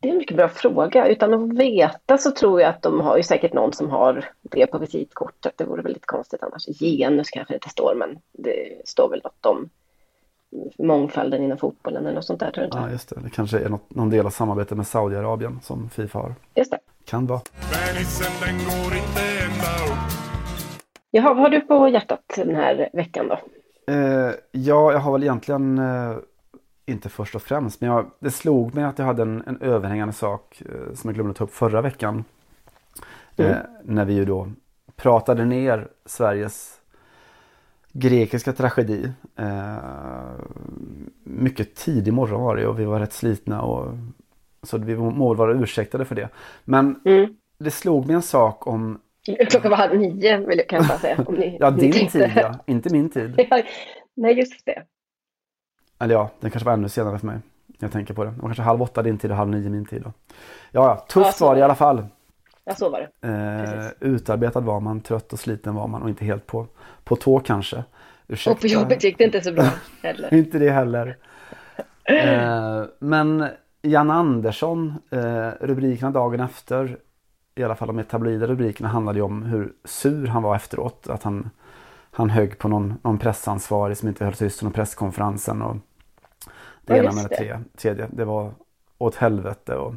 Det 0.00 0.08
är 0.08 0.12
en 0.12 0.18
mycket 0.18 0.36
bra 0.36 0.48
fråga. 0.48 1.08
Utan 1.08 1.34
att 1.34 1.58
veta 1.58 2.18
så 2.18 2.30
tror 2.30 2.60
jag 2.60 2.70
att 2.70 2.82
de 2.82 3.00
har 3.00 3.16
ju 3.16 3.22
säkert 3.22 3.52
någon 3.52 3.72
som 3.72 3.90
har 3.90 4.30
det 4.42 4.66
på 4.66 4.78
visitkortet. 4.78 5.52
Det 5.56 5.64
vore 5.64 5.82
väldigt 5.82 6.06
konstigt 6.06 6.42
annars. 6.42 6.66
Genus 6.80 7.30
kanske 7.30 7.52
det 7.52 7.56
inte 7.56 7.68
står, 7.68 7.94
men 7.94 8.18
det 8.32 8.82
står 8.84 9.10
väl 9.10 9.20
något 9.24 9.46
om 9.46 9.70
mångfalden 10.78 11.42
inom 11.42 11.58
fotbollen 11.58 12.02
eller 12.02 12.14
något 12.14 12.24
sånt 12.24 12.40
där 12.40 12.50
tror 12.50 12.62
jag 12.62 12.66
inte. 12.66 12.78
Ja, 12.78 12.90
just 12.90 13.08
det. 13.08 13.20
Det 13.24 13.30
kanske 13.30 13.58
är 13.58 13.68
något, 13.68 13.94
någon 13.94 14.10
del 14.10 14.26
av 14.26 14.30
samarbetet 14.30 14.76
med 14.76 14.86
Saudiarabien 14.86 15.60
som 15.62 15.90
Fifa 15.90 16.18
har. 16.18 16.34
Just 16.54 16.70
det. 16.70 16.78
Kan 17.04 17.26
vara. 17.26 17.40
Jaha, 21.10 21.34
vad 21.34 21.36
har 21.36 21.50
du 21.50 21.60
på 21.60 21.88
hjärtat 21.88 22.20
den 22.36 22.56
här 22.56 22.88
veckan 22.92 23.28
då? 23.28 23.38
Eh, 23.92 24.32
ja, 24.52 24.92
jag 24.92 24.98
har 24.98 25.12
väl 25.12 25.22
egentligen 25.22 25.78
eh, 25.78 26.16
inte 26.86 27.08
först 27.08 27.34
och 27.34 27.42
främst, 27.42 27.80
men 27.80 27.90
jag, 27.90 28.10
det 28.18 28.30
slog 28.30 28.74
mig 28.74 28.84
att 28.84 28.98
jag 28.98 29.06
hade 29.06 29.22
en, 29.22 29.42
en 29.46 29.60
överhängande 29.60 30.14
sak 30.14 30.62
eh, 30.66 30.94
som 30.94 31.08
jag 31.08 31.14
glömde 31.14 31.34
ta 31.34 31.44
upp 31.44 31.54
förra 31.54 31.80
veckan. 31.80 32.24
Mm. 33.36 33.50
Eh, 33.50 33.58
när 33.84 34.04
vi 34.04 34.14
ju 34.14 34.24
då 34.24 34.48
pratade 34.96 35.44
ner 35.44 35.88
Sveriges 36.06 36.80
grekiska 37.94 38.52
tragedi. 38.52 39.12
Eh, 39.36 39.76
mycket 41.24 41.74
tidig 41.74 42.12
morgon 42.12 42.42
var 42.42 42.56
det 42.56 42.66
och 42.66 42.80
vi 42.80 42.84
var 42.84 43.00
rätt 43.00 43.12
slitna 43.12 43.62
och 43.62 43.94
så 44.62 44.78
vi 44.78 44.96
må 44.96 45.34
vara 45.34 45.54
ursäktade 45.54 46.04
för 46.04 46.14
det. 46.14 46.28
Men 46.64 47.00
mm. 47.04 47.36
det 47.58 47.70
slog 47.70 48.06
mig 48.06 48.16
en 48.16 48.22
sak 48.22 48.66
om 48.66 49.00
Klockan 49.50 49.70
var 49.70 49.78
halv 49.78 49.98
nio 49.98 50.46
vill 50.46 50.58
jag 50.58 50.68
kanske 50.68 50.98
säga. 50.98 51.24
Om 51.26 51.34
ni, 51.34 51.56
ja, 51.60 51.70
din 51.70 52.08
tid 52.08 52.32
ja, 52.36 52.54
inte 52.66 52.92
min 52.92 53.10
tid. 53.10 53.48
Nej, 54.16 54.38
just 54.38 54.66
det. 54.66 54.82
Eller 55.98 56.14
ja, 56.14 56.30
den 56.40 56.50
kanske 56.50 56.66
var 56.66 56.72
ännu 56.72 56.88
senare 56.88 57.18
för 57.18 57.26
mig. 57.26 57.38
Jag 57.78 57.92
tänker 57.92 58.14
på 58.14 58.24
det. 58.24 58.30
Det 58.30 58.36
var 58.36 58.48
kanske 58.48 58.62
halv 58.62 58.82
åtta 58.82 59.02
din 59.02 59.18
tid 59.18 59.30
och 59.30 59.36
halv 59.36 59.50
nio 59.50 59.70
min 59.70 59.86
tid. 59.86 60.02
Då. 60.02 60.12
Ja, 60.72 60.84
ja, 60.84 60.96
tufft 61.08 61.40
ja, 61.40 61.46
var 61.46 61.54
det 61.54 61.60
i 61.60 61.62
alla 61.62 61.74
fall. 61.74 62.06
Ja, 62.64 62.74
så 62.74 62.90
var 62.90 63.00
det. 63.00 63.28
Eh, 63.28 64.10
utarbetad 64.10 64.60
var 64.60 64.80
man, 64.80 65.00
trött 65.00 65.32
och 65.32 65.38
sliten 65.38 65.74
var 65.74 65.88
man 65.88 66.02
och 66.02 66.08
inte 66.08 66.24
helt 66.24 66.46
på, 66.46 66.66
på 67.04 67.16
tå 67.16 67.40
kanske. 67.40 67.84
Ursäkta. 68.28 68.50
Och 68.50 68.60
på 68.60 68.66
jobbet 68.66 69.04
gick 69.04 69.18
det 69.18 69.24
inte 69.24 69.40
så 69.40 69.52
bra 69.52 69.70
heller. 70.02 70.34
inte 70.34 70.58
det 70.58 70.70
heller. 70.70 71.16
Eh, 72.04 72.84
men 72.98 73.48
Jan 73.82 74.10
Andersson, 74.10 74.94
eh, 75.10 75.48
rubrikerna 75.60 76.10
dagen 76.10 76.40
efter, 76.40 76.98
i 77.54 77.62
alla 77.62 77.74
fall 77.74 77.88
de 77.96 78.04
tabloida 78.04 78.46
rubrikerna 78.46 78.88
handlade 78.88 79.18
ju 79.18 79.22
om 79.22 79.42
hur 79.42 79.72
sur 79.84 80.26
han 80.26 80.42
var 80.42 80.56
efteråt. 80.56 81.08
Att 81.08 81.22
han 81.22 81.50
han 82.14 82.30
högg 82.30 82.58
på 82.58 82.68
någon, 82.68 82.94
någon 83.02 83.18
pressansvarig 83.18 83.96
som 83.96 84.08
inte 84.08 84.24
höll 84.24 84.34
tyst 84.34 84.62
under 84.62 84.74
presskonferensen. 84.74 85.62
Och 85.62 85.76
det 86.84 86.98
ena 86.98 87.12
med 87.12 87.24
det 87.24 87.36
tre, 87.36 87.58
tredje. 87.76 88.08
Det 88.12 88.24
var 88.24 88.52
åt 88.98 89.14
helvete 89.14 89.74
och, 89.74 89.94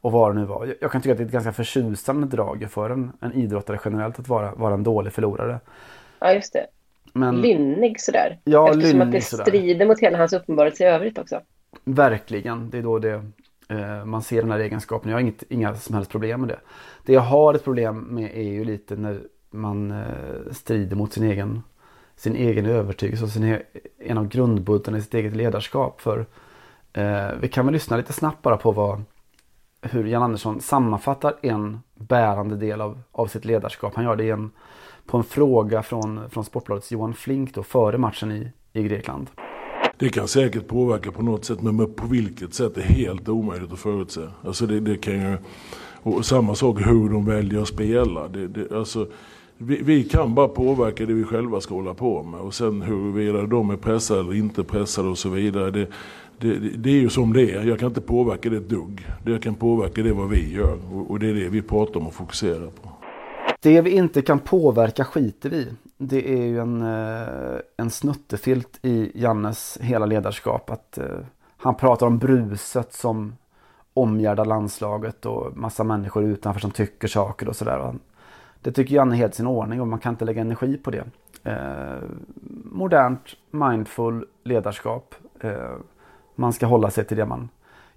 och 0.00 0.12
vad 0.12 0.34
det 0.34 0.40
nu 0.40 0.46
var. 0.46 0.74
Jag, 0.80 0.92
kan 0.92 1.02
tycka 1.02 1.12
att 1.12 1.18
det 1.18 1.24
är 1.24 1.26
ett 1.26 1.32
ganska 1.32 1.52
förtjusande 1.52 2.26
drag 2.26 2.66
för 2.70 2.90
en, 2.90 3.12
en 3.20 3.32
idrottare 3.32 3.78
generellt 3.84 4.18
att 4.18 4.28
vara, 4.28 4.54
vara 4.54 4.74
en 4.74 4.82
dålig 4.82 5.12
förlorare. 5.12 5.60
Ja, 6.18 6.32
just 6.32 6.52
det. 6.52 6.66
Men, 7.12 7.40
lynnig 7.40 8.00
sådär. 8.00 8.38
Ja, 8.44 8.70
Eftersom 8.70 9.00
att 9.00 9.12
det 9.12 9.20
sådär. 9.20 9.44
strider 9.44 9.86
mot 9.86 10.00
hela 10.00 10.18
hans 10.18 10.32
uppenbarelse 10.32 10.84
i 10.84 10.86
övrigt 10.86 11.18
också. 11.18 11.40
Verkligen. 11.84 12.70
Det 12.70 12.78
är 12.78 12.82
då 12.82 12.98
det, 12.98 13.22
eh, 13.68 14.04
man 14.04 14.22
ser 14.22 14.42
den 14.42 14.50
här 14.50 14.58
egenskapen. 14.58 15.10
Jag 15.10 15.16
har 15.16 15.20
inget, 15.20 15.42
inga 15.48 15.74
som 15.74 15.94
helst 15.94 16.10
problem 16.10 16.40
med 16.40 16.48
det. 16.48 16.58
Det 17.04 17.12
jag 17.12 17.20
har 17.20 17.54
ett 17.54 17.64
problem 17.64 18.00
med 18.00 18.30
är 18.34 18.42
ju 18.52 18.64
lite 18.64 18.96
när 18.96 19.20
man 19.50 19.90
eh, 19.90 20.52
strider 20.52 20.96
mot 20.96 21.12
sin 21.12 21.24
egen, 21.24 21.62
sin 22.16 22.36
egen 22.36 22.66
övertygelse 22.66 23.24
och 23.24 23.30
sin, 23.30 23.44
e-, 23.44 23.62
en 23.98 24.18
av 24.18 24.28
grundbultarna 24.28 24.98
i 24.98 25.02
sitt 25.02 25.14
eget 25.14 25.36
ledarskap. 25.36 26.00
För 26.00 26.26
eh, 26.92 27.28
vi 27.40 27.48
kan 27.48 27.66
väl 27.66 27.72
lyssna 27.72 27.96
lite 27.96 28.12
snabbt 28.12 28.42
bara 28.42 28.56
på 28.56 28.72
vad, 28.72 29.02
hur 29.82 30.04
Jan 30.04 30.22
Andersson 30.22 30.60
sammanfattar 30.60 31.34
en 31.42 31.78
bärande 31.94 32.56
del 32.56 32.80
av, 32.80 33.00
av 33.12 33.26
sitt 33.26 33.44
ledarskap. 33.44 33.94
Han 33.94 34.04
gör 34.04 34.16
det 34.16 34.30
en, 34.30 34.50
på 35.06 35.16
en 35.16 35.24
fråga 35.24 35.82
från, 35.82 36.30
från 36.30 36.44
Sportbladets 36.44 36.92
Johan 36.92 37.14
Flink 37.14 37.54
då, 37.54 37.62
före 37.62 37.98
matchen 37.98 38.32
i, 38.32 38.52
i 38.72 38.82
Grekland. 38.82 39.30
Det 39.98 40.08
kan 40.08 40.28
säkert 40.28 40.66
påverka 40.66 41.12
på 41.12 41.22
något 41.22 41.44
sätt 41.44 41.62
men 41.62 41.94
på 41.94 42.06
vilket 42.06 42.54
sätt 42.54 42.76
är 42.76 42.82
helt 42.82 43.28
omöjligt 43.28 43.72
att 43.72 43.78
förutse. 43.78 44.20
Alltså 44.44 44.66
det, 44.66 44.80
det 44.80 44.96
kan 44.96 45.14
ju, 45.14 45.38
och 46.02 46.24
samma 46.24 46.54
sak 46.54 46.80
hur 46.86 47.08
de 47.08 47.24
väljer 47.24 47.62
att 47.62 47.68
spela. 47.68 48.28
Det, 48.28 48.46
det, 48.46 48.72
alltså, 48.72 49.06
vi, 49.58 49.82
vi, 49.82 50.04
kan 50.04 50.34
bara 50.34 50.48
påverka 50.48 51.06
det 51.06 51.12
vi 51.12 51.24
själva 51.24 51.60
ska 51.60 51.74
hålla 51.74 51.94
på 51.94 52.22
med. 52.22 52.40
Och 52.40 52.54
sen 52.54 52.82
huruvida 52.82 53.42
de 53.42 53.70
är 53.70 53.76
pressade 53.76 54.20
eller 54.20 54.34
inte 54.34 54.64
pressade 54.64 55.08
och 55.08 55.18
så 55.18 55.28
vidare. 55.28 55.70
Det, 55.70 55.86
det, 56.40 56.58
det, 56.58 56.90
är 56.90 57.00
ju 57.00 57.08
som 57.08 57.32
det 57.32 57.50
är. 57.50 57.64
Jag 57.64 57.78
kan 57.78 57.88
inte 57.88 58.00
påverka 58.00 58.50
det 58.50 58.56
ett 58.56 58.68
dugg. 58.68 59.06
Det 59.24 59.30
jag 59.30 59.42
kan 59.42 59.54
påverka 59.54 60.02
det 60.02 60.08
är 60.08 60.14
vad 60.14 60.28
vi 60.28 60.54
gör. 60.54 60.78
Och, 60.92 61.10
och 61.10 61.18
det 61.18 61.30
är 61.30 61.34
det 61.34 61.48
vi 61.48 61.62
pratar 61.62 62.00
om 62.00 62.06
och 62.06 62.14
fokuserar 62.14 62.66
på. 62.66 62.90
Det 63.60 63.80
vi 63.80 63.90
inte 63.90 64.22
kan 64.22 64.38
påverka 64.38 65.04
skiter 65.04 65.50
vi 65.50 65.68
Det 65.98 66.32
är 66.32 66.46
ju 66.46 66.60
en, 66.60 66.82
eh, 66.82 67.58
en 67.76 67.90
snuttefilt 67.90 68.78
i 68.82 69.12
Jannes 69.14 69.78
hela 69.80 70.06
ledarskap. 70.06 70.70
Att, 70.70 70.98
eh, 70.98 71.04
han 71.56 71.74
pratar 71.74 72.06
om 72.06 72.18
bruset 72.18 72.92
som 72.92 73.36
omgärdar 73.94 74.44
landslaget 74.44 75.26
och 75.26 75.56
massa 75.56 75.84
människor 75.84 76.24
utanför 76.24 76.60
som 76.60 76.70
tycker 76.70 77.08
saker 77.08 77.48
och 77.48 77.56
sådär. 77.56 77.94
Det 78.62 78.72
tycker 78.72 78.94
Janne 78.94 79.14
är 79.14 79.16
helt 79.16 79.34
sin 79.34 79.46
ordning 79.46 79.80
och 79.80 79.88
man 79.88 79.98
kan 79.98 80.12
inte 80.12 80.24
lägga 80.24 80.40
energi 80.40 80.76
på 80.76 80.90
det. 80.90 81.04
Eh, 81.44 82.02
modernt, 82.64 83.36
mindful 83.50 84.26
ledarskap. 84.44 85.14
Eh, 85.40 85.74
man 86.38 86.52
ska 86.52 86.66
hålla 86.66 86.90
sig 86.90 87.04
till 87.04 87.16
det 87.16 87.26
man 87.26 87.48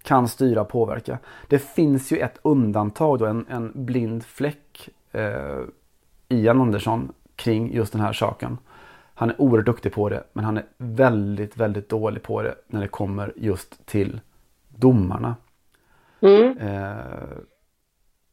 kan 0.01 0.27
styra 0.27 0.61
och 0.61 0.69
påverka. 0.69 1.17
Det 1.47 1.59
finns 1.59 2.11
ju 2.11 2.17
ett 2.17 2.39
undantag 2.41 3.19
då, 3.19 3.25
en, 3.25 3.45
en 3.49 3.71
blind 3.85 4.25
fläck 4.25 4.89
eh, 5.11 5.59
i 6.29 6.45
Jan 6.45 6.61
Andersson 6.61 7.11
kring 7.35 7.73
just 7.73 7.91
den 7.91 8.01
här 8.01 8.13
saken. 8.13 8.57
Han 9.13 9.29
är 9.29 9.41
oerhört 9.41 9.65
duktig 9.65 9.93
på 9.93 10.09
det 10.09 10.23
men 10.33 10.45
han 10.45 10.57
är 10.57 10.65
väldigt, 10.77 11.57
väldigt 11.57 11.89
dålig 11.89 12.23
på 12.23 12.41
det 12.41 12.55
när 12.67 12.81
det 12.81 12.87
kommer 12.87 13.33
just 13.35 13.85
till 13.85 14.21
domarna. 14.67 15.35
Mm. 16.21 16.57
Eh, 16.57 17.37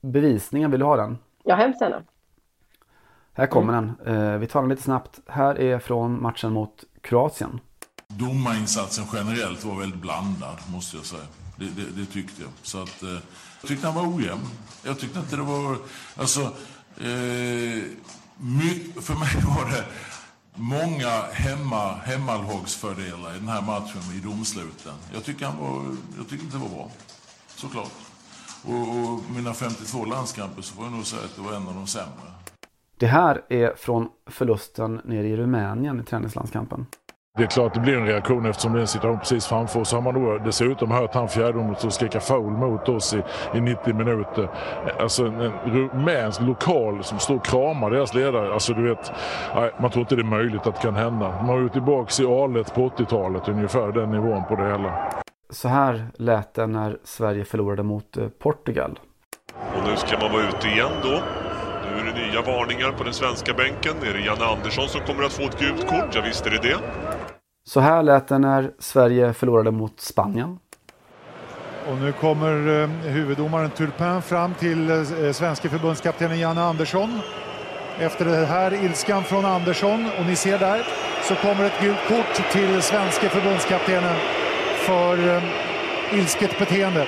bevisningen, 0.00 0.70
vill 0.70 0.80
du 0.80 0.86
ha 0.86 0.96
den? 0.96 1.18
Ja, 1.42 1.54
hemskt 1.54 1.80
gärna. 1.80 2.02
Här 3.32 3.46
kommer 3.46 3.78
mm. 3.78 3.94
den. 4.04 4.16
Eh, 4.16 4.38
vi 4.38 4.46
tar 4.46 4.60
den 4.60 4.70
lite 4.70 4.82
snabbt. 4.82 5.20
Här 5.26 5.60
är 5.60 5.78
från 5.78 6.22
matchen 6.22 6.52
mot 6.52 6.84
Kroatien. 7.00 7.60
Domarinsatsen 8.18 9.04
generellt 9.12 9.64
var 9.64 9.74
väldigt 9.74 10.00
blandad, 10.00 10.56
måste 10.72 10.96
jag 10.96 11.06
säga. 11.06 11.26
Det, 11.56 11.64
det, 11.64 12.00
det 12.00 12.06
tyckte 12.06 12.42
jag. 12.42 12.50
Så 12.62 12.82
att, 12.82 13.02
eh, 13.02 13.18
jag 13.60 13.68
tyckte 13.68 13.86
han 13.86 13.94
var 13.94 14.16
ojämn. 14.16 14.48
Jag 14.82 14.98
tyckte 14.98 15.18
inte 15.18 15.36
det 15.36 15.42
var... 15.42 15.76
Alltså, 16.16 16.40
eh, 16.96 17.82
my, 18.36 18.92
för 19.00 19.14
mig 19.14 19.28
var 19.56 19.70
det 19.70 19.84
många 20.54 21.22
hemma, 21.32 21.94
hemmalagsfördelar 21.94 23.36
i 23.36 23.38
den 23.38 23.48
här 23.48 23.62
matchen 23.62 24.02
i 24.14 24.20
domsluten. 24.20 24.94
Jag 25.14 25.24
tycker, 25.24 25.46
han 25.46 25.58
var, 25.58 25.96
jag 26.16 26.28
tycker 26.28 26.44
inte 26.44 26.56
det 26.56 26.62
var 26.62 26.68
bra, 26.68 26.90
såklart. 27.56 27.92
Och, 28.64 28.88
och 28.88 29.20
mina 29.34 29.54
52 29.54 30.04
landskamper 30.04 30.62
så 30.62 30.74
får 30.74 30.84
jag 30.84 30.92
nog 30.92 31.06
säga 31.06 31.22
att 31.24 31.36
det 31.36 31.42
var 31.42 31.52
en 31.52 31.68
av 31.68 31.74
de 31.74 31.86
sämre. 31.86 32.32
Det 32.96 33.06
här 33.06 33.42
är 33.48 33.74
från 33.76 34.08
förlusten 34.26 35.00
nere 35.04 35.28
i 35.28 35.36
Rumänien 35.36 36.00
i 36.00 36.04
träningslandskampen. 36.04 36.86
Det 37.38 37.44
är 37.44 37.48
klart 37.48 37.74
det 37.74 37.80
blir 37.80 37.96
en 37.96 38.06
reaktion 38.06 38.46
eftersom 38.46 38.72
det 38.72 38.78
är 38.78 38.80
en 38.80 38.86
situation 38.86 39.18
precis 39.18 39.46
framför 39.46 39.80
oss. 39.80 39.92
Har 39.92 40.00
man 40.00 40.14
då 40.14 40.38
dessutom 40.38 40.90
hört 40.90 41.14
han 41.14 41.28
fjärdedomaren 41.28 41.90
skrika 41.90 42.20
foul 42.20 42.52
mot 42.52 42.88
oss 42.88 43.14
i, 43.14 43.22
i 43.54 43.60
90 43.60 43.94
minuter. 43.94 44.48
Alltså 45.00 45.26
en, 45.26 45.40
en 45.40 45.52
rumänsk 45.64 46.40
lokal 46.40 47.04
som 47.04 47.18
står 47.18 47.36
och 47.36 47.44
kramar 47.44 47.90
deras 47.90 48.14
ledare. 48.14 48.52
Alltså 48.52 48.72
du 48.74 48.88
vet, 48.88 49.12
nej, 49.54 49.70
man 49.80 49.90
tror 49.90 50.00
inte 50.00 50.14
det 50.14 50.22
är 50.22 50.24
möjligt 50.24 50.66
att 50.66 50.74
det 50.74 50.82
kan 50.82 50.96
hända. 50.96 51.28
Man 51.28 51.46
var 51.46 51.60
ju 51.60 51.68
tillbaka 51.68 52.22
i 52.22 52.26
Alet 52.26 52.74
på 52.74 52.88
80-talet, 52.88 53.48
ungefär 53.48 53.92
den 53.92 54.10
nivån 54.10 54.44
på 54.44 54.56
det 54.56 54.70
hela. 54.70 55.20
Så 55.50 55.68
här 55.68 56.06
lät 56.18 56.54
det 56.54 56.66
när 56.66 56.98
Sverige 57.04 57.44
förlorade 57.44 57.82
mot 57.82 58.16
eh, 58.16 58.28
Portugal. 58.28 58.98
Och 59.76 59.88
nu 59.88 59.96
ska 59.96 60.18
man 60.18 60.32
vara 60.32 60.48
ute 60.48 60.68
igen 60.68 60.92
då. 61.02 61.20
Nu 61.84 62.00
är 62.00 62.04
det 62.04 62.26
nya 62.26 62.42
varningar 62.42 62.92
på 62.92 63.04
den 63.04 63.12
svenska 63.12 63.54
bänken. 63.54 63.92
Är 64.02 64.12
det 64.12 64.20
Janne 64.20 64.44
Andersson 64.44 64.88
som 64.88 65.00
kommer 65.00 65.24
att 65.24 65.32
få 65.32 65.42
ett 65.42 65.60
gult 65.60 65.86
kort? 65.86 66.08
Ja, 66.12 66.22
visst 66.24 66.46
är 66.46 66.50
det 66.50 66.62
det. 66.62 66.78
Så 67.68 67.80
här 67.80 68.02
lät 68.02 68.28
det 68.28 68.38
när 68.38 68.70
Sverige 68.78 69.32
förlorade 69.32 69.70
mot 69.70 70.00
Spanien. 70.00 70.58
Och 71.88 71.98
nu 71.98 72.12
kommer 72.12 72.82
eh, 72.82 72.88
huvuddomaren 72.88 73.70
Turpin 73.70 74.22
fram 74.22 74.54
till 74.54 74.90
eh, 74.90 75.32
svenska 75.32 75.68
förbundskaptenen 75.68 76.38
Janne 76.38 76.62
Andersson. 76.62 77.20
Efter 77.98 78.24
det 78.24 78.46
här 78.46 78.84
ilskan 78.84 79.24
från 79.24 79.44
Andersson 79.44 80.06
och 80.18 80.26
ni 80.26 80.36
ser 80.36 80.58
där 80.58 80.86
så 81.22 81.34
kommer 81.34 81.64
ett 81.64 81.80
gult 81.82 82.08
kort 82.08 82.52
till 82.52 82.82
svenska 82.82 83.28
förbundskaptenen 83.28 84.16
för 84.76 85.36
eh, 85.36 85.42
ilsket 86.18 86.58
beteende. 86.58 87.06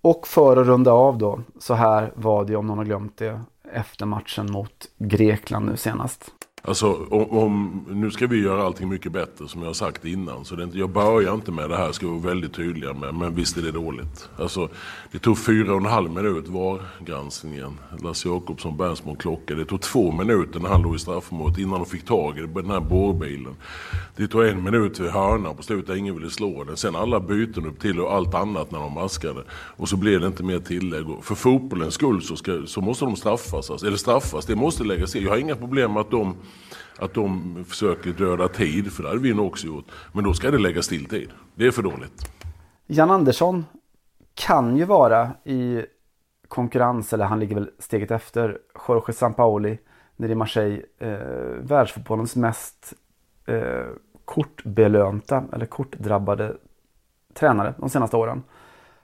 Och 0.00 0.26
för 0.26 0.56
att 0.56 0.66
runda 0.66 0.92
av 0.92 1.18
då, 1.18 1.40
så 1.58 1.74
här 1.74 2.12
var 2.14 2.44
det 2.44 2.56
om 2.56 2.66
någon 2.66 2.78
har 2.78 2.84
glömt 2.84 3.18
det 3.18 3.40
efter 3.72 4.06
matchen 4.06 4.52
mot 4.52 4.88
Grekland 4.98 5.66
nu 5.66 5.76
senast. 5.76 6.33
Alltså 6.66 7.06
om, 7.10 7.30
om, 7.30 7.84
nu 7.88 8.10
ska 8.10 8.26
vi 8.26 8.42
göra 8.42 8.62
allting 8.62 8.88
mycket 8.88 9.12
bättre 9.12 9.48
som 9.48 9.60
jag 9.60 9.68
har 9.68 9.74
sagt 9.74 10.04
innan. 10.04 10.44
Så 10.44 10.56
det, 10.56 10.78
jag 10.78 10.90
börjar 10.90 11.34
inte 11.34 11.52
med 11.52 11.70
det 11.70 11.76
här, 11.76 11.92
ska 11.92 12.06
vi 12.06 12.12
vara 12.12 12.34
väldigt 12.34 12.54
tydliga 12.54 12.92
med. 12.92 13.14
Men 13.14 13.34
visst 13.34 13.56
är 13.56 13.62
det 13.62 13.72
dåligt. 13.72 14.28
Alltså 14.38 14.68
det 15.12 15.18
tog 15.18 15.38
fyra 15.38 15.72
och 15.72 15.80
en 15.80 15.86
halv 15.86 16.10
minut 16.10 16.48
var 16.48 16.82
granskningen. 17.06 17.78
Lasse 18.02 18.28
Jakobsson 18.28 18.76
bär 18.76 18.94
små 18.94 19.14
klocka. 19.14 19.54
Det 19.54 19.64
tog 19.64 19.80
två 19.80 20.12
minuter 20.12 20.60
när 20.60 20.68
han 20.68 20.82
låg 20.82 20.94
i 20.96 20.98
straffområdet 20.98 21.58
innan 21.58 21.78
de 21.78 21.86
fick 21.86 22.04
tag 22.04 22.38
i 22.38 22.40
den 22.40 22.70
här 22.70 22.80
borrbilen. 22.80 23.56
Det 24.16 24.28
tog 24.28 24.44
en 24.44 24.62
minut 24.62 25.00
vid 25.00 25.10
hörnan 25.10 25.56
på 25.56 25.62
slutet 25.62 25.86
där 25.86 25.96
ingen 25.96 26.14
ville 26.14 26.30
slå 26.30 26.64
den. 26.64 26.76
Sen 26.76 26.96
alla 26.96 27.20
byten 27.20 27.66
upp 27.66 27.80
till 27.80 28.00
och 28.00 28.14
allt 28.14 28.34
annat 28.34 28.70
när 28.70 28.78
de 28.78 28.92
maskade. 28.92 29.42
Och 29.50 29.88
så 29.88 29.96
blev 29.96 30.20
det 30.20 30.26
inte 30.26 30.42
mer 30.42 30.58
tillägg. 30.58 31.10
Och 31.10 31.24
för 31.24 31.34
fotbollens 31.34 31.94
skull 31.94 32.22
så, 32.22 32.36
ska, 32.36 32.62
så 32.66 32.80
måste 32.80 33.04
de 33.04 33.16
straffas. 33.16 33.70
Alltså, 33.70 33.86
eller 33.86 33.96
straffas, 33.96 34.46
det 34.46 34.56
måste 34.56 34.84
läggas 34.84 35.12
till. 35.12 35.24
Jag 35.24 35.30
har 35.30 35.38
inga 35.38 35.56
problem 35.56 35.92
med 35.92 36.00
att 36.00 36.10
de 36.10 36.34
att 36.98 37.14
de 37.14 37.64
försöker 37.68 38.10
döda 38.10 38.48
tid, 38.48 38.92
för 38.92 39.02
det 39.02 39.08
hade 39.08 39.20
vi 39.20 39.34
nog 39.34 39.46
också 39.46 39.66
gjort. 39.66 39.84
Men 40.12 40.24
då 40.24 40.34
ska 40.34 40.50
det 40.50 40.58
läggas 40.58 40.88
till 40.88 41.06
tid. 41.06 41.30
Det 41.54 41.66
är 41.66 41.70
för 41.70 41.82
dåligt. 41.82 42.30
Jan 42.86 43.10
Andersson 43.10 43.64
kan 44.34 44.76
ju 44.76 44.84
vara 44.84 45.30
i 45.44 45.82
konkurrens, 46.48 47.12
eller 47.12 47.24
han 47.24 47.40
ligger 47.40 47.54
väl 47.54 47.70
steget 47.78 48.10
efter, 48.10 48.58
Jorge 48.88 49.12
Sampaoli 49.12 49.78
nere 50.16 50.32
i 50.32 50.34
Marseille. 50.34 50.82
Eh, 50.98 51.08
världsfotbollens 51.60 52.36
mest 52.36 52.94
eh, 53.46 53.84
kortbelönta 54.24 55.44
eller 55.52 55.66
kortdrabbade 55.66 56.56
tränare 57.34 57.74
de 57.78 57.88
senaste 57.88 58.16
åren. 58.16 58.42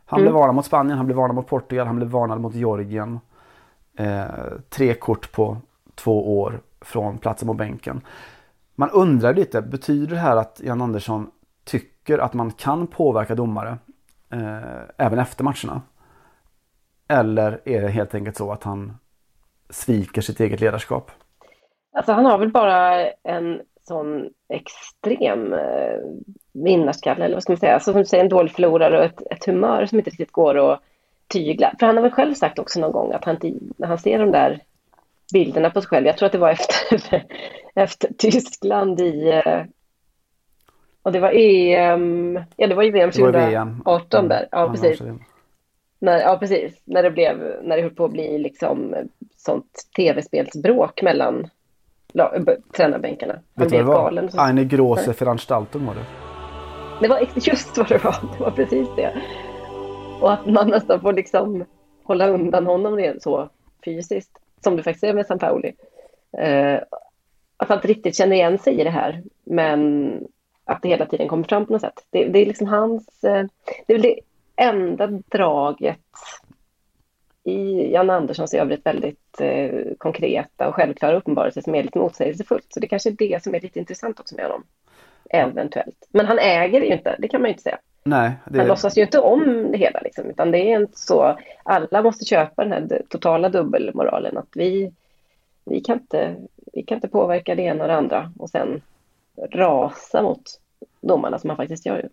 Han 0.04 0.20
mm. 0.20 0.24
blev 0.24 0.40
varnad 0.40 0.54
mot 0.54 0.66
Spanien, 0.66 0.96
han 0.96 1.06
blev 1.06 1.16
varnad 1.16 1.34
mot 1.34 1.46
Portugal, 1.46 1.86
han 1.86 1.96
blev 1.96 2.08
varnad 2.08 2.40
mot 2.40 2.54
Georgien. 2.54 3.20
Eh, 3.96 4.24
tre 4.68 4.94
kort 4.94 5.32
på 5.32 5.56
två 5.94 6.40
år 6.40 6.60
från 6.80 7.18
platsen 7.18 7.48
på 7.48 7.54
bänken. 7.54 8.00
Man 8.74 8.90
undrar 8.90 9.34
lite, 9.34 9.62
betyder 9.62 10.14
det 10.14 10.20
här 10.20 10.36
att 10.36 10.60
Jan 10.64 10.82
Andersson 10.82 11.30
tycker 11.64 12.18
att 12.18 12.34
man 12.34 12.50
kan 12.50 12.86
påverka 12.86 13.34
domare 13.34 13.78
eh, 14.32 14.82
även 14.96 15.18
efter 15.18 15.44
matcherna? 15.44 15.82
Eller 17.08 17.60
är 17.64 17.80
det 17.80 17.88
helt 17.88 18.14
enkelt 18.14 18.36
så 18.36 18.52
att 18.52 18.62
han 18.62 18.96
sviker 19.70 20.20
sitt 20.20 20.40
eget 20.40 20.60
ledarskap? 20.60 21.10
Alltså 21.92 22.12
han 22.12 22.24
har 22.24 22.38
väl 22.38 22.50
bara 22.50 23.10
en 23.10 23.60
sån 23.82 24.30
extrem 24.48 25.52
eh, 25.52 25.98
vinnarskalle, 26.52 27.24
eller 27.24 27.36
vad 27.36 27.42
ska 27.42 27.52
man 27.52 27.58
säga, 27.58 27.74
alltså, 27.74 27.92
som 27.92 28.00
du 28.00 28.06
säger, 28.06 28.24
en 28.24 28.30
dålig 28.30 28.52
förlorare 28.52 28.98
och 28.98 29.04
ett, 29.04 29.22
ett 29.30 29.44
humör 29.44 29.86
som 29.86 29.98
inte 29.98 30.10
riktigt 30.10 30.32
går 30.32 30.72
att 30.72 30.80
tygla. 31.28 31.74
För 31.78 31.86
han 31.86 31.96
har 31.96 32.02
väl 32.02 32.12
själv 32.12 32.34
sagt 32.34 32.58
också 32.58 32.80
någon 32.80 32.92
gång 32.92 33.12
att 33.12 33.24
han, 33.24 33.38
när 33.76 33.88
han 33.88 33.98
ser 33.98 34.18
de 34.18 34.30
där 34.30 34.60
bilderna 35.32 35.70
på 35.70 35.80
sig 35.80 35.88
själv. 35.88 36.06
Jag 36.06 36.16
tror 36.16 36.26
att 36.26 36.32
det 36.32 36.38
var 36.38 36.50
efter, 36.50 37.24
efter 37.74 38.08
Tyskland 38.18 39.00
i... 39.00 39.42
Eh, 39.44 39.62
och 41.02 41.12
det 41.12 41.20
var 41.20 41.32
EM, 41.34 42.40
ja 42.56 42.66
det 42.66 42.74
var 42.74 42.82
ju 42.82 42.90
VM 42.90 43.10
2018 43.10 44.28
där. 44.28 44.48
Ja, 44.50 44.70
precis. 44.70 45.02
När, 45.98 46.20
ja, 46.20 46.36
precis. 46.40 46.82
När 46.84 47.02
det 47.02 47.10
blev, 47.10 47.38
när 47.62 47.76
det 47.76 47.82
höll 47.82 47.94
på 47.94 48.04
att 48.04 48.12
bli 48.12 48.38
liksom 48.38 48.94
sånt 49.36 49.72
tv-spelsbråk 49.96 51.02
mellan 51.02 51.50
tränarbänkarna. 52.76 53.34
Han 53.54 53.68
Vet 53.68 53.84
vad 53.84 54.14
det 54.14 54.22
var? 54.22 54.48
Eine 54.48 54.64
große 54.64 55.12
Veranstaltung 55.12 55.86
var 55.86 55.94
det. 55.94 56.04
Det 57.00 57.08
var 57.08 57.20
just 57.34 57.78
vad 57.78 57.88
det 57.88 58.04
var. 58.04 58.16
Det 58.38 58.44
var 58.44 58.50
precis 58.50 58.88
det. 58.96 59.22
Och 60.20 60.32
att 60.32 60.46
man 60.46 60.68
nästan 60.68 61.00
får 61.00 61.12
liksom 61.12 61.64
hålla 62.04 62.28
undan 62.28 62.66
honom 62.66 62.96
rent 62.96 63.22
så 63.22 63.48
fysiskt 63.84 64.39
som 64.60 64.76
du 64.76 64.82
faktiskt 64.82 65.04
är 65.04 65.14
med 65.14 65.26
Sampaoli. 65.26 65.72
Eh, 66.38 66.80
att 67.56 67.68
han 67.68 67.78
inte 67.78 67.88
riktigt 67.88 68.16
känner 68.16 68.36
igen 68.36 68.58
sig 68.58 68.80
i 68.80 68.84
det 68.84 68.90
här, 68.90 69.22
men 69.44 70.12
att 70.64 70.82
det 70.82 70.88
hela 70.88 71.06
tiden 71.06 71.28
kommer 71.28 71.44
fram 71.44 71.66
på 71.66 71.72
något 71.72 71.82
sätt. 71.82 72.06
Det, 72.10 72.24
det 72.24 72.38
är 72.38 72.46
liksom 72.46 72.66
hans, 72.66 73.24
eh, 73.24 73.46
det 73.86 73.92
är 73.92 73.98
väl 73.98 74.02
det 74.02 74.20
enda 74.56 75.06
draget 75.06 75.98
i 77.44 77.92
Jan 77.92 78.10
Anderssons 78.10 78.54
i 78.54 78.58
övrigt 78.58 78.86
väldigt 78.86 79.40
eh, 79.40 79.84
konkreta 79.98 80.68
och 80.68 80.74
självklara 80.74 81.16
uppenbarelse 81.16 81.62
som 81.62 81.74
är 81.74 81.82
lite 81.82 81.98
motsägelsefullt. 81.98 82.66
Så 82.68 82.80
det 82.80 82.86
kanske 82.86 83.10
är 83.10 83.16
det 83.18 83.42
som 83.42 83.54
är 83.54 83.60
lite 83.60 83.78
intressant 83.78 84.20
också 84.20 84.34
med 84.34 84.44
honom. 84.44 84.64
Eventuellt. 85.32 86.08
Men 86.10 86.26
han 86.26 86.38
äger 86.38 86.80
ju 86.80 86.86
inte, 86.86 87.16
det 87.18 87.28
kan 87.28 87.40
man 87.40 87.48
ju 87.48 87.52
inte 87.52 87.62
säga. 87.62 87.78
Nej, 88.02 88.32
det... 88.46 88.58
Han 88.58 88.66
låtsas 88.66 88.98
ju 88.98 89.02
inte 89.02 89.20
om 89.20 89.72
det 89.72 89.78
hela, 89.78 90.00
liksom, 90.00 90.30
utan 90.30 90.50
det 90.50 90.58
är 90.58 90.80
inte 90.80 90.98
så. 90.98 91.38
Alla 91.62 92.02
måste 92.02 92.24
köpa 92.24 92.64
den 92.64 92.72
här 92.72 93.02
totala 93.08 93.48
dubbelmoralen, 93.48 94.38
att 94.38 94.48
vi, 94.52 94.92
vi, 95.64 95.80
kan 95.80 95.98
inte, 95.98 96.36
vi 96.72 96.82
kan 96.82 96.96
inte 96.96 97.08
påverka 97.08 97.54
det 97.54 97.62
ena 97.62 97.84
och 97.84 97.88
det 97.88 97.96
andra 97.96 98.32
och 98.38 98.50
sen 98.50 98.82
rasa 99.50 100.22
mot 100.22 100.42
domarna 101.00 101.38
som 101.38 101.48
man 101.48 101.56
faktiskt 101.56 101.86
gör. 101.86 101.96
Ju. 101.96 102.08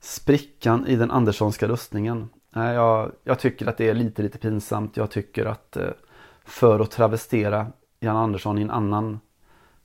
Sprickan 0.00 0.86
i 0.86 0.96
den 0.96 1.10
Anderssonska 1.10 1.68
rustningen. 1.68 2.28
Nej, 2.50 2.74
jag, 2.74 3.12
jag 3.24 3.38
tycker 3.38 3.66
att 3.66 3.76
det 3.76 3.88
är 3.88 3.94
lite, 3.94 4.22
lite 4.22 4.38
pinsamt. 4.38 4.96
Jag 4.96 5.10
tycker 5.10 5.46
att 5.46 5.76
eh, 5.76 5.88
för 6.44 6.80
att 6.80 6.90
travestera 6.90 7.66
Jan 8.00 8.16
Andersson 8.16 8.58
i 8.58 8.62
en 8.62 8.70
annan 8.70 9.20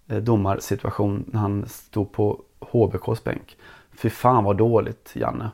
domarsituation 0.08 1.26
när 1.28 1.40
han 1.40 1.66
stod 1.68 2.12
på 2.12 2.42
HBKs 2.60 3.24
bänk. 3.24 3.58
Fy 3.98 4.10
fan 4.10 4.44
vad 4.44 4.58
dåligt, 4.58 5.12
Janne. 5.14 5.52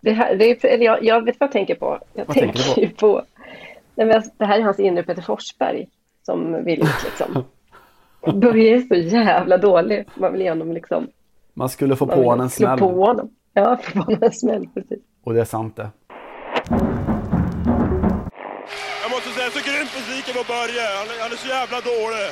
Det 0.00 0.12
här, 0.12 0.36
det 0.36 0.64
är, 0.64 0.66
eller 0.66 0.84
jag, 0.84 1.04
jag 1.04 1.24
vet 1.24 1.40
vad 1.40 1.46
jag 1.46 1.52
tänker 1.52 1.74
på. 1.74 1.98
Jag 2.14 2.26
vad 2.26 2.36
tänker, 2.36 2.62
tänker 2.62 2.88
på? 2.88 2.94
på 2.96 3.22
nej 3.94 4.06
men 4.06 4.16
alltså, 4.16 4.30
det 4.36 4.44
här 4.44 4.58
är 4.58 4.62
hans 4.62 4.78
inre 4.78 5.02
Peter 5.02 5.22
Forsberg 5.22 5.88
som 6.22 6.64
vill 6.64 6.86
liksom. 7.04 7.44
Börje 8.40 8.76
är 8.76 8.80
så 8.80 9.16
jävla 9.16 9.58
dålig. 9.58 10.04
Man 10.14 10.32
vill 10.32 10.40
ge 10.40 10.48
honom 10.48 10.72
liksom. 10.72 11.06
Man 11.54 11.68
skulle 11.68 11.96
få 11.96 12.06
på 12.06 12.22
honom 12.22 12.40
en 12.40 12.50
smäll. 12.50 12.78
På 12.78 13.06
honom. 13.06 13.30
Ja, 13.54 13.76
få 13.82 13.92
på 13.92 13.98
honom 13.98 14.22
en 14.22 14.32
smäll, 14.32 14.68
precis. 14.74 14.98
Och 15.24 15.34
det 15.34 15.40
är 15.40 15.44
sant 15.44 15.76
det. 15.76 15.90
Jag 19.02 19.10
måste 19.10 19.28
säga, 19.28 19.50
så 19.50 19.60
grymt 19.68 19.92
besviken 19.96 20.34
på 20.40 20.44
Börje. 20.52 20.84
Han, 20.98 21.06
han 21.22 21.32
är 21.32 21.36
så 21.44 21.48
jävla 21.48 21.78
dålig. 21.80 22.28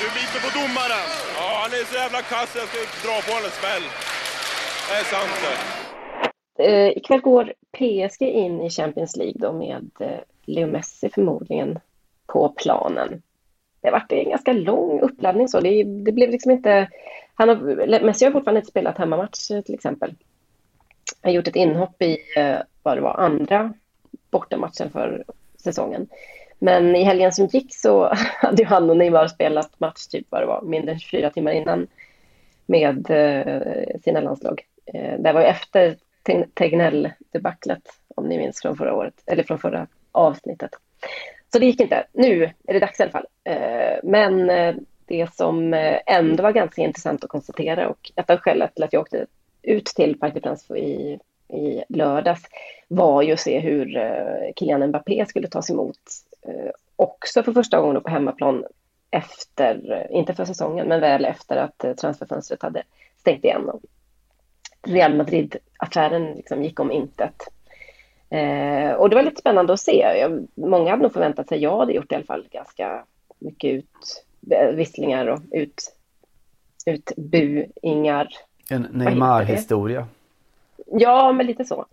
Du 0.00 0.06
biter 0.06 0.40
på 0.46 0.50
domaren. 0.58 1.08
Ja, 1.36 1.46
han 1.62 1.70
är 1.70 1.84
så 1.84 1.94
jävla 1.94 2.22
kass 2.22 2.56
jag 2.56 2.68
ska 2.68 2.78
dra 3.06 3.16
på 3.26 3.30
honom 3.32 3.44
en 3.50 3.56
smäll. 3.60 3.86
Det 4.88 4.94
är 5.00 5.04
sant 5.14 5.36
det. 6.56 6.64
Eh, 6.64 6.88
ikväll 6.96 7.20
går 7.20 7.52
PSG 7.78 8.22
in 8.22 8.60
i 8.60 8.70
Champions 8.70 9.16
League 9.16 9.34
då 9.36 9.52
med 9.52 9.90
eh, 10.00 10.20
Leo 10.44 10.66
Messi 10.66 11.08
förmodligen 11.08 11.78
på 12.26 12.48
planen. 12.48 13.22
Det 13.80 13.88
har 13.88 13.92
varit 13.92 14.12
en 14.12 14.30
ganska 14.30 14.52
lång 14.52 15.00
uppladdning 15.00 15.48
så. 15.48 15.60
Det, 15.60 15.84
det 15.84 16.12
blev 16.12 16.30
liksom 16.30 16.50
inte... 16.50 16.88
Han 17.34 17.48
har, 17.48 17.56
Messi 18.04 18.24
har 18.24 18.32
fortfarande 18.32 18.58
inte 18.58 18.70
spelat 18.70 18.98
hemmamatch 18.98 19.50
eh, 19.50 19.60
till 19.60 19.74
exempel. 19.74 20.10
Han 21.22 21.30
har 21.30 21.36
gjort 21.36 21.48
ett 21.48 21.56
inhopp 21.56 22.02
i, 22.02 22.18
vad 22.82 22.96
det 22.96 23.00
var, 23.00 23.14
andra 23.14 23.72
bortamatchen 24.30 24.90
för 24.90 25.24
säsongen. 25.56 26.08
Men 26.62 26.96
i 26.96 27.04
helgen 27.04 27.32
som 27.32 27.46
gick 27.46 27.74
så 27.74 28.12
hade 28.14 28.62
ju 28.62 28.68
han 28.68 28.90
och 28.90 28.96
Neymar 28.96 29.26
spelat 29.26 29.80
match 29.80 30.06
typ 30.06 30.26
vad 30.30 30.42
det 30.42 30.46
var, 30.46 30.62
mindre 30.62 30.92
än 30.92 30.98
24 30.98 31.30
timmar 31.30 31.52
innan 31.52 31.86
med 32.66 33.10
eh, 33.10 34.00
sina 34.04 34.20
landslag. 34.20 34.62
Eh, 34.86 35.18
det 35.18 35.32
var 35.32 35.40
ju 35.40 35.46
efter 35.46 35.96
Tegnell-debaclet 36.54 37.82
om 38.14 38.28
ni 38.28 38.38
minns 38.38 38.62
från 38.62 38.76
förra 38.76 38.94
året, 38.94 39.14
eller 39.26 39.42
från 39.42 39.58
förra 39.58 39.86
avsnittet. 40.12 40.70
Så 41.52 41.58
det 41.58 41.66
gick 41.66 41.80
inte. 41.80 42.06
Nu 42.12 42.44
är 42.44 42.72
det 42.72 42.78
dags 42.78 43.00
i 43.00 43.02
alla 43.02 43.12
fall. 43.12 43.26
Eh, 43.44 43.98
men 44.02 44.50
eh, 44.50 44.74
det 45.06 45.34
som 45.34 45.74
eh, 45.74 45.98
ändå 46.06 46.42
var 46.42 46.52
ganska 46.52 46.82
intressant 46.82 47.24
att 47.24 47.30
konstatera 47.30 47.88
och 47.88 48.12
ett 48.16 48.30
av 48.30 48.38
skälen 48.38 48.68
till 48.74 48.84
att 48.84 48.92
jag 48.92 49.00
åkte 49.00 49.26
ut 49.62 49.86
till 49.86 50.18
Parc 50.18 50.34
des 50.34 50.42
Princes 50.42 50.70
i, 50.70 51.18
i 51.56 51.84
lördags 51.88 52.42
var 52.88 53.22
ju 53.22 53.32
att 53.32 53.40
se 53.40 53.58
hur 53.58 53.96
eh, 53.96 54.52
Kylian 54.56 54.86
Mbappé 54.86 55.26
skulle 55.28 55.48
tas 55.48 55.70
emot 55.70 55.98
också 56.96 57.42
för 57.42 57.52
första 57.52 57.80
gången 57.80 58.02
på 58.02 58.10
hemmaplan 58.10 58.64
efter, 59.10 60.06
inte 60.10 60.34
för 60.34 60.44
säsongen, 60.44 60.88
men 60.88 61.00
väl 61.00 61.24
efter 61.24 61.56
att 61.56 61.98
transferfönstret 61.98 62.62
hade 62.62 62.82
stängt 63.16 63.44
igen. 63.44 63.68
Och 63.68 63.80
Real 64.82 65.16
Madrid-affären 65.16 66.32
liksom 66.34 66.62
gick 66.62 66.80
om 66.80 66.92
intet. 66.92 67.42
Eh, 68.30 68.92
och 68.92 69.10
det 69.10 69.16
var 69.16 69.22
lite 69.22 69.40
spännande 69.40 69.72
att 69.72 69.80
se. 69.80 69.96
Jag, 70.20 70.46
många 70.54 70.90
hade 70.90 71.02
nog 71.02 71.12
förväntat 71.12 71.48
sig, 71.48 71.62
jag 71.62 71.76
hade 71.76 71.92
gjort 71.92 72.12
i 72.12 72.14
alla 72.14 72.24
fall, 72.24 72.48
ganska 72.50 73.04
mycket 73.38 73.70
ut, 73.70 74.24
visslingar 74.74 75.26
och 75.26 75.40
ut, 75.50 75.96
utbuingar. 76.86 78.28
En 78.70 78.82
Neymar-historia. 78.90 80.06
Ja, 80.86 81.32
men 81.32 81.46
lite 81.46 81.64
så. 81.64 81.86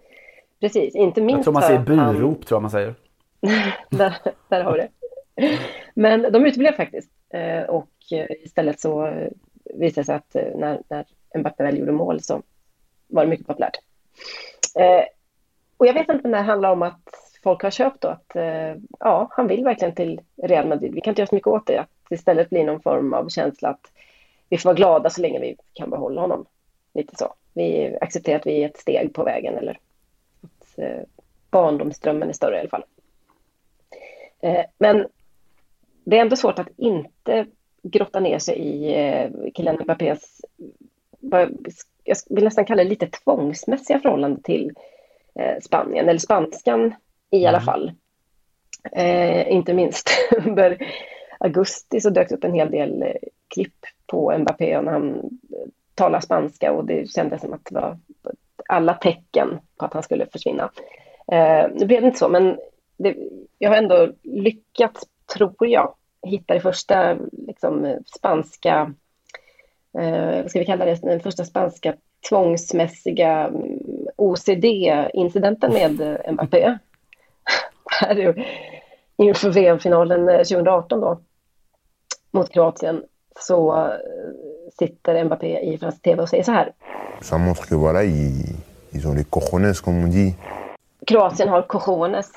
Precis, 0.59 0.95
inte 0.95 1.21
minst 1.21 1.37
Jag 1.37 1.43
tror 1.43 1.53
man 1.53 1.61
säger 1.61 1.79
burop, 1.79 2.45
tror 2.45 2.55
jag 2.55 2.61
man 2.61 2.71
säger. 2.71 2.95
där, 3.89 4.17
där 4.49 4.63
har 4.63 4.73
vi 4.73 4.79
det. 4.79 4.89
Men 5.93 6.31
de 6.31 6.45
uteblev 6.45 6.71
faktiskt. 6.71 7.11
Eh, 7.29 7.63
och 7.63 7.89
istället 8.43 8.79
så 8.79 9.07
eh, 9.07 9.27
visade 9.63 10.01
det 10.01 10.05
sig 10.05 10.15
att 10.15 10.35
eh, 10.35 10.55
när, 10.55 10.81
när 10.89 11.05
Mbappé 11.37 11.63
väl 11.63 11.77
gjorde 11.77 11.91
mål 11.91 12.21
så 12.21 12.41
var 13.07 13.23
det 13.23 13.29
mycket 13.29 13.47
populärt. 13.47 13.77
Och 15.77 15.87
jag 15.87 15.93
vet 15.93 16.09
inte 16.09 16.27
om 16.27 16.31
det 16.31 16.37
handlar 16.37 16.71
om 16.71 16.81
att 16.81 17.01
folk 17.43 17.63
har 17.63 17.71
köpt 17.71 18.01
då 18.01 18.07
att 18.07 18.31
ja, 18.99 19.27
han 19.31 19.47
vill 19.47 19.63
verkligen 19.63 19.95
till 19.95 20.21
Real 20.43 20.67
Madrid. 20.67 20.93
Vi 20.93 21.01
kan 21.01 21.11
inte 21.11 21.21
göra 21.21 21.27
så 21.27 21.35
mycket 21.35 21.47
åt 21.47 21.67
det. 21.67 21.77
Att 21.77 21.89
det 22.09 22.15
istället 22.15 22.49
blir 22.49 22.63
någon 22.63 22.81
form 22.81 23.13
av 23.13 23.29
känsla 23.29 23.69
att 23.69 23.91
vi 24.49 24.57
får 24.57 24.69
vara 24.69 24.75
glada 24.75 25.09
så 25.09 25.21
länge 25.21 25.39
vi 25.39 25.57
kan 25.73 25.89
behålla 25.89 26.21
honom. 26.21 26.45
Lite 26.93 27.15
så. 27.15 27.33
Vi 27.53 27.97
accepterar 28.01 28.39
att 28.39 28.47
vi 28.47 28.63
är 28.63 28.69
ett 28.69 28.77
steg 28.77 29.13
på 29.13 29.23
vägen 29.23 29.57
eller 29.57 29.79
att 30.41 30.79
barndomsdrömmen 31.51 32.29
är 32.29 32.33
större 32.33 32.55
i 32.55 32.59
alla 32.59 32.69
fall. 32.69 32.83
Eh, 34.41 34.65
men 34.77 35.07
det 36.03 36.17
är 36.17 36.21
ändå 36.21 36.35
svårt 36.35 36.59
att 36.59 36.69
inte 36.77 37.45
grotta 37.83 38.19
ner 38.19 38.39
sig 38.39 38.57
i 38.57 38.95
eh, 38.95 39.29
Kylian 39.55 39.77
Mbappés, 39.83 40.41
jag 42.03 42.17
vill 42.29 42.43
nästan 42.43 42.65
kalla 42.65 42.83
det 42.83 42.89
lite 42.89 43.07
tvångsmässiga 43.07 43.99
förhållande 43.99 44.41
till 44.41 44.71
eh, 45.35 45.59
Spanien, 45.61 46.09
eller 46.09 46.19
spanskan 46.19 46.95
i 47.29 47.45
alla 47.45 47.57
mm. 47.57 47.65
fall. 47.65 47.91
Eh, 48.91 49.51
inte 49.51 49.73
minst 49.73 50.09
under 50.45 50.77
augusti 51.39 51.99
så 51.99 52.09
dök 52.09 52.29
det 52.29 52.35
upp 52.35 52.43
en 52.43 52.53
hel 52.53 52.71
del 52.71 53.01
eh, 53.03 53.13
klipp 53.47 53.85
på 54.05 54.37
Mbappé 54.37 54.81
när 54.81 54.91
han 54.91 55.29
talar 55.95 56.19
spanska 56.19 56.71
och 56.71 56.85
det 56.85 57.11
kändes 57.11 57.41
som 57.41 57.53
att 57.53 57.65
det 57.65 57.75
var 57.75 57.97
alla 58.67 58.93
tecken 58.93 59.59
på 59.77 59.85
att 59.85 59.93
han 59.93 60.03
skulle 60.03 60.25
försvinna. 60.25 60.71
Eh, 61.31 61.67
nu 61.73 61.85
blev 61.85 62.01
det 62.01 62.07
inte 62.07 62.19
så, 62.19 62.29
men 62.29 62.57
det, 62.97 63.15
jag 63.57 63.69
har 63.69 63.77
ändå 63.77 64.11
lyckats, 64.23 65.03
tror 65.33 65.67
jag, 65.67 65.93
hitta 66.23 66.53
det 66.53 66.59
första 66.59 67.17
liksom, 67.31 67.97
spanska, 68.17 68.93
eh, 69.99 70.41
vad 70.41 70.49
ska 70.49 70.59
vi 70.59 70.65
kalla 70.65 70.85
det, 70.85 71.01
den 71.01 71.19
första 71.19 71.45
spanska 71.45 71.93
tvångsmässiga 72.29 73.47
mm, 73.47 73.79
OCD-incidenten 74.15 75.73
med 75.73 76.21
Mbappé. 76.33 76.77
inför 79.17 79.49
VM-finalen 79.49 80.25
2018 80.25 81.01
då, 81.01 81.19
mot 82.31 82.51
Kroatien, 82.51 83.03
så 83.39 83.77
eh, 83.77 83.91
sitter 84.79 85.23
Mbappé 85.23 85.59
i 85.59 85.77
fransk 85.77 86.01
tv 86.01 86.21
och 86.21 86.29
säger 86.29 86.43
så 86.43 86.51
här. 86.51 86.73
Ça 87.21 87.37
montre 87.37 87.65
que 87.65 87.75
voilà, 87.75 88.03
ils, 88.03 89.05
ont 89.05 89.17
les 89.17 89.25
cojones, 89.29 89.81
comme 89.81 90.03
on 90.03 90.11
dit. 90.11 90.35
Kroatien 91.07 91.49
har 91.49 91.61
cojones, 91.61 92.31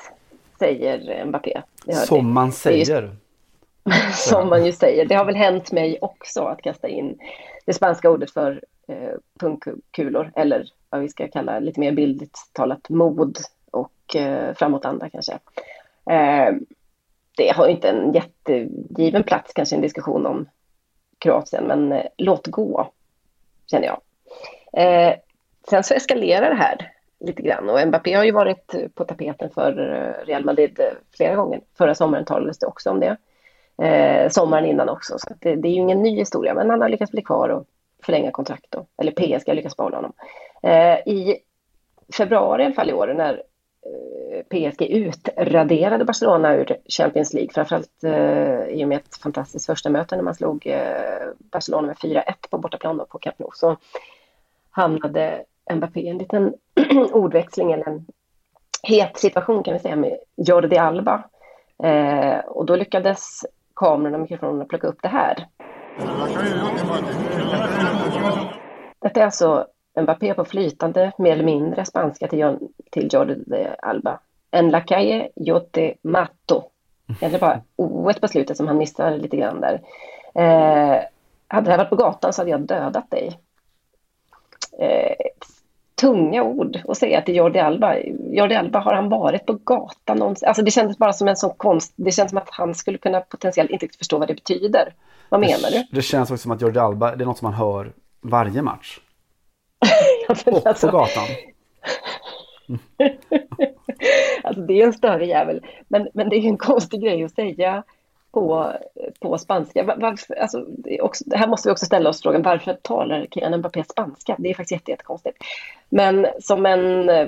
säger 0.61 1.25
Mbappé. 1.25 1.61
Som 2.07 2.33
man 2.33 2.51
säger. 2.51 3.15
Som 4.15 4.49
man 4.49 4.65
ju 4.65 4.71
säger. 4.71 5.05
Det 5.05 5.15
har 5.15 5.25
väl 5.25 5.35
hänt 5.35 5.71
mig 5.71 5.97
också 6.01 6.41
att 6.43 6.61
kasta 6.61 6.87
in 6.87 7.17
det 7.65 7.73
spanska 7.73 8.09
ordet 8.09 8.31
för 8.31 8.63
eh, 8.87 9.17
pungkulor 9.39 10.31
eller 10.35 10.65
vad 10.89 11.01
vi 11.01 11.09
ska 11.09 11.27
kalla 11.27 11.59
lite 11.59 11.79
mer 11.79 11.91
bildligt 11.91 12.37
talat 12.53 12.89
mod 12.89 13.37
och 13.71 14.15
eh, 14.15 14.53
framåtanda 14.55 15.09
kanske. 15.09 15.33
Eh, 16.11 16.53
det 17.37 17.49
har 17.55 17.67
inte 17.67 17.89
en 17.89 18.13
jättegiven 18.13 19.23
plats 19.23 19.53
kanske 19.53 19.75
en 19.75 19.81
diskussion 19.81 20.25
om 20.25 20.49
Kroatien, 21.17 21.63
men 21.63 21.91
eh, 21.91 22.05
låt 22.17 22.47
gå, 22.47 22.91
känner 23.71 23.87
jag. 23.87 24.01
Eh, 24.73 25.15
sen 25.69 25.83
så 25.83 25.93
eskalerar 25.93 26.49
det 26.49 26.55
här 26.55 26.91
lite 27.21 27.41
grann 27.41 27.69
och 27.69 27.87
Mbappé 27.87 28.13
har 28.13 28.23
ju 28.23 28.31
varit 28.31 28.75
på 28.93 29.05
tapeten 29.05 29.49
för 29.49 29.93
eh, 29.93 30.25
Real 30.25 30.45
Madrid 30.45 30.79
eh, 30.79 30.85
flera 31.17 31.35
gånger. 31.35 31.61
Förra 31.77 31.95
sommaren 31.95 32.25
talades 32.25 32.59
det 32.59 32.67
också 32.67 32.89
om 32.89 32.99
det. 32.99 33.17
Eh, 33.85 34.29
sommaren 34.29 34.65
innan 34.65 34.89
också, 34.89 35.19
så 35.19 35.33
det, 35.39 35.55
det, 35.55 35.67
är 35.67 35.71
ju 35.71 35.81
ingen 35.81 36.01
ny 36.01 36.15
historia, 36.15 36.53
men 36.53 36.69
han 36.69 36.81
har 36.81 36.89
lyckats 36.89 37.11
bli 37.11 37.21
kvar 37.21 37.49
och 37.49 37.65
förlänga 38.03 38.31
kontrakt 38.31 38.65
då, 38.69 38.85
eller 38.97 39.11
PSG 39.11 39.47
har 39.47 39.55
lyckats 39.55 39.77
behålla 39.77 39.97
honom. 39.97 40.13
Eh, 40.63 40.97
I 41.07 41.37
februari 42.17 42.61
i 42.61 42.65
alla 42.65 42.75
fall 42.75 42.89
i 42.89 42.93
år 42.93 43.07
när 43.07 43.43
eh, 43.85 44.43
PSG 44.43 44.81
utraderade 44.81 46.05
Barcelona 46.05 46.55
ur 46.55 46.77
Champions 46.97 47.33
League, 47.33 47.53
framförallt 47.53 48.03
eh, 48.03 48.65
i 48.65 48.83
och 48.83 48.87
med 48.87 48.97
ett 48.97 49.15
fantastiskt 49.15 49.65
första 49.65 49.89
möte 49.89 50.15
när 50.15 50.23
man 50.23 50.35
slog 50.35 50.67
eh, 50.67 51.27
Barcelona 51.37 51.87
med 51.87 51.97
4-1 51.97 52.23
på 52.49 52.57
bortaplan 52.57 53.05
på 53.09 53.19
Camp 53.19 53.39
Nou, 53.39 53.49
så 53.53 53.77
hamnade 54.71 55.45
Mbappé 55.73 56.07
en 56.07 56.17
liten 56.17 56.53
ordväxling 57.13 57.71
eller 57.71 57.87
en 57.87 58.05
het 58.83 59.17
situation 59.17 59.63
kan 59.63 59.73
vi 59.73 59.79
säga 59.79 59.95
med 59.95 60.17
Jordi 60.35 60.77
Alba. 60.77 61.23
Eh, 61.83 62.37
och 62.37 62.65
då 62.65 62.75
lyckades 62.75 63.45
kamerorna 63.75 64.17
och 64.17 64.21
mikrofonerna 64.21 64.65
plocka 64.65 64.87
upp 64.87 65.01
det 65.01 65.07
här. 65.07 65.47
Detta 68.99 69.19
är 69.19 69.25
alltså 69.25 69.67
Mbappé 70.01 70.33
på 70.33 70.45
flytande, 70.45 71.11
mer 71.17 71.31
eller 71.31 71.43
mindre 71.43 71.85
spanska 71.85 72.27
till, 72.27 72.57
till 72.91 73.09
Jordi 73.11 73.67
Alba. 73.79 74.19
En 74.51 74.69
la 74.69 74.81
calle 74.81 75.29
yo 75.35 75.59
te 75.59 75.93
mato. 76.01 76.63
Egentligen 77.07 77.39
bara 77.39 77.61
o 77.75 78.11
på 78.21 78.27
slutet 78.27 78.57
som 78.57 78.67
han 78.67 78.77
missar 78.77 79.17
lite 79.17 79.37
grann 79.37 79.61
där. 79.61 79.81
Eh, 80.35 81.01
hade 81.47 81.65
det 81.65 81.71
här 81.71 81.77
varit 81.77 81.89
på 81.89 81.95
gatan 81.95 82.33
så 82.33 82.41
hade 82.41 82.51
jag 82.51 82.61
dödat 82.61 83.11
dig. 83.11 83.39
Eh, 84.79 85.15
tunga 86.01 86.43
ord 86.43 86.79
att 86.87 86.97
säga 86.97 87.21
till 87.21 87.35
Jordi 87.35 87.59
Alba. 87.59 87.95
Jordi 88.31 88.55
Alba, 88.55 88.79
har 88.79 88.93
han 88.93 89.09
varit 89.09 89.45
på 89.45 89.53
gatan 89.53 90.17
någonsin? 90.17 90.47
Alltså 90.47 90.63
det 90.63 90.71
kändes 90.71 90.97
bara 90.97 91.13
som 91.13 91.27
en 91.27 91.35
sån 91.35 91.53
konst. 91.57 91.93
Det 91.95 92.11
känns 92.11 92.29
som 92.29 92.37
att 92.37 92.49
han 92.49 92.75
skulle 92.75 92.97
kunna 92.97 93.21
potentiellt 93.21 93.71
inte 93.71 93.87
förstå 93.97 94.17
vad 94.17 94.27
det 94.27 94.33
betyder. 94.33 94.93
Vad 95.29 95.39
menar 95.39 95.71
du? 95.71 95.83
Det 95.91 96.01
känns 96.01 96.31
också 96.31 96.41
som 96.41 96.51
att 96.51 96.61
Jordi 96.61 96.79
Alba, 96.79 97.15
det 97.15 97.23
är 97.23 97.25
något 97.25 97.37
som 97.37 97.45
man 97.45 97.53
hör 97.53 97.91
varje 98.21 98.61
match. 98.61 98.99
Och 100.29 100.67
alltså... 100.67 100.87
på 100.87 100.97
gatan. 100.97 101.27
alltså 104.43 104.61
det 104.61 104.81
är 104.81 104.85
en 104.85 104.93
större 104.93 105.25
jävel. 105.25 105.65
Men, 105.87 106.07
men 106.13 106.29
det 106.29 106.35
är 106.35 106.45
en 106.45 106.57
konstig 106.57 107.01
grej 107.01 107.23
att 107.23 107.31
säga 107.31 107.83
på, 108.31 108.73
på 109.19 109.37
spanska. 109.37 109.83
Varför, 109.97 110.35
alltså, 110.35 110.65
också, 111.01 111.23
här 111.35 111.47
måste 111.47 111.69
vi 111.69 111.73
också 111.73 111.85
ställa 111.85 112.09
oss 112.09 112.21
frågan 112.21 112.41
varför 112.41 112.77
talar 112.81 113.27
Kylian 113.31 113.57
Mbappé 113.57 113.83
spanska? 113.83 114.35
Det 114.39 114.49
är 114.49 114.53
faktiskt 114.53 114.71
jätte, 114.71 114.91
jättekonstigt. 114.91 115.37
Men 115.89 116.27
som 116.39 116.65
en 116.65 117.09
eh, 117.09 117.27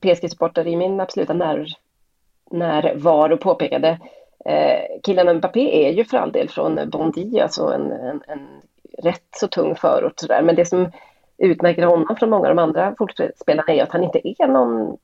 PSG-supporter 0.00 0.66
i 0.66 0.76
min 0.76 1.00
absoluta 1.00 1.32
när, 1.32 1.68
närvaro 2.50 3.36
påpekade 3.36 3.98
eh, 4.44 5.00
Kylian 5.06 5.36
Mbappé 5.36 5.86
är 5.86 5.92
ju 5.92 6.04
för 6.04 6.16
all 6.16 6.32
del 6.32 6.48
från 6.48 6.90
Bondy, 6.90 7.40
alltså 7.40 7.66
en, 7.66 7.92
en, 7.92 8.22
en 8.26 8.48
rätt 8.98 9.28
så 9.36 9.48
tung 9.48 9.74
förort. 9.74 10.20
Sådär. 10.20 10.42
Men 10.42 10.56
det 10.56 10.64
som 10.64 10.90
utmärker 11.38 11.82
honom 11.82 12.16
från 12.16 12.30
många 12.30 12.48
av 12.48 12.56
de 12.56 12.62
andra 12.62 12.94
fotbollsspelarna 12.98 13.72
är 13.72 13.82
att 13.82 13.92
han 13.92 14.04
inte 14.04 14.28
är 14.28 14.48
någon 14.48 14.96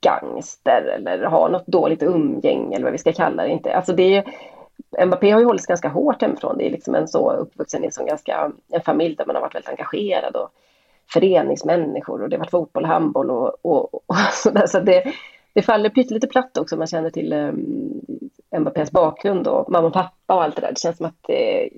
gangster 0.00 0.82
eller 0.82 1.22
har 1.22 1.48
något 1.48 1.66
dåligt 1.66 2.02
umgänge 2.02 2.76
eller 2.76 2.84
vad 2.84 2.92
vi 2.92 2.98
ska 2.98 3.12
kalla 3.12 3.42
det. 3.42 3.48
Inte. 3.48 3.76
Alltså 3.76 3.92
det 3.92 4.16
är, 4.16 4.24
Mbappé 5.06 5.30
har 5.30 5.40
ju 5.40 5.46
hållits 5.46 5.66
ganska 5.66 5.88
hårt 5.88 6.22
hemifrån. 6.22 6.58
Det 6.58 6.66
är 6.66 6.70
liksom 6.70 6.94
en 6.94 7.08
så 7.08 7.32
uppvuxen 7.32 7.84
i 7.84 7.90
en, 8.00 8.06
ganska, 8.06 8.52
en 8.72 8.80
familj 8.80 9.16
där 9.16 9.26
man 9.26 9.36
har 9.36 9.42
varit 9.42 9.54
väldigt 9.54 9.68
engagerad 9.68 10.36
och 10.36 10.50
föreningsmänniskor 11.12 12.22
och 12.22 12.28
det 12.28 12.36
har 12.36 12.38
varit 12.38 12.50
fotboll, 12.50 12.84
handboll 12.84 13.30
och, 13.30 13.56
och, 13.62 13.94
och 13.94 14.16
sådär. 14.32 14.66
Så 14.66 14.80
det, 14.80 15.12
det 15.52 15.62
faller 15.62 15.90
pyttelite 15.90 16.26
platt 16.26 16.58
också 16.58 16.74
om 16.74 16.78
man 16.78 16.86
känner 16.86 17.10
till 17.10 17.32
um, 17.32 18.00
Mbappés 18.60 18.90
bakgrund 18.90 19.46
och 19.46 19.70
mamma 19.70 19.86
och 19.86 19.92
pappa 19.92 20.34
och 20.34 20.42
allt 20.42 20.56
det 20.56 20.60
där. 20.60 20.70
Det 20.70 20.80
känns 20.80 20.96
som 20.96 21.06
att 21.06 21.28
eh, 21.28 21.68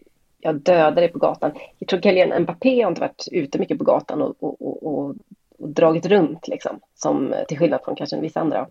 jag 0.40 0.54
dödar 0.54 0.92
dig 0.92 1.08
på 1.08 1.18
gatan. 1.18 1.52
Jag 1.78 1.88
tror 1.88 2.00
Kylian 2.00 2.42
Mbappé 2.42 2.82
har 2.82 2.90
inte 2.90 3.00
varit 3.00 3.28
ute 3.32 3.58
mycket 3.58 3.78
på 3.78 3.84
gatan 3.84 4.22
och, 4.22 4.36
och, 4.40 4.62
och, 4.62 4.86
och 4.86 5.14
dragit 5.68 6.06
runt 6.06 6.48
liksom. 6.48 6.80
Som, 6.94 7.34
till 7.48 7.58
skillnad 7.58 7.80
från 7.84 7.96
kanske 7.96 8.20
vissa 8.20 8.40
andra 8.40 8.66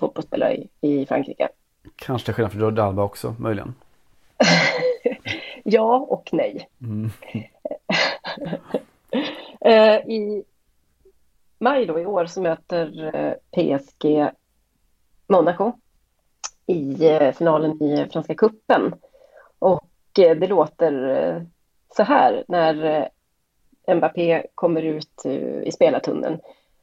fotbollsspelare 0.00 0.54
i, 0.54 0.68
i 0.80 1.06
Frankrike. 1.06 1.48
Kanske 1.96 2.24
till 2.24 2.34
skillnad 2.34 2.52
från 2.52 2.62
Jordi 2.62 2.80
Alba 2.80 3.02
också 3.02 3.34
möjligen. 3.38 3.74
ja 5.62 6.06
och 6.08 6.28
nej. 6.32 6.68
Mm. 6.82 7.10
Eh, 9.60 9.96
I 9.96 10.44
maj 11.58 11.86
då 11.86 12.00
i 12.00 12.06
år 12.06 12.26
så 12.26 12.42
möter 12.42 13.14
eh, 13.14 13.32
PSG 13.50 14.30
Monaco 15.26 15.72
i 16.66 17.06
eh, 17.08 17.32
finalen 17.32 17.82
i 17.82 18.06
Franska 18.12 18.34
kuppen. 18.34 18.94
Och 19.58 19.88
det 20.12 20.34
låter 20.34 21.46
så 21.96 22.02
här 22.02 22.44
när 22.48 23.08
Mbappé 23.94 24.46
kommer 24.54 24.82
ut 24.82 25.26
i 25.62 25.72
spelartunneln 25.72 26.38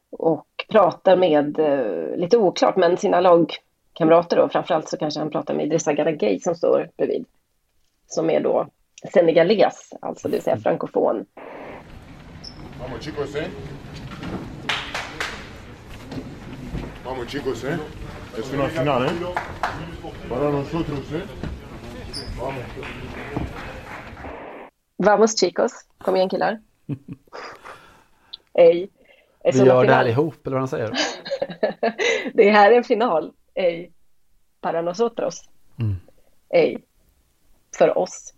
och 0.10 0.48
pratar 0.70 1.16
med, 1.16 1.58
lite 2.20 2.38
oklart, 2.38 2.76
men 2.76 2.98
sina 2.98 3.20
lagkamrater 4.02 4.38
då. 4.38 4.50
Framförallt 4.50 4.90
så 4.90 4.98
kanske 4.98 5.20
han 5.20 5.30
pratar 5.30 5.54
med 5.54 5.66
Idrissa 5.66 5.94
Gana 5.94 6.40
som 6.42 6.56
står 6.56 6.90
bredvid. 6.98 7.26
Som 8.08 8.30
är 8.30 8.40
då 8.40 8.68
senegales, 9.14 9.94
alltså 10.02 10.28
det 10.28 10.32
vill 10.32 10.44
säga 10.44 10.58
frankofon. 10.58 11.26
Vamos 12.80 13.04
chicos, 13.04 13.36
eh. 13.36 13.48
Vamos 17.06 17.30
chicos, 17.30 17.64
eh. 17.64 17.78
Es 18.40 18.54
una 18.54 18.68
final, 18.68 19.06
eh. 19.06 19.12
Para 20.30 20.52
nosotros, 20.52 21.12
eh. 21.14 21.22
Vamos. 22.40 22.64
Vamos 24.98 25.40
chicos. 25.40 25.72
Kom 25.98 26.16
igen 26.16 26.30
killar. 26.30 26.60
Ej. 28.54 28.90
Vi 29.44 29.60
gör 29.60 29.86
det 29.86 29.94
här 29.94 30.08
ihop, 30.08 30.48
eller 30.48 30.58
vad 30.58 30.62
han 30.62 30.68
säger. 30.68 30.92
det 32.34 32.52
här 32.52 32.72
är 32.72 32.78
en 32.78 32.84
final. 32.84 33.34
Ej. 33.54 33.92
Para 34.62 34.82
nosotros. 34.82 35.50
Mm. 35.80 35.96
Ej. 36.50 36.84
För 37.78 37.98
oss. 37.98 38.34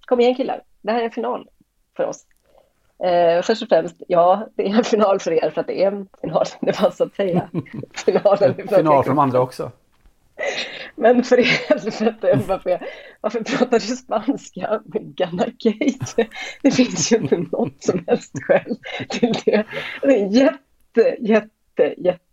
Kom 0.00 0.20
igen 0.20 0.34
killar. 0.34 0.62
Det 0.82 0.92
här 0.92 1.00
är 1.00 1.04
en 1.04 1.10
final 1.10 1.48
för 1.96 2.06
oss. 2.06 2.26
Eh, 3.04 3.42
först 3.42 3.62
och 3.62 3.68
främst, 3.68 4.02
ja, 4.08 4.48
det 4.54 4.62
är 4.62 4.74
en 4.78 4.84
final 4.84 5.20
för 5.20 5.32
er 5.32 5.50
för 5.50 5.60
att 5.60 5.66
det 5.66 5.84
är 5.84 5.92
en 5.92 6.08
final. 6.20 6.44
Det 6.60 6.80
var 6.80 6.90
så 6.90 7.04
att 7.04 7.14
säga 7.14 7.50
finalen. 8.04 8.68
final 8.68 9.02
för 9.02 9.10
de 9.10 9.18
andra 9.18 9.40
också. 9.40 9.72
Men 10.94 11.24
för 11.24 11.38
er, 11.38 11.90
för 11.90 12.06
att 12.06 12.44
Mbappé, 12.44 12.78
varför 13.20 13.40
pratar 13.40 13.78
du 13.78 13.80
spanska 13.80 14.80
med 14.84 15.16
Ghana 15.16 15.46
Gate? 15.58 16.28
Det 16.62 16.70
finns 16.70 17.12
ju 17.12 17.16
inte 17.16 17.36
något 17.36 17.82
som 17.82 18.04
helst 18.06 18.32
skäl 18.42 18.76
till 19.08 19.32
det. 19.44 19.64
Det 20.02 20.20
är 20.20 20.26
jätte, 20.26 21.16
jätte, 21.20 21.94
jätte 21.96 22.29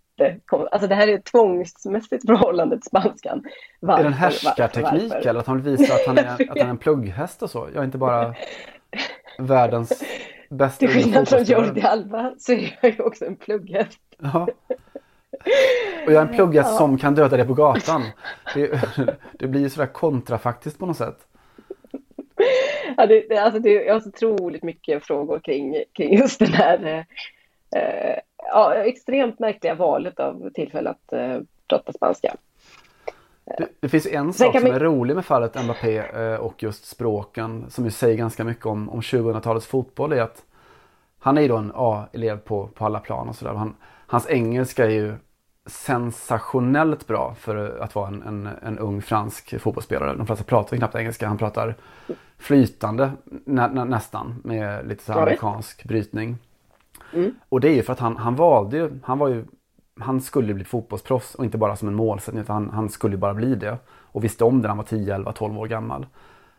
Alltså 0.71 0.87
det 0.87 0.95
här 0.95 1.07
är 1.07 1.15
ett 1.15 1.25
tvångsmässigt 1.25 2.25
förhållande 2.25 2.75
till 2.75 2.85
spanskan. 2.85 3.43
Varför, 3.79 3.99
är 3.99 4.03
det 4.03 4.07
en 4.07 4.13
härskarteknik 4.13 5.25
eller 5.25 5.39
att 5.39 5.47
han 5.47 5.61
vill 5.61 5.77
visa 5.77 5.93
att 5.93 6.07
han, 6.07 6.17
är, 6.17 6.27
att 6.51 6.57
han 6.57 6.57
är 6.57 6.69
en 6.69 6.77
plugghäst 6.77 7.43
och 7.43 7.49
så? 7.49 7.67
Jag 7.73 7.81
är 7.81 7.85
inte 7.85 7.97
bara 7.97 8.35
världens 9.39 10.03
bästa 10.49 10.79
Till 10.79 10.89
skillnad 10.89 11.29
från 11.29 11.43
Jordi 11.43 11.81
Alba 11.81 12.33
så 12.37 12.51
är 12.51 12.77
jag 12.81 12.93
ju 12.93 13.03
också 13.03 13.25
en 13.25 13.35
plugghäst. 13.35 13.99
Ja. 14.17 14.47
Och 16.05 16.13
jag 16.13 16.15
är 16.15 16.27
en 16.27 16.35
plugghäst 16.35 16.69
ja. 16.71 16.77
som 16.77 16.97
kan 16.97 17.15
döda 17.15 17.37
dig 17.37 17.47
på 17.47 17.53
gatan. 17.53 18.03
Det, 18.53 18.81
det 19.31 19.47
blir 19.47 19.61
ju 19.61 19.69
sådär 19.69 19.87
kontrafaktiskt 19.87 20.79
på 20.79 20.85
något 20.85 20.97
sätt. 20.97 21.17
Ja, 22.97 23.05
det, 23.05 23.25
det, 23.29 23.37
alltså 23.37 23.59
det, 23.59 23.69
jag 23.69 23.93
har 23.93 23.99
så 23.99 24.09
otroligt 24.09 24.63
mycket 24.63 25.05
frågor 25.05 25.39
kring, 25.39 25.75
kring 25.93 26.17
just 26.17 26.39
den 26.39 26.53
här 26.53 27.05
eh, 27.75 28.17
ja, 28.51 28.75
extremt 28.75 29.39
märkliga 29.39 29.75
valet 29.75 30.19
av 30.19 30.49
tillfälle 30.53 30.89
att 30.89 31.13
eh, 31.13 31.39
prata 31.67 31.93
spanska. 31.93 32.35
Det, 33.57 33.67
det, 33.79 33.89
finns 33.89 34.05
en 34.05 34.33
sak 34.33 34.59
som 34.59 34.71
är 34.71 34.79
rolig 34.79 35.15
med 35.15 35.25
fallet 35.25 35.63
Mbappé 35.63 35.97
eh, 35.97 36.35
och 36.35 36.63
just 36.63 36.85
språken 36.85 37.65
som 37.69 37.85
ju 37.85 37.91
säger 37.91 38.17
ganska 38.17 38.43
mycket 38.43 38.65
om, 38.65 38.89
om 38.89 39.01
2000-talets 39.01 39.67
fotboll 39.67 40.11
är 40.11 40.21
att 40.21 40.43
han 41.19 41.37
är 41.37 41.41
ju 41.41 41.47
då 41.47 41.57
en 41.57 41.71
A-elev 41.75 42.37
på, 42.37 42.67
på 42.67 42.85
alla 42.85 42.99
plan 42.99 43.29
och 43.29 43.35
sådär. 43.35 43.71
hans 44.07 44.29
engelska 44.29 44.85
är 44.85 44.89
ju 44.89 45.13
sensationellt 45.65 47.07
bra 47.07 47.35
för 47.39 47.79
att 47.79 47.95
vara 47.95 48.07
en, 48.07 48.21
en, 48.21 48.49
en 48.61 48.79
ung 48.79 49.01
fransk 49.01 49.61
fotbollsspelare. 49.61 50.15
De 50.15 50.25
flesta 50.25 50.45
pratar 50.45 50.77
knappt 50.77 50.95
engelska. 50.95 51.27
Han 51.27 51.37
pratar 51.37 51.75
flytande 52.37 53.11
nä, 53.45 53.67
nä, 53.67 53.85
nästan 53.85 54.41
med 54.43 54.87
lite 54.87 55.03
så 55.03 55.13
amerikansk 55.13 55.83
brytning. 55.83 56.37
Mm. 57.13 57.35
Och 57.49 57.59
det 57.59 57.69
är 57.69 57.73
ju 57.73 57.83
för 57.83 57.93
att 57.93 57.99
han, 57.99 58.17
han 58.17 58.35
valde 58.35 58.77
ju, 58.77 58.99
han 59.03 59.19
var 59.19 59.27
ju 59.27 59.45
han 59.99 60.21
skulle 60.21 60.53
bli 60.53 60.63
fotbollsproffs 60.63 61.35
och 61.35 61.45
inte 61.45 61.57
bara 61.57 61.75
som 61.75 61.87
en 61.87 61.95
målsättning 61.95 62.41
utan 62.41 62.53
han, 62.53 62.69
han 62.69 62.89
skulle 62.89 63.17
bara 63.17 63.33
bli 63.33 63.55
det. 63.55 63.77
Och 63.87 64.23
visste 64.23 64.43
om 64.43 64.55
det 64.55 64.61
när 64.61 64.67
han 64.67 64.77
var 64.77 64.83
10, 64.83 65.15
11, 65.15 65.31
12 65.31 65.59
år 65.59 65.67
gammal. 65.67 66.05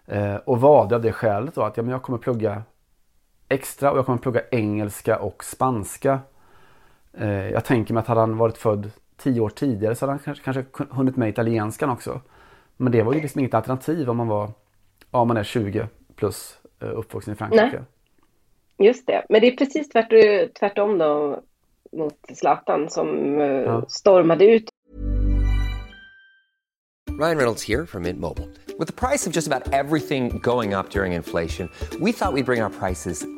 Eh, 0.06 0.36
och 0.36 0.60
valde 0.60 0.94
av 0.94 1.02
det 1.02 1.12
skälet 1.12 1.54
då 1.54 1.62
att 1.62 1.76
ja, 1.76 1.82
men 1.82 1.92
jag 1.92 2.02
kommer 2.02 2.18
plugga 2.18 2.62
extra 3.48 3.92
och 3.92 3.98
jag 3.98 4.06
kommer 4.06 4.18
plugga 4.18 4.42
engelska 4.50 5.18
och 5.18 5.44
spanska. 5.44 6.20
Eh, 7.12 7.50
jag 7.50 7.64
tänker 7.64 7.94
mig 7.94 8.00
att 8.00 8.06
hade 8.06 8.20
han 8.20 8.36
varit 8.36 8.58
född 8.58 8.90
10 9.16 9.40
år 9.40 9.48
tidigare 9.48 9.94
så 9.94 10.06
hade 10.06 10.12
han 10.12 10.18
kanske, 10.18 10.44
kanske 10.44 10.64
hunnit 10.90 11.16
med 11.16 11.28
italienskan 11.28 11.90
också. 11.90 12.20
Men 12.76 12.92
det 12.92 13.02
var 13.02 13.12
ju 13.12 13.20
liksom 13.20 13.38
inget 13.38 13.54
alternativ 13.54 14.10
om 14.10 14.16
man 14.16 14.28
var, 14.28 14.50
ja 15.10 15.24
man 15.24 15.36
är 15.36 15.44
20 15.44 15.88
plus 16.16 16.58
eh, 16.80 16.98
uppvuxen 16.98 17.32
i 17.32 17.36
Frankrike. 17.36 17.70
Nej. 17.72 17.82
Just 18.78 19.06
det, 19.06 19.26
men 19.28 19.40
det 19.40 19.46
är 19.46 19.56
precis 19.56 19.88
tvärt, 19.88 20.12
tvärtom 20.58 20.98
då 20.98 21.42
mot 21.92 22.14
Zlatan 22.34 22.90
som 22.90 23.40
eh, 23.40 23.46
ja. 23.46 23.84
stormade 23.88 24.44
ut. 24.44 24.70
Ryan 27.20 27.36
Reynolds 27.36 27.68
här 27.68 27.86
från 27.86 28.02
Mint 28.02 28.20
Mobile. 28.20 28.46
Med 28.78 28.96
priset 28.96 29.32
på 29.32 29.38
nästan 29.38 29.62
allt 29.74 29.74
som 29.94 30.40
går 30.40 30.78
upp 30.78 30.96
under 30.96 31.16
inflationen, 31.16 31.68
trodde 31.90 32.04
vi 32.04 32.10
att 32.20 32.34
vi 32.34 32.42
skulle 32.42 32.44
bring 32.44 32.62
våra 32.62 32.70
priser 32.70 33.37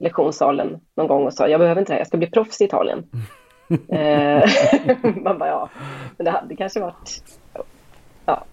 lektionssalen 0.00 0.80
någon 0.94 1.06
gång 1.06 1.26
och 1.26 1.34
sa 1.34 1.48
jag 1.48 1.60
behöver 1.60 1.80
inte 1.80 1.92
det 1.92 1.94
här, 1.94 2.00
jag 2.00 2.06
ska 2.06 2.16
bli 2.16 2.30
proffs 2.30 2.60
i 2.60 2.64
Italien. 2.64 3.04
Eh, 3.88 4.48
man 5.22 5.38
bara 5.38 5.48
ja, 5.48 5.68
men 6.16 6.24
det 6.24 6.30
hade 6.30 6.56
kanske 6.56 6.80
varit, 6.80 7.22
ja, 8.26 8.44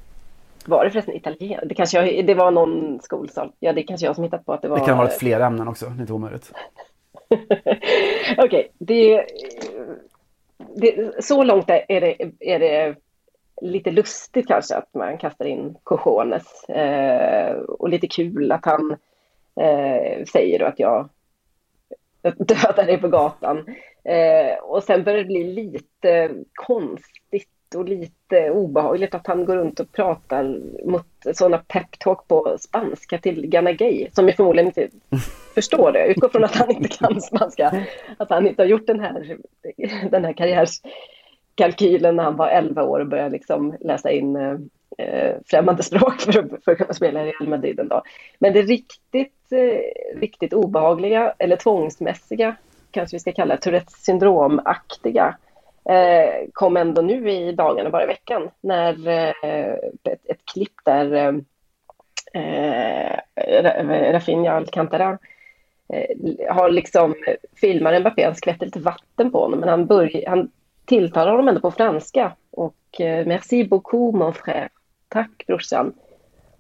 var 0.66 0.86
det 0.86 0.92
förresten 0.92 1.16
italien? 1.16 1.68
Det 1.68 1.76
kanske 1.76 2.02
jag, 2.02 2.26
det 2.26 2.34
var 2.34 2.52
någon 2.52 3.00
skolsal, 3.02 3.52
ja 3.60 3.74
det 3.74 3.84
kanske 3.84 4.06
jag 4.06 4.16
som 4.16 4.24
hittat 4.24 4.46
på 4.46 4.54
att 4.54 4.62
det 4.62 4.68
var. 4.68 4.80
Det 4.80 4.86
kan 4.86 4.98
ha 4.98 5.04
varit 5.04 5.20
fler 5.20 5.40
ämnen 5.40 5.68
också, 5.68 5.86
det 5.86 6.00
är 6.00 6.02
inte 6.02 6.14
omöjligt. 6.14 6.52
Okej, 7.30 8.44
okay, 8.44 8.68
det, 8.78 9.26
det, 10.76 11.24
så 11.24 11.44
långt 11.44 11.70
är 11.70 12.02
det, 12.02 12.32
är 12.40 12.60
det 12.60 12.96
lite 13.62 13.92
lustigt 13.92 14.48
kanske 14.48 14.76
att 14.76 14.94
man 14.94 15.18
kastar 15.18 15.46
in 15.46 15.78
Cojones 15.84 16.64
eh, 16.70 17.56
och 17.58 17.90
lite 17.90 18.08
kul 18.08 18.52
att 18.52 18.66
han 18.66 18.92
eh, 19.60 20.26
säger 20.26 20.64
att 20.64 20.80
jag 20.80 21.10
döda 22.38 22.84
dig 22.84 22.98
på 22.98 23.08
gatan. 23.08 23.58
Eh, 24.04 24.58
och 24.64 24.84
sen 24.84 25.04
börjar 25.04 25.18
det 25.18 25.26
bli 25.26 25.44
lite 25.44 26.32
konstigt 26.54 27.50
och 27.76 27.90
lite 27.90 28.52
obehagligt 28.52 29.16
att 29.16 29.28
han 29.28 29.46
går 29.46 29.56
runt 29.56 29.80
och 29.80 29.92
pratar 29.92 30.60
mot 30.86 31.08
sådana 31.34 31.58
peptalk 31.58 32.28
på 32.28 32.58
spanska 32.60 33.18
till 33.18 33.48
Ghana 33.48 33.72
Gay 33.72 34.08
som 34.12 34.28
jag 34.28 34.36
förmodligen 34.36 34.68
inte 34.68 34.90
förstår 35.56 35.92
det. 35.92 36.00
Jag 36.00 36.08
utgår 36.08 36.30
från 36.30 36.44
att 36.44 36.56
han 36.56 36.72
inte 36.72 36.98
kan 36.98 37.22
spanska. 37.22 37.86
Att 38.18 38.30
han 38.30 38.48
inte 38.48 38.62
har 38.62 38.68
gjort 38.68 38.88
den 38.88 39.00
här, 39.00 39.38
den 40.12 40.26
här 40.26 40.34
karriärskalkylen 40.34 42.16
när 42.16 42.24
han 42.24 42.36
var 42.36 42.48
11 42.48 42.84
år 42.84 43.00
och 43.00 43.08
började 43.08 43.30
liksom 43.30 43.78
läsa 43.80 44.12
in 44.12 44.36
eh, 44.98 45.36
främmande 45.46 45.84
språk 45.84 46.22
för 46.22 46.39
att, 46.39 46.64
för 46.64 46.72
att 46.72 46.78
kunna 46.78 46.93
spela 46.93 47.26
i 47.26 47.32
Real 47.32 47.50
Madrid 47.50 47.80
en 47.80 47.88
dag. 47.88 48.02
Men 48.39 48.54
det 48.54 48.62
riktigt, 48.62 49.52
eh, 49.52 50.20
riktigt 50.20 50.54
obehagliga 50.54 51.34
eller 51.39 51.56
tvångsmässiga, 51.56 52.56
kanske 52.91 53.16
vi 53.16 53.20
ska 53.20 53.32
kalla 53.32 53.56
det, 53.56 53.62
Tourettes 53.62 54.04
syndromaktiga 54.04 55.36
eh, 55.89 56.48
kom 56.54 56.78
ändå 56.78 57.02
nu 57.02 57.32
i 57.32 57.52
dagarna, 57.52 57.89
bara 57.89 58.04
i 58.04 58.08
veckan, 58.08 58.50
när 58.62 59.08
eh, 59.08 59.74
ett, 60.04 60.30
ett 60.30 60.46
klipp 60.54 60.74
där 60.86 61.14
eh, 61.14 61.34
eh 62.34 64.12
Rafinha 64.14 64.52
Alcantara 64.52 65.18
eh, 65.89 66.56
har 66.56 66.70
liksom 66.70 67.16
filmar 67.56 68.00
Mbappé, 68.00 68.26
han 68.26 68.36
skvätter 68.36 68.66
lite 68.66 68.80
vatten 68.80 69.32
på 69.32 69.39
honom, 69.39 69.60
men 69.60 69.70
han, 69.70 69.86
börj, 69.86 70.24
han 70.28 70.52
tilltalar 70.86 71.32
honom 71.32 71.48
ändå 71.48 71.62
på 71.62 71.72
franska. 71.72 72.32
Och 72.52 73.02
eh, 73.02 73.26
merci 73.26 73.64
beaucoup 73.64 74.16
mon 74.16 74.34
frère. 74.34 74.70
Tack 75.10 75.43
brorsan. 75.47 75.93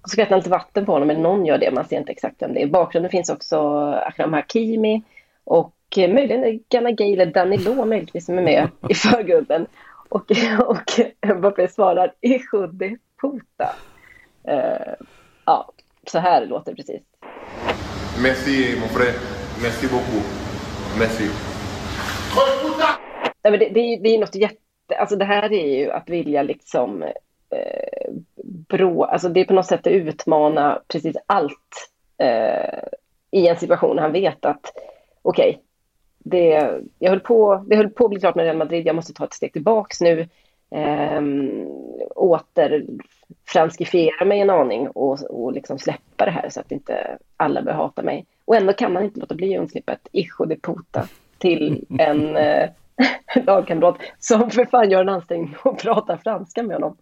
Och 0.01 0.09
så 0.09 0.13
skvätter 0.13 0.31
han 0.31 0.39
lite 0.39 0.49
vatten 0.49 0.85
på 0.85 0.91
honom, 0.91 1.09
eller 1.09 1.21
någon 1.21 1.45
gör 1.45 1.57
det, 1.57 1.71
man 1.71 1.85
ser 1.85 1.97
inte 1.97 2.11
exakt 2.11 2.41
vem 2.41 2.53
det 2.53 2.59
är. 2.59 2.65
I 2.65 2.69
bakgrunden 2.69 3.11
finns 3.11 3.29
också 3.29 3.59
Akram 3.91 4.33
Hakimi 4.33 5.03
och 5.43 5.75
eh, 5.97 6.13
möjligen 6.13 6.59
Ghana 6.69 6.91
Gay 6.91 7.13
eller 7.13 7.25
Danilo 7.25 7.85
möjligtvis 7.85 8.25
som 8.25 8.37
är 8.37 8.41
med 8.41 8.69
i 8.89 8.93
förgrunden. 8.95 9.67
Och, 10.09 10.31
och 10.65 11.35
Mbappé 11.35 11.67
svarar 11.67 12.13
Ijo 12.21 12.67
de 12.67 12.97
puta. 13.21 13.75
Uh, 14.47 15.05
ja, 15.45 15.71
så 16.07 16.19
här 16.19 16.45
låter 16.45 16.71
det 16.71 16.75
precis. 16.75 17.01
Merci 18.23 18.79
mon 18.79 18.89
frère. 18.89 19.13
Merci 19.63 19.87
beaucoup. 19.87 20.25
Merci. 20.99 21.29
Nej, 23.43 23.51
men 23.51 23.59
det, 23.59 23.69
det, 23.69 23.79
är, 23.79 23.99
det 23.99 24.09
är 24.09 24.19
något 24.19 24.35
jätte... 24.35 24.57
Alltså 24.99 25.15
det 25.15 25.25
här 25.25 25.53
är 25.53 25.77
ju 25.77 25.91
att 25.91 26.09
vilja 26.09 26.43
liksom... 26.43 27.03
Eh, 27.55 28.13
brå, 28.43 29.03
alltså 29.03 29.29
det 29.29 29.39
är 29.39 29.45
på 29.45 29.53
något 29.53 29.65
sätt 29.65 29.87
att 29.87 29.93
utmana 29.93 30.81
precis 30.87 31.17
allt 31.25 31.91
eh, 32.17 32.79
i 33.31 33.47
en 33.47 33.57
situation 33.57 33.97
han 33.97 34.11
vet 34.11 34.45
att 34.45 34.73
okej, 35.21 35.49
okay, 35.49 35.61
det, 36.17 36.71
jag 36.99 37.09
höll 37.09 37.19
på, 37.19 37.65
det 37.67 37.75
höll 37.75 37.89
på 37.89 38.05
att 38.05 38.09
bli 38.09 38.19
klart 38.19 38.35
med 38.35 38.45
Real 38.45 38.57
Madrid, 38.57 38.87
jag 38.87 38.95
måste 38.95 39.13
ta 39.13 39.25
ett 39.25 39.33
steg 39.33 39.53
tillbaks 39.53 40.01
nu. 40.01 40.27
Eh, 40.71 41.21
återfranskifiera 42.15 44.25
mig 44.25 44.39
en 44.39 44.49
aning 44.49 44.87
och, 44.87 45.21
och 45.21 45.53
liksom 45.53 45.79
släppa 45.79 46.25
det 46.25 46.31
här 46.31 46.49
så 46.49 46.59
att 46.59 46.71
inte 46.71 47.17
alla 47.37 47.61
börjar 47.61 47.77
hata 47.77 48.01
mig. 48.01 48.25
Och 48.45 48.55
ändå 48.55 48.73
kan 48.73 48.93
man 48.93 49.03
inte 49.03 49.19
låta 49.19 49.35
bli 49.35 49.55
att 49.55 49.61
undslippa 49.61 49.93
ett 49.93 50.07
Ijo 50.11 50.45
de 50.45 50.55
puta 50.55 51.07
till 51.37 51.85
en 51.99 52.37
eh, 52.37 52.69
lagkamrat 53.45 53.97
som 54.19 54.49
för 54.49 54.65
fan 54.65 54.91
gör 54.91 55.01
en 55.01 55.09
ansträngning 55.09 55.55
och 55.63 55.79
pratar 55.79 56.17
franska 56.17 56.63
med 56.63 56.75
honom. 56.75 56.97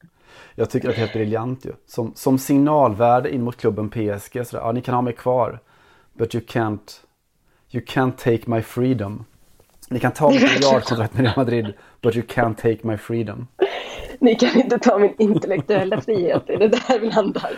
Jag 0.56 0.70
tycker 0.70 0.90
att 0.90 0.96
det 0.96 1.00
är 1.00 1.06
helt 1.06 1.14
briljant 1.14 1.66
ju. 1.66 1.72
Som, 1.86 2.12
som 2.16 2.38
signalvärde 2.38 3.34
in 3.34 3.44
mot 3.44 3.58
klubben 3.58 3.90
PSG. 3.90 4.48
Sådär, 4.48 4.64
ja, 4.64 4.72
ni 4.72 4.82
kan 4.82 4.96
ha 4.96 5.02
mig 5.02 5.14
kvar. 5.14 5.60
But 6.14 6.36
you 6.36 6.44
can't, 6.44 7.00
you 7.72 7.84
can't 7.86 8.18
take 8.18 8.42
my 8.46 8.62
freedom. 8.62 9.26
Ni 9.90 10.00
kan 10.00 10.12
ta 10.12 10.30
mitt 10.30 10.42
miljardkontrakt 10.54 11.14
med 11.14 11.26
Real 11.26 11.38
Madrid. 11.38 11.74
But 12.02 12.16
you 12.16 12.26
can't 12.26 12.56
take 12.56 12.88
my 12.88 12.98
freedom. 12.98 13.48
Ni 14.20 14.36
kan 14.36 14.62
inte 14.62 14.80
ta 14.80 14.98
min 14.98 15.16
intellektuella 15.18 16.02
frihet. 16.02 16.44
Det 16.48 16.54
är 16.54 16.60
det 16.60 16.68
där 16.68 17.00
vi 17.00 17.10
landar. 17.10 17.52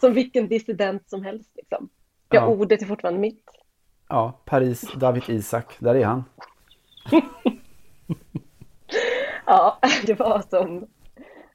Som 0.00 0.12
vilken 0.12 0.48
dissident 0.48 1.10
som 1.10 1.24
helst. 1.24 1.50
Liksom. 1.56 1.88
Ja, 2.28 2.40
ja. 2.40 2.46
ordet 2.46 2.82
är 2.82 2.86
fortfarande 2.86 3.20
mitt. 3.20 3.44
Ja, 4.08 4.40
Paris, 4.44 4.92
David 4.96 5.22
Isak. 5.28 5.76
Där 5.78 5.94
är 5.94 6.04
han. 6.04 6.24
ja, 9.46 9.78
det 10.06 10.18
var 10.18 10.42
som 10.50 10.86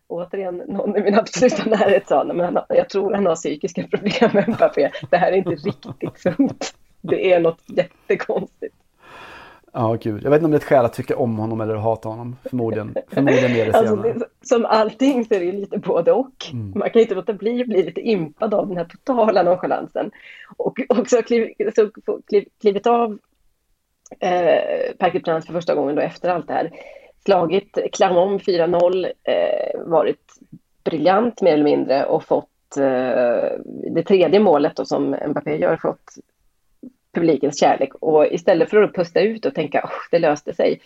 återigen 0.09 0.57
någon 0.67 0.97
i 0.97 1.01
min 1.01 1.15
absoluta 1.15 1.69
närhet 1.69 2.07
sa, 2.07 2.23
men 2.23 2.55
han, 2.55 2.65
jag 2.69 2.89
tror 2.89 3.13
han 3.13 3.25
har 3.25 3.35
psykiska 3.35 3.83
problem 3.83 4.29
med 4.33 4.49
Mbappé. 4.49 4.91
Det 5.09 5.17
här 5.17 5.31
är 5.31 5.35
inte 5.35 5.49
riktigt 5.49 6.19
sunt. 6.19 6.73
Det 7.01 7.33
är 7.33 7.39
något 7.39 7.63
jättekonstigt. 7.67 8.75
Ja, 9.73 9.97
gud. 10.01 10.23
Jag 10.23 10.29
vet 10.29 10.37
inte 10.37 10.45
om 10.45 10.51
det 10.51 10.55
är 10.55 10.59
ett 10.59 10.63
skäl 10.63 10.85
att 10.85 10.93
tycka 10.93 11.17
om 11.17 11.37
honom 11.37 11.61
eller 11.61 11.75
hata 11.75 12.09
honom. 12.09 12.35
Förmodligen, 12.49 12.95
förmodligen 13.07 13.53
mer 13.53 13.65
det 13.65 13.77
alltså, 13.77 13.95
det, 13.95 14.25
Som 14.41 14.65
allting 14.65 15.25
så 15.25 15.33
är 15.33 15.39
det 15.39 15.51
lite 15.51 15.77
både 15.77 16.11
och. 16.11 16.45
Mm. 16.53 16.73
Man 16.75 16.89
kan 16.89 17.01
inte 17.01 17.15
låta 17.15 17.33
bli 17.33 17.61
att 17.61 17.67
bli 17.67 17.83
lite 17.83 18.01
impad 18.01 18.53
av 18.53 18.67
den 18.67 18.77
här 18.77 18.85
totala 18.85 19.43
nonchalansen. 19.43 20.11
Och 20.57 20.79
också 20.89 21.21
kliv, 21.21 21.53
så, 21.75 21.89
kliv, 22.27 22.45
klivit 22.61 22.87
av 22.87 23.17
eh, 24.19 25.21
Prince 25.23 25.47
för 25.47 25.53
första 25.53 25.75
gången 25.75 25.95
då 25.95 26.01
efter 26.01 26.29
allt 26.29 26.47
det 26.47 26.53
här. 26.53 26.71
Slagit 27.29 27.77
Clermont 27.91 28.43
4-0, 28.43 29.05
eh, 29.05 29.81
varit 29.85 30.33
briljant 30.83 31.41
mer 31.41 31.53
eller 31.53 31.63
mindre 31.63 32.05
och 32.05 32.23
fått 32.23 32.77
eh, 32.77 33.51
det 33.95 34.03
tredje 34.07 34.39
målet 34.39 34.75
då 34.75 34.85
som 34.85 35.15
Mbappé 35.27 35.57
gör, 35.57 35.77
fått 35.77 36.13
publikens 37.13 37.59
kärlek. 37.59 37.95
Och 37.95 38.27
istället 38.27 38.69
för 38.69 38.83
att 38.83 38.93
pusta 38.93 39.21
ut 39.21 39.45
och 39.45 39.55
tänka 39.55 39.79
att 39.79 39.91
det 40.11 40.19
löste 40.19 40.53
sig, 40.53 40.81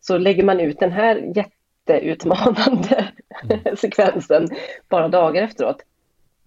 så 0.00 0.18
lägger 0.18 0.44
man 0.44 0.60
ut 0.60 0.80
den 0.80 0.92
här 0.92 1.32
jätteutmanande 1.36 3.08
mm. 3.50 3.76
sekvensen 3.76 4.48
bara 4.88 5.08
dagar 5.08 5.42
efteråt. 5.42 5.82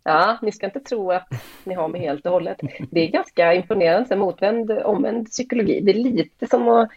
Ja, 0.03 0.37
ni 0.41 0.51
ska 0.51 0.65
inte 0.65 0.79
tro 0.79 1.11
att 1.11 1.27
ni 1.63 1.73
har 1.73 1.87
mig 1.87 2.01
helt 2.01 2.25
och 2.25 2.31
hållet. 2.31 2.57
Det 2.91 2.99
är 2.99 3.07
ganska 3.07 3.53
imponerande, 3.53 4.15
motvänd, 4.15 4.71
omvänd 4.71 5.27
psykologi. 5.27 5.79
Det 5.79 5.91
är 5.91 6.03
lite 6.03 6.47
som 6.47 6.69
att 6.69 6.89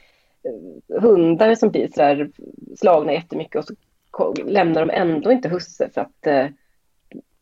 hundar 1.01 1.55
som 1.55 1.71
blir 1.71 1.89
så 1.89 2.01
där 2.01 2.31
slagna 2.77 3.13
jättemycket 3.13 3.57
och 3.57 3.65
så 3.65 3.75
lämnar 4.47 4.87
de 4.87 4.91
ändå 4.91 5.33
inte 5.33 5.49
husse 5.49 5.91
för 5.95 6.01
att 6.01 6.27
eh, 6.27 6.47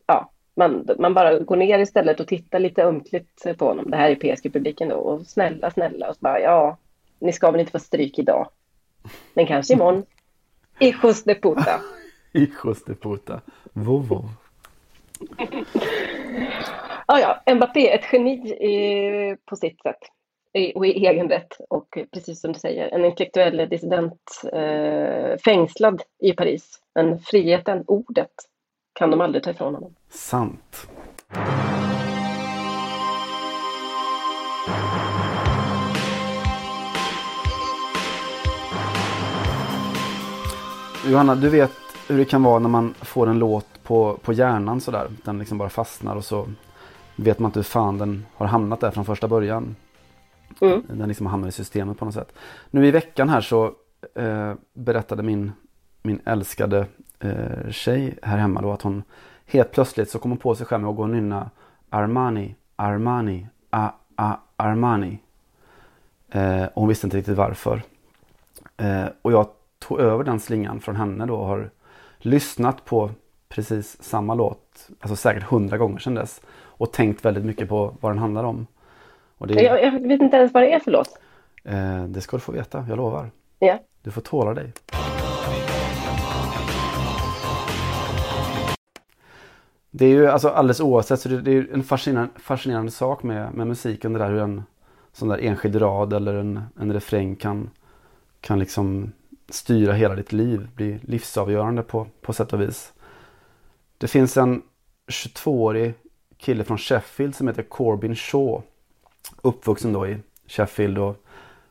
ja, 0.06 0.30
man, 0.54 0.88
man 0.98 1.14
bara 1.14 1.38
går 1.38 1.56
ner 1.56 1.78
istället 1.78 2.20
och 2.20 2.28
tittar 2.28 2.58
lite 2.58 2.84
ömkligt 2.84 3.58
på 3.58 3.64
honom. 3.64 3.90
Det 3.90 3.96
här 3.96 4.10
är 4.10 4.14
PSG-publiken 4.14 4.88
då 4.88 4.96
och 4.96 5.26
snälla, 5.26 5.70
snälla 5.70 6.08
och 6.08 6.14
så 6.14 6.20
bara 6.20 6.40
ja, 6.40 6.76
ni 7.18 7.32
ska 7.32 7.50
väl 7.50 7.60
inte 7.60 7.72
få 7.72 7.78
stryk 7.78 8.18
idag. 8.18 8.48
Men 9.34 9.46
kanske 9.46 9.74
imorgon. 9.74 10.04
Hijos 10.78 11.24
de 11.24 11.34
puta. 11.34 11.80
Hijos 12.32 12.84
de 12.84 12.94
puta. 12.94 13.40
Vovo. 13.72 14.24
ja, 17.06 17.40
ja, 17.46 17.54
Mbappé, 17.54 17.90
ett 17.90 18.04
geni 18.12 19.36
på 19.44 19.56
sitt 19.56 19.82
sätt 19.82 19.98
och 20.74 20.86
i 20.86 21.06
egen 21.06 21.28
rätt. 21.28 21.56
Och 21.68 21.98
precis 22.12 22.40
som 22.40 22.52
du 22.52 22.58
säger, 22.58 22.88
en 22.88 23.04
intellektuell 23.04 23.68
dissident 23.68 24.42
eh, 24.52 25.36
fängslad 25.44 26.02
i 26.22 26.32
Paris. 26.32 26.78
Men 26.94 27.18
friheten, 27.18 27.84
ordet, 27.86 28.30
kan 28.92 29.10
de 29.10 29.20
aldrig 29.20 29.44
ta 29.44 29.50
ifrån 29.50 29.74
honom. 29.74 29.94
Sant. 30.08 30.88
Johanna, 41.06 41.34
du 41.34 41.48
vet 41.48 41.70
hur 42.08 42.18
det 42.18 42.24
kan 42.24 42.42
vara 42.42 42.58
när 42.58 42.68
man 42.68 42.94
får 43.00 43.26
en 43.26 43.38
låt 43.38 43.82
på, 43.82 44.18
på 44.22 44.32
hjärnan 44.32 44.80
sådär. 44.80 45.08
Den 45.24 45.38
liksom 45.38 45.58
bara 45.58 45.68
fastnar 45.68 46.16
och 46.16 46.24
så 46.24 46.46
vet 47.16 47.38
man 47.38 47.48
inte 47.48 47.58
hur 47.58 47.64
fan 47.64 47.98
den 47.98 48.26
har 48.34 48.46
hamnat 48.46 48.80
där 48.80 48.90
från 48.90 49.04
första 49.04 49.28
början. 49.28 49.76
Mm. 50.60 50.82
Den 50.88 51.08
liksom 51.08 51.26
hamnar 51.26 51.48
i 51.48 51.52
systemet 51.52 51.98
på 51.98 52.04
något 52.04 52.14
sätt. 52.14 52.32
Nu 52.70 52.86
i 52.86 52.90
veckan 52.90 53.28
här 53.28 53.40
så 53.40 53.72
eh, 54.14 54.54
berättade 54.72 55.22
min, 55.22 55.52
min 56.02 56.20
älskade 56.24 56.86
eh, 57.18 57.70
tjej 57.70 58.18
här 58.22 58.38
hemma 58.38 58.62
då 58.62 58.72
att 58.72 58.82
hon 58.82 59.02
helt 59.46 59.72
plötsligt 59.72 60.10
så 60.10 60.18
kom 60.18 60.30
hon 60.30 60.38
på 60.38 60.54
sig 60.54 60.66
själv 60.66 60.82
med 60.82 60.90
att 60.90 60.96
gå 60.96 61.02
och 61.02 61.10
nynna 61.10 61.50
Armani, 61.90 62.54
Armani, 62.76 63.46
A, 63.70 63.90
A, 64.16 64.36
Armani. 64.56 65.18
Eh, 66.28 66.64
och 66.64 66.80
hon 66.80 66.88
visste 66.88 67.06
inte 67.06 67.16
riktigt 67.16 67.36
varför. 67.36 67.82
Eh, 68.76 69.06
och 69.22 69.32
jag 69.32 69.46
tog 69.78 70.00
över 70.00 70.24
den 70.24 70.40
slingan 70.40 70.80
från 70.80 70.96
henne 70.96 71.26
då 71.26 71.34
och 71.34 71.46
har 71.46 71.70
lyssnat 72.18 72.84
på 72.84 73.10
precis 73.48 74.02
samma 74.02 74.34
låt, 74.34 74.88
alltså 75.00 75.16
säkert 75.16 75.42
hundra 75.42 75.78
gånger 75.78 75.98
sedan 75.98 76.14
dess. 76.14 76.40
Och 76.50 76.92
tänkt 76.92 77.24
väldigt 77.24 77.44
mycket 77.44 77.68
på 77.68 77.94
vad 78.00 78.12
den 78.12 78.18
handlar 78.18 78.44
om. 78.44 78.66
Det, 79.48 79.62
jag, 79.62 79.82
jag 79.82 80.08
vet 80.08 80.20
inte 80.20 80.36
ens 80.36 80.54
vad 80.54 80.62
det 80.62 80.72
är 80.72 80.78
för 80.78 80.90
låt. 80.90 81.18
Eh, 81.64 82.04
det 82.04 82.20
ska 82.20 82.36
du 82.36 82.40
få 82.40 82.52
veta, 82.52 82.86
jag 82.88 82.96
lovar. 82.96 83.30
Ja. 83.58 83.78
Du 84.02 84.10
får 84.10 84.20
tåla 84.20 84.54
dig. 84.54 84.72
Det 89.90 90.04
är 90.04 90.10
ju 90.10 90.26
alltså 90.26 90.48
alldeles 90.48 90.80
oavsett, 90.80 91.20
så 91.20 91.28
det, 91.28 91.40
det 91.40 91.52
är 91.52 91.66
en 91.72 91.82
fascinerande, 91.82 92.32
fascinerande 92.36 92.90
sak 92.90 93.22
med, 93.22 93.54
med 93.54 93.66
musiken. 93.66 94.12
Det 94.12 94.18
där 94.18 94.30
hur 94.30 94.40
en 94.40 94.62
sån 95.12 95.28
där 95.28 95.38
enskild 95.38 95.82
rad 95.82 96.12
eller 96.12 96.34
en, 96.34 96.62
en 96.80 96.92
refräng 96.92 97.36
kan, 97.36 97.70
kan 98.40 98.58
liksom 98.58 99.12
styra 99.48 99.92
hela 99.92 100.14
ditt 100.14 100.32
liv. 100.32 100.68
Bli 100.74 100.98
livsavgörande 101.02 101.82
på, 101.82 102.06
på 102.20 102.32
sätt 102.32 102.52
och 102.52 102.60
vis. 102.60 102.92
Det 103.98 104.08
finns 104.08 104.36
en 104.36 104.62
22-årig 105.10 105.94
kille 106.36 106.64
från 106.64 106.78
Sheffield 106.78 107.34
som 107.34 107.48
heter 107.48 107.62
Corbin 107.62 108.16
Shaw. 108.16 108.62
Uppvuxen 109.42 109.92
då 109.92 110.06
i 110.06 110.18
Sheffield 110.46 110.98
och 110.98 111.24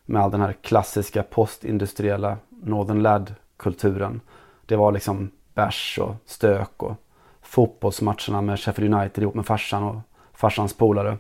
med 0.06 0.22
all 0.22 0.32
den 0.32 0.42
här 0.42 0.54
klassiska 0.54 1.24
postindustriella 1.24 2.38
Northern 2.50 3.02
Lad-kulturen. 3.02 4.22
Det 4.66 4.76
var 4.76 4.92
liksom 4.92 5.32
bärs 5.54 6.00
och 6.02 6.16
stök 6.26 6.84
och 6.84 6.96
fotbollsmatcherna 7.42 8.42
med 8.42 8.60
Sheffield 8.60 8.94
United 8.94 9.24
ihop 9.24 9.36
med 9.36 9.46
farsan 9.46 9.84
och 9.84 9.96
farsans 10.34 10.74
polare. 10.74 11.18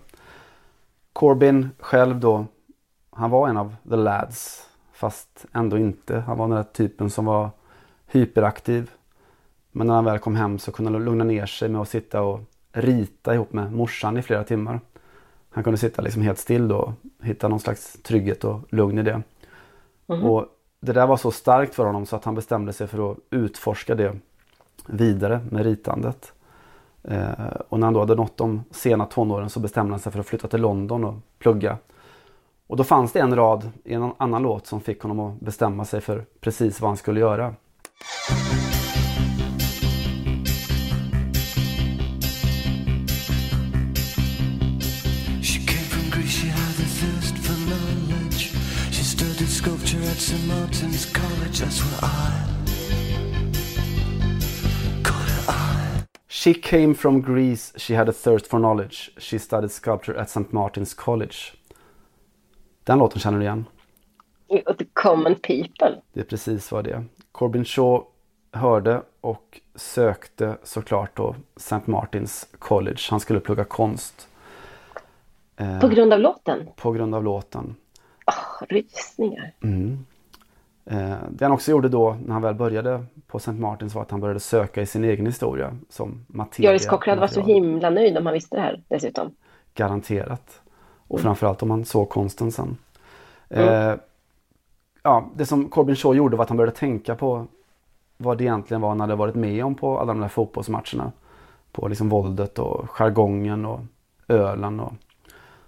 Corbyn 1.14 1.70
själv 1.80 2.20
då, 2.20 2.46
han 3.12 3.30
var 3.30 3.50
en 3.50 3.58
av 3.58 3.76
the 3.90 3.96
lads. 3.96 4.70
Fast 4.94 5.46
ändå 5.54 5.78
inte. 5.78 6.20
Han 6.20 6.38
var 6.38 6.48
den 6.48 6.56
där 6.56 6.64
typen 6.64 7.10
som 7.10 7.26
var 7.26 7.50
hyperaktiv. 8.08 8.92
Men 9.72 9.88
när 9.88 9.94
han 9.94 10.06
väl 10.06 10.20
kom 10.20 10.36
hem 10.36 10.60
så 10.60 10.72
kunde 10.72 10.92
han 10.92 11.06
lugna 11.06 11.24
ner 11.24 11.46
sig 11.46 11.70
med 11.70 11.82
att 11.82 11.90
sitta 11.90 12.22
och 12.22 12.40
rita 12.72 13.34
ihop 13.34 13.54
med 13.54 13.74
morsan 13.74 14.18
i 14.18 14.22
flera 14.22 14.44
timmar. 14.44 14.80
Han 15.50 15.64
kunde 15.64 15.78
sitta 15.78 16.02
liksom 16.02 16.22
helt 16.22 16.40
still 16.40 16.68
då 16.68 16.78
och 16.78 16.94
hitta 17.26 17.48
någon 17.48 17.60
slags 17.60 17.98
trygghet 18.04 18.44
och 18.44 18.60
lugn 18.70 18.98
i 18.98 19.04
det. 19.04 19.22
Mm. 20.08 20.26
Och 20.26 20.46
det 20.82 20.94
där 20.94 21.08
var 21.08 21.18
så 21.18 21.32
starkt 21.32 21.76
för 21.76 21.86
honom 21.86 22.06
så 22.06 22.16
att 22.16 22.26
han 22.26 22.36
bestämde 22.36 22.74
sig 22.74 22.88
för 22.88 23.12
att 23.12 23.18
utforska 23.30 23.96
det 23.96 24.16
vidare 24.86 25.40
med 25.50 25.64
ritandet. 25.64 26.34
Eh, 27.04 27.32
och 27.70 27.80
när 27.80 27.88
han 27.88 27.94
då 27.94 28.00
hade 28.00 28.16
nått 28.16 28.38
de 28.38 28.64
sena 28.72 29.06
tonåren 29.06 29.50
så 29.50 29.60
bestämde 29.60 29.94
han 29.94 30.00
sig 30.00 30.12
för 30.12 30.20
att 30.20 30.28
flytta 30.28 30.48
till 30.48 30.62
London 30.62 31.04
och 31.04 31.16
plugga. 31.40 31.78
Och 32.68 32.78
då 32.78 32.84
fanns 32.84 33.12
det 33.12 33.20
en 33.20 33.36
rad 33.36 33.72
i 33.84 33.94
en 33.94 34.12
annan 34.18 34.42
låt 34.44 34.68
som 34.68 34.82
fick 34.82 35.02
honom 35.02 35.20
att 35.20 35.40
bestämma 35.40 35.86
sig 35.86 36.02
för 36.02 36.26
precis 36.40 36.82
vad 36.82 36.90
han 36.90 36.98
skulle 36.98 37.20
göra. 37.20 37.56
She 56.40 56.54
came 56.54 56.96
from 56.96 57.22
Greece, 57.22 57.74
she 57.76 57.96
had 57.96 58.10
a 58.10 58.14
thirst 58.14 58.48
for 58.48 58.60
knowledge. 58.60 59.12
She 59.18 59.40
studied 59.40 59.72
sculpture 59.72 60.20
at 60.20 60.30
St. 60.30 60.52
Martin's 60.52 60.94
College. 60.94 61.36
Den 62.84 63.00
låten 63.00 63.20
känner 63.20 63.38
du 63.38 63.44
igen? 63.44 63.66
The 64.78 64.86
common 64.94 65.36
people. 65.36 66.02
Det 66.14 66.20
är 66.20 66.24
precis 66.24 66.72
vad 66.72 66.84
det 66.84 66.92
är. 66.92 67.06
Corbin 67.32 67.66
Shaw 67.66 68.04
hörde 68.52 69.02
och 69.22 69.62
sökte 69.76 70.58
såklart 70.64 71.18
då 71.18 71.36
St. 71.56 71.82
Martin's 71.86 72.46
College. 72.60 73.00
Han 73.10 73.20
skulle 73.20 73.40
plugga 73.40 73.64
konst. 73.64 74.28
På 75.82 75.88
grund 75.88 76.14
av 76.14 76.20
låten? 76.20 76.68
På 76.76 76.92
grund 76.92 77.16
av 77.16 77.24
låten. 77.24 77.76
Oh, 78.28 78.66
rysningar. 78.70 79.54
Mm. 79.64 80.06
Eh, 80.92 81.14
det 81.30 81.46
han 81.46 81.52
också 81.52 81.72
gjorde 81.72 81.90
då 81.90 82.18
när 82.26 82.34
han 82.34 82.42
väl 82.42 82.56
började 82.56 83.06
på 83.28 83.38
St. 83.38 83.52
Martins 83.52 83.96
var 83.96 84.02
att 84.02 84.12
han 84.12 84.20
började 84.20 84.40
söka 84.40 84.82
i 84.82 84.86
sin 84.86 85.04
egen 85.04 85.26
historia 85.26 85.78
som 85.90 86.26
materia. 86.28 86.72
Joris 86.72 86.88
Cochrane 86.88 87.22
var 87.22 87.28
så 87.28 87.42
himla 87.42 87.90
nöjd 87.90 88.18
om 88.18 88.26
han 88.26 88.34
visste 88.34 88.56
det 88.56 88.62
här 88.62 88.82
dessutom. 88.88 89.32
Garanterat. 89.74 90.62
Och 91.08 91.20
framförallt 91.20 91.64
om 91.64 91.70
han 91.72 91.86
såg 91.86 92.10
konsten 92.10 92.52
sen. 92.52 92.78
Mm. 93.50 93.90
Eh, 93.90 93.96
ja, 95.04 95.30
det 95.36 95.46
som 95.46 95.70
Corbin 95.70 95.96
Shaw 95.96 96.16
gjorde 96.16 96.38
var 96.38 96.44
att 96.44 96.50
han 96.50 96.58
började 96.58 96.78
tänka 96.78 97.16
på 97.16 97.48
vad 98.18 98.38
det 98.38 98.44
egentligen 98.44 98.82
var 98.82 98.90
han 98.90 99.00
hade 99.00 99.16
varit 99.16 99.36
med 99.36 99.66
om 99.66 99.76
på 99.76 100.00
alla 100.00 100.14
de 100.14 100.22
där 100.22 100.28
fotbollsmatcherna. 100.28 101.12
På 101.72 101.88
liksom 101.88 102.10
våldet 102.10 102.60
och 102.60 102.90
jargongen 102.90 103.66
och 103.66 103.80
ölen 104.28 104.80
och 104.80 104.94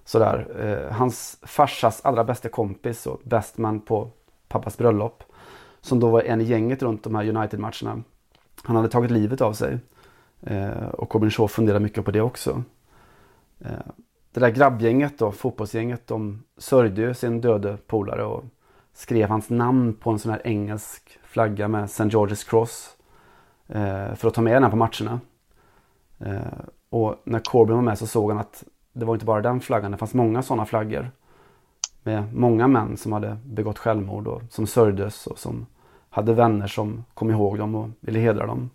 sådär. 0.05 0.47
Eh, 0.59 0.95
hans 0.95 1.39
farsas 1.41 2.01
allra 2.03 2.24
bästa 2.24 2.49
kompis 2.49 3.07
och 3.07 3.22
bestman 3.24 3.80
på 3.80 4.09
pappas 4.52 4.78
bröllop. 4.78 5.24
Som 5.82 5.99
då 5.99 6.10
var 6.10 6.22
en 6.22 6.41
i 6.41 6.43
gänget 6.43 6.84
runt 6.84 7.04
de 7.04 7.16
här 7.16 7.30
United-matcherna. 7.30 8.04
Han 8.64 8.76
hade 8.76 8.89
tagit 8.89 9.12
livet 9.12 9.41
av 9.41 9.54
sig. 9.54 9.80
Eh, 10.41 10.88
och 10.88 11.10
Corbin 11.10 11.32
Shaw 11.32 11.47
funderade 11.47 11.84
mycket 11.84 12.06
på 12.06 12.12
det 12.12 12.22
också. 12.22 12.64
Eh, 13.60 13.91
det 14.34 14.39
där 14.39 14.49
grabbgänget 14.49 15.18
då, 15.18 15.32
fotbollsgänget, 15.32 16.08
de 16.08 16.43
sörjde 16.58 17.02
ju 17.02 17.14
sin 17.14 17.41
döde 17.41 17.78
polare 17.88 18.24
och 18.24 18.43
skrev 18.93 19.30
hans 19.30 19.49
namn 19.49 19.93
på 19.93 20.12
en 20.12 20.20
sån 20.20 20.32
här 20.32 20.41
engelsk 20.47 21.20
flagga 21.24 21.68
med 21.68 21.84
St. 21.84 22.04
George's 22.04 22.49
Cross. 22.49 22.97
Eh, 23.68 24.14
för 24.16 24.28
att 24.28 24.34
ta 24.34 24.41
med 24.41 24.54
den 24.54 24.64
här 24.64 24.70
på 24.70 24.76
matcherna. 24.76 25.20
Eh, 26.20 26.66
och 26.89 27.16
när 27.24 27.39
Corbyn 27.39 27.76
var 27.76 27.84
med 27.84 27.97
så 27.97 28.08
såg 28.08 28.32
han 28.32 28.39
att 28.39 28.64
det 28.93 29.06
var 29.06 29.14
inte 29.14 29.26
bara 29.26 29.41
den 29.41 29.62
flaggan, 29.62 29.91
det 29.91 29.97
fanns 29.97 30.14
många 30.14 30.41
sådana 30.41 30.66
flaggor 30.66 31.12
med 32.04 32.34
många 32.34 32.68
män 32.68 32.97
som 32.97 33.12
hade 33.12 33.38
begått 33.45 33.78
självmord 33.78 34.28
och 34.28 34.41
som 34.49 34.68
sörjdes 34.68 35.28
och 35.28 35.39
som 35.39 35.66
hade 36.10 36.34
vänner 36.34 36.68
som 36.68 37.06
kom 37.14 37.32
ihåg 37.32 37.58
dem 37.58 37.76
och 37.76 37.89
ville 37.99 38.20
hedra 38.20 38.45
dem. 38.45 38.70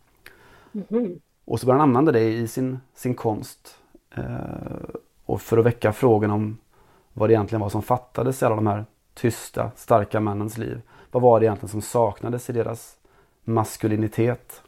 Mm. 0.91 1.21
Och 1.45 1.61
så 1.61 1.67
började 1.67 1.83
han 1.83 1.89
använda 1.89 2.13
det 2.13 2.33
i 2.33 2.49
sin, 2.49 2.79
sin 2.95 3.15
konst. 3.15 3.79
Eh, 4.17 4.25
och 5.27 5.41
för 5.41 5.59
att 5.59 5.67
väcka 5.67 5.93
frågan 5.93 6.31
om 6.31 6.59
vad 7.13 7.29
det 7.29 7.33
egentligen 7.33 7.61
var 7.61 7.69
som 7.69 7.83
fattades 7.83 8.43
i 8.43 8.45
alla 8.45 8.55
de 8.55 8.67
här 8.67 8.85
tysta, 9.15 9.71
starka 9.77 10.21
männens 10.21 10.59
liv. 10.59 10.81
Vad 11.11 11.23
var 11.23 11.41
det 11.41 11.47
egentligen 11.47 11.69
som 11.69 11.83
saknades 11.83 12.51
i 12.51 12.53
deras 12.53 12.97
maskulinitet? 13.45 14.63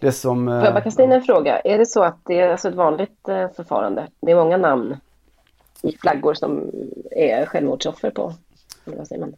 Det 0.00 0.12
som... 0.12 0.46
Får 0.46 0.54
jag 0.54 0.74
bara 0.74 0.80
kasta 0.80 1.02
in 1.02 1.12
en 1.12 1.22
fråga? 1.22 1.60
Är 1.60 1.78
det 1.78 1.86
så 1.86 2.02
att 2.02 2.18
det 2.24 2.40
är 2.40 2.50
alltså 2.50 2.68
ett 2.68 2.74
vanligt 2.74 3.28
eh, 3.28 3.48
förfarande? 3.56 4.06
Det 4.20 4.32
är 4.32 4.36
många 4.36 4.56
namn 4.56 4.96
i 5.82 5.96
flaggor 5.96 6.34
som 6.34 6.70
är 7.10 7.46
självmordsoffer 7.46 8.10
på? 8.10 8.34
Eller 8.84 8.96
vad 8.96 9.06
säger 9.06 9.20
man? 9.20 9.34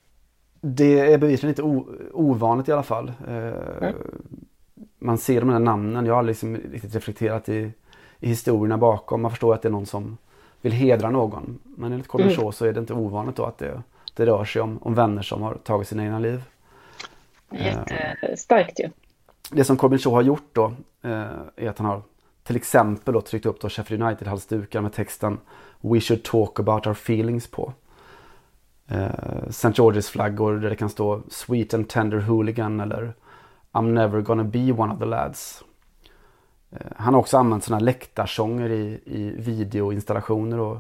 Det 0.60 1.00
är 1.00 1.18
bevisligen 1.18 1.50
inte 1.50 1.92
ovanligt 2.12 2.68
i 2.68 2.72
alla 2.72 2.82
fall. 2.82 3.12
Mm. 3.28 3.94
Man 4.98 5.18
ser 5.18 5.40
de 5.40 5.50
här 5.50 5.58
namnen. 5.58 6.06
Jag 6.06 6.14
har 6.14 6.22
liksom 6.22 6.56
riktigt 6.56 6.94
reflekterat 6.94 7.48
i, 7.48 7.72
i 8.20 8.28
historierna 8.28 8.78
bakom. 8.78 9.22
Man 9.22 9.30
förstår 9.30 9.54
att 9.54 9.62
det 9.62 9.68
är 9.68 9.72
någon 9.72 9.86
som 9.86 10.18
vill 10.60 10.72
hedra 10.72 11.10
någon. 11.10 11.58
Men 11.64 11.92
enligt 11.92 12.08
Corbin 12.08 12.30
mm. 12.30 12.52
så 12.52 12.64
är 12.64 12.72
det 12.72 12.80
inte 12.80 12.94
ovanligt 12.94 13.36
då 13.36 13.44
att 13.44 13.58
det, 13.58 13.82
det 14.14 14.26
rör 14.26 14.44
sig 14.44 14.62
om, 14.62 14.78
om 14.82 14.94
vänner 14.94 15.22
som 15.22 15.42
har 15.42 15.54
tagit 15.54 15.88
sina 15.88 16.04
egna 16.04 16.18
liv. 16.18 16.42
Jättestarkt 17.50 18.80
ju. 18.80 18.90
Det 19.50 19.64
som 19.64 19.76
Corbin 19.76 19.98
Shaw 19.98 20.14
har 20.14 20.22
gjort 20.22 20.48
då 20.52 20.72
är 21.56 21.68
att 21.68 21.78
han 21.78 21.86
har 21.86 22.02
till 22.42 22.56
exempel 22.56 23.14
då 23.14 23.20
tryckt 23.20 23.46
upp 23.46 23.60
då 23.60 23.68
Sheffield 23.68 24.02
United-halsdukar 24.02 24.80
med 24.80 24.92
texten 24.92 25.38
We 25.84 26.00
should 26.00 26.24
talk 26.24 26.58
about 26.58 26.86
our 26.86 26.94
feelings 26.94 27.50
på. 27.50 27.72
Eh, 28.88 29.48
St. 29.48 29.68
George's 29.68 30.10
flaggor 30.10 30.52
där 30.52 30.70
det 30.70 30.76
kan 30.76 30.90
stå 30.90 31.22
Sweet 31.28 31.74
and 31.74 31.88
tender 31.88 32.20
hooligan 32.20 32.80
eller 32.80 33.14
I'm 33.72 33.92
never 33.92 34.20
gonna 34.20 34.44
be 34.44 34.72
one 34.72 34.92
of 34.92 34.98
the 34.98 35.04
lads. 35.04 35.64
Eh, 36.70 36.86
han 36.96 37.14
har 37.14 37.20
också 37.20 37.38
använt 37.38 37.64
sådana 37.64 37.84
läktarsånger 37.84 38.70
i, 38.70 39.00
i 39.04 39.34
videoinstallationer 39.38 40.58
och 40.58 40.78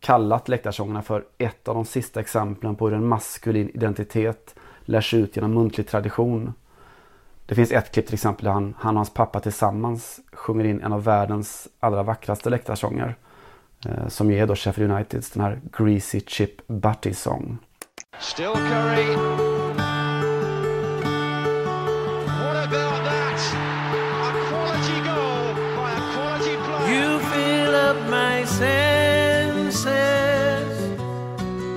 kallat 0.00 0.48
läktarsångerna 0.48 1.02
för 1.02 1.24
ett 1.38 1.68
av 1.68 1.74
de 1.74 1.84
sista 1.84 2.20
exemplen 2.20 2.76
på 2.76 2.88
hur 2.88 2.96
en 2.96 3.06
maskulin 3.06 3.70
identitet 3.74 4.54
lärs 4.80 5.14
ut 5.14 5.36
genom 5.36 5.54
muntlig 5.54 5.88
tradition. 5.88 6.52
Det 7.46 7.54
finns 7.54 7.72
ett 7.72 7.92
klipp 7.92 8.06
till 8.06 8.14
exempel 8.14 8.44
där 8.44 8.52
han, 8.52 8.74
han 8.78 8.96
och 8.96 8.98
hans 8.98 9.14
pappa 9.14 9.40
tillsammans 9.40 10.20
sjunger 10.32 10.64
in 10.64 10.80
en 10.80 10.92
av 10.92 11.04
världens 11.04 11.68
allra 11.80 12.02
vackraste 12.02 12.50
läktarsånger. 12.50 13.16
Eh, 13.86 14.08
som 14.08 14.30
ju 14.30 14.38
är 14.38 14.46
då 14.46 14.54
Sheffield 14.54 14.92
Uniteds 14.92 15.30
den 15.30 15.42
här 15.42 15.60
Greasy 15.78 16.20
Chip 16.26 16.66
Butty 16.66 17.14
Song. 17.14 17.58
Still 18.20 18.52
Curry. 18.52 19.16
What 22.26 22.56
about 22.66 23.04
that? 23.04 23.40
A 24.22 24.32
quality 24.48 25.00
goal 25.04 25.54
by 25.76 25.90
a 25.90 26.00
quality 26.14 26.56
player. 26.64 26.88
You 26.94 27.18
fill 27.18 27.74
up 27.74 27.96
my 28.10 28.44
senses 28.46 29.84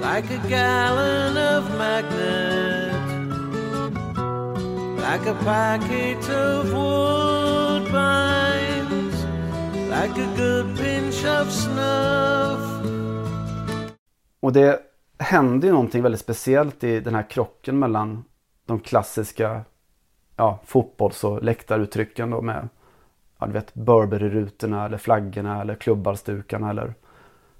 like 0.02 0.28
a 0.32 0.48
gallon 0.50 1.38
of 1.38 1.78
magnet. 1.78 2.94
Like 5.02 5.26
a 5.30 5.34
packet 5.44 6.30
of 6.30 6.66
woodbines. 6.74 7.17
Och 14.40 14.54
det 14.54 14.80
händer 15.18 15.68
ju 15.68 15.72
någonting 15.72 16.04
väldigt 16.04 16.22
speciellt 16.22 16.84
i 16.84 17.00
den 17.00 17.16
här 17.16 17.30
krocken 17.30 17.80
mellan 17.80 18.24
de 18.66 18.80
klassiska 18.80 19.62
ja, 20.36 20.60
fotbolls 20.66 21.24
och 21.24 21.44
läktaruttrycken 21.44 22.30
då 22.30 22.42
med 22.42 22.70
ja, 23.38 23.46
du 23.46 23.54
vet, 23.54 23.74
Burberry-rutorna 23.74 24.86
eller 24.86 24.98
flaggorna 24.98 25.62
eller 25.62 25.76
klubbarstukarna 25.76 26.70
eller 26.70 26.94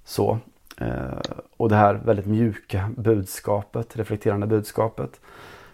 så. 0.04 0.40
Eh, 0.78 1.20
och 1.58 1.70
det 1.70 1.76
här 1.76 1.94
väldigt 1.94 2.26
mjuka 2.26 2.90
budskapet, 2.98 3.96
reflekterande 3.96 4.48
budskapet. 4.48 5.20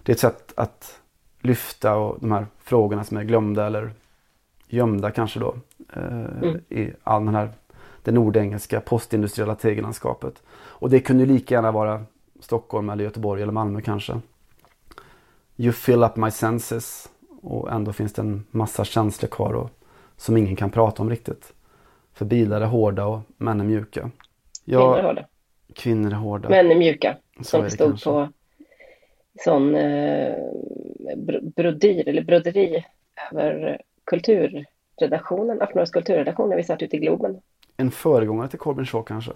Det 0.03 0.11
är 0.11 0.13
ett 0.13 0.19
sätt 0.19 0.53
att 0.55 0.99
lyfta 1.39 1.95
och 1.95 2.17
de 2.19 2.31
här 2.31 2.47
frågorna 2.63 3.03
som 3.03 3.17
är 3.17 3.23
glömda 3.23 3.67
eller 3.67 3.91
gömda 4.73 5.11
kanske 5.11 5.39
då. 5.39 5.55
Eh, 5.93 6.43
mm. 6.43 6.61
I 6.69 6.91
all 7.03 7.25
den 7.25 7.35
här 7.35 7.49
det 8.03 8.11
nordengelska 8.11 8.81
postindustriella 8.81 9.55
tegellandskapet. 9.55 10.43
Och 10.53 10.89
det 10.89 10.99
kunde 10.99 11.25
lika 11.25 11.55
gärna 11.55 11.71
vara 11.71 12.05
Stockholm 12.39 12.89
eller 12.89 13.03
Göteborg 13.03 13.41
eller 13.41 13.53
Malmö 13.53 13.81
kanske. 13.81 14.19
You 15.57 15.71
fill 15.71 16.03
up 16.03 16.15
my 16.15 16.31
senses. 16.31 17.09
Och 17.41 17.71
ändå 17.71 17.93
finns 17.93 18.13
det 18.13 18.21
en 18.21 18.45
massa 18.51 18.85
känslor 18.85 19.29
kvar 19.29 19.53
och, 19.53 19.69
som 20.17 20.37
ingen 20.37 20.55
kan 20.55 20.69
prata 20.69 21.03
om 21.03 21.09
riktigt. 21.09 21.53
För 22.13 22.25
bilar 22.25 22.61
är 22.61 22.65
hårda 22.65 23.05
och 23.05 23.19
män 23.37 23.61
är 23.61 23.65
mjuka. 23.65 24.11
Jag, 24.65 24.81
kvinnor 24.81 24.97
är 24.97 25.03
hårda. 25.03 25.25
Kvinnor 25.75 26.11
är 26.11 26.15
hårda. 26.15 26.49
Män 26.49 26.71
är 26.71 26.75
mjuka. 26.75 27.17
Som 27.41 27.61
det 27.61 27.69
stod 27.69 27.89
kanske. 27.89 28.09
på 28.09 28.29
sån 29.43 29.75
eh, 29.75 30.35
brodyr 31.55 32.07
eller 32.07 32.23
broderi 32.23 32.85
över 33.31 33.81
kulturredaktionen, 34.05 35.61
Aftonbladets 35.61 35.91
kulturredaktion 35.91 36.49
när 36.49 36.57
vi 36.57 36.63
satt 36.63 36.81
ute 36.81 36.95
i 36.95 36.99
Globen. 36.99 37.41
En 37.77 37.91
föregångare 37.91 38.47
till 38.47 38.59
Corbin 38.59 38.85
Shaw 38.85 39.03
kanske. 39.03 39.31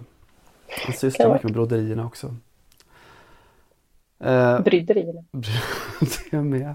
Han 0.86 0.94
sysslar 0.94 1.32
mycket 1.32 1.44
med 1.44 1.52
broderierna 1.52 2.06
också. 2.06 2.34
Eh, 4.20 4.60
Bryderierna. 4.60 5.24
det 6.30 6.36
är 6.36 6.42
med. 6.42 6.74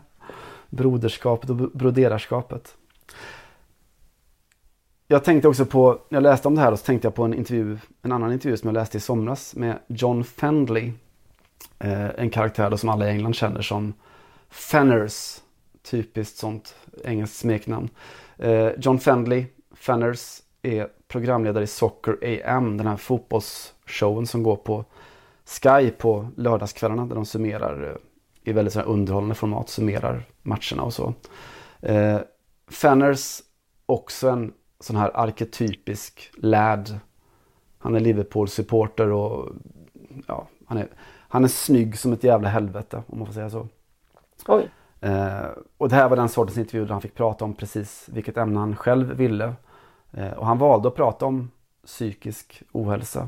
Broderskapet 0.70 1.50
och 1.50 1.56
broderarskapet. 1.56 2.76
Jag 5.08 5.24
tänkte 5.24 5.48
också 5.48 5.66
på, 5.66 6.00
när 6.10 6.16
jag 6.16 6.24
läste 6.24 6.48
om 6.48 6.56
det 6.56 6.62
här 6.62 6.76
så 6.76 6.86
tänkte 6.86 7.06
jag 7.06 7.16
på 7.16 7.24
en 7.24 7.34
intervju, 7.34 7.78
en 8.02 8.12
annan 8.12 8.34
intervju 8.34 8.58
som 8.58 8.68
jag 8.68 8.74
läste 8.74 8.98
i 8.98 9.00
somras 9.00 9.56
med 9.56 9.80
John 9.88 10.24
Fendley. 10.24 10.92
Eh, 11.80 12.10
en 12.20 12.30
karaktär 12.30 12.76
som 12.76 12.90
alla 12.90 13.08
i 13.08 13.10
England 13.10 13.36
känner 13.36 13.62
som 13.62 13.94
Fenners. 14.50 15.40
Typiskt 15.84 16.38
sånt 16.38 16.76
engelskt 17.04 17.38
smeknamn. 17.38 17.90
Eh, 18.38 18.70
John 18.78 19.00
Fendley, 19.00 19.46
Fenners, 19.76 20.42
är 20.62 20.88
programledare 21.08 21.64
i 21.64 21.68
Soccer 21.68 22.18
AM, 22.46 22.78
den 22.78 22.88
här 22.88 22.98
fotbollsshowen 22.98 24.28
som 24.28 24.44
går 24.44 24.56
på 24.56 24.86
Sky 25.46 25.90
på 25.90 26.28
lördagskvällarna 26.38 27.06
där 27.06 27.16
de 27.16 27.26
summerar 27.26 27.90
eh, 27.90 27.96
i 28.44 28.54
väldigt 28.54 28.76
underhållande 28.76 29.36
format, 29.36 29.70
summerar 29.70 30.24
matcherna 30.42 30.84
och 30.84 30.94
så. 30.94 31.14
Eh, 31.80 32.20
Fenners, 32.68 33.42
också 33.86 34.30
en 34.30 34.54
sån 34.80 34.96
här 34.96 35.12
arketypisk 35.14 36.32
lad. 36.38 37.00
Han 37.78 37.96
är 37.96 38.00
Liverpool-supporter 38.00 39.12
och 39.12 39.50
ja, 40.28 40.48
han 40.66 40.78
är, 40.78 40.88
han 41.28 41.44
är 41.44 41.48
snygg 41.48 41.98
som 42.00 42.14
ett 42.14 42.24
jävla 42.24 42.50
helvete 42.50 43.04
om 43.08 43.18
man 43.18 43.28
får 43.28 43.34
säga 43.34 43.50
så. 43.50 43.68
Oj. 44.48 44.70
Eh, 45.04 45.50
och 45.78 45.90
det 45.90 45.96
här 45.96 46.10
var 46.10 46.16
den 46.16 46.30
sortens 46.30 46.58
intervju 46.58 46.86
där 46.86 46.92
han 46.92 47.02
fick 47.02 47.16
prata 47.16 47.46
om 47.46 47.54
precis 47.54 48.10
vilket 48.14 48.38
ämne 48.38 48.60
han 48.60 48.76
själv 48.76 49.14
ville. 49.14 49.54
Eh, 50.12 50.32
och 50.32 50.46
han 50.46 50.58
valde 50.58 50.88
att 50.88 50.96
prata 50.96 51.26
om 51.26 51.52
psykisk 51.86 52.64
ohälsa. 52.72 53.28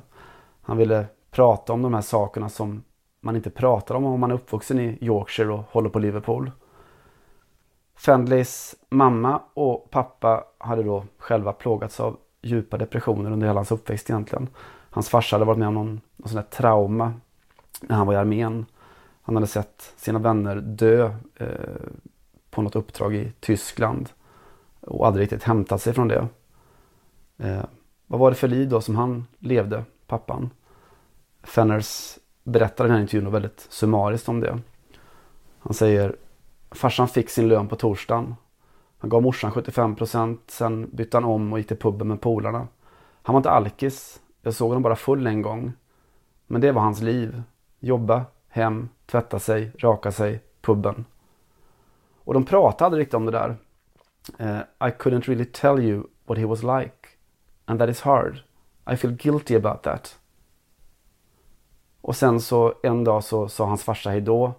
Han 0.62 0.78
ville 0.78 1.06
prata 1.32 1.74
om 1.74 1.82
de 1.82 1.94
här 1.94 2.02
sakerna 2.02 2.50
som 2.50 2.84
man 3.22 3.36
inte 3.36 3.50
pratar 3.50 3.96
om 3.96 4.06
om 4.06 4.20
man 4.20 4.32
är 4.32 4.36
uppvuxen 4.36 4.80
i 4.80 4.98
Yorkshire 5.02 5.54
och 5.54 5.64
håller 5.72 5.90
på 5.90 6.00
Liverpool. 6.00 6.52
Fendleys 7.96 8.76
mamma 8.90 9.42
och 9.54 9.92
pappa 9.92 10.44
hade 10.58 10.84
då 10.84 11.04
själva 11.18 11.54
plågats 11.54 12.00
av 12.00 12.18
djupa 12.42 12.78
depressioner 12.78 13.32
under 13.32 13.48
hela 13.48 13.60
hans 13.60 13.72
uppväxt 13.72 14.10
egentligen. 14.10 14.50
Hans 14.90 15.10
farsa 15.10 15.36
hade 15.36 15.46
varit 15.46 15.60
med 15.60 15.68
om 15.68 15.74
någon, 15.74 16.02
någon 16.16 16.30
sån 16.30 16.36
där 16.36 16.50
trauma 16.50 17.14
när 17.82 17.96
han 17.96 18.08
var 18.08 18.14
i 18.14 18.18
armén. 18.18 18.66
Han 19.26 19.36
hade 19.36 19.48
sett 19.48 19.94
sina 19.96 20.20
vänner 20.20 20.56
dö 20.56 21.12
eh, 21.36 21.48
på 22.50 22.62
något 22.62 22.76
uppdrag 22.76 23.16
i 23.16 23.34
Tyskland 23.40 24.10
och 24.82 25.08
aldrig 25.08 25.24
riktigt 25.24 25.44
hämtat 25.44 25.82
sig 25.82 25.94
från 25.94 26.08
det. 26.08 26.28
Eh, 27.38 27.64
vad 28.08 28.20
var 28.20 28.32
det 28.32 28.36
för 28.36 28.48
liv 28.48 28.70
då 28.70 28.82
som 28.82 28.96
han 28.96 29.26
levde, 29.40 29.84
pappan? 30.08 30.50
Fenners 31.44 32.18
berättar 32.44 32.86
i 32.86 32.88
den 32.88 32.96
här 32.96 33.02
intervjun 33.02 33.32
väldigt 33.32 33.68
summariskt 33.70 34.30
om 34.30 34.40
det. 34.40 34.60
Han 35.60 35.74
säger 35.74 36.16
Farsan 36.72 37.08
fick 37.08 37.30
sin 37.30 37.48
lön 37.48 37.68
på 37.68 37.76
torsdagen. 37.76 38.36
Han 38.98 39.10
gav 39.10 39.22
morsan 39.22 39.52
75 39.52 39.96
procent, 39.96 40.42
sen 40.48 40.90
bytte 40.94 41.18
han 41.18 41.26
om 41.26 41.54
och 41.54 41.60
gick 41.60 41.68
till 41.68 41.78
puben 41.78 42.08
med 42.08 42.22
polarna. 42.22 42.68
Han 43.22 43.34
var 43.34 43.40
inte 43.40 43.50
alkis. 43.50 44.22
Jag 44.42 44.54
såg 44.54 44.68
honom 44.68 44.84
bara 44.84 44.96
full 44.96 45.28
en 45.28 45.42
gång. 45.42 45.74
Men 46.48 46.62
det 46.62 46.72
var 46.72 46.82
hans 46.82 47.02
liv. 47.02 47.44
Jobba, 47.80 48.26
hem, 48.56 48.90
tvätta 49.06 49.40
sig, 49.40 49.72
raka 49.78 50.12
sig, 50.12 50.40
puben. 50.62 51.06
Och 52.24 52.34
de 52.34 52.46
pratade 52.46 52.86
aldrig 52.86 53.02
riktigt 53.02 53.14
om 53.14 53.26
det 53.26 53.32
där. 53.32 53.58
Uh, 54.40 54.60
I 54.88 54.92
couldn't 54.92 55.28
really 55.28 55.46
tell 55.46 55.80
you 55.80 56.04
what 56.26 56.38
he 56.38 56.46
was 56.46 56.64
like. 56.64 57.08
And 57.66 57.80
that 57.80 57.90
is 57.90 58.02
hard. 58.02 58.40
I 58.92 58.96
feel 58.96 59.14
guilty 59.14 59.56
about 59.56 59.84
that. 59.84 60.20
Och 62.02 62.16
sen 62.16 62.42
så 62.42 62.74
en 62.84 63.04
dag 63.04 63.24
så 63.24 63.48
sa 63.48 63.66
hans 63.66 63.84
farsa 63.84 64.10
hejdå. 64.10 64.54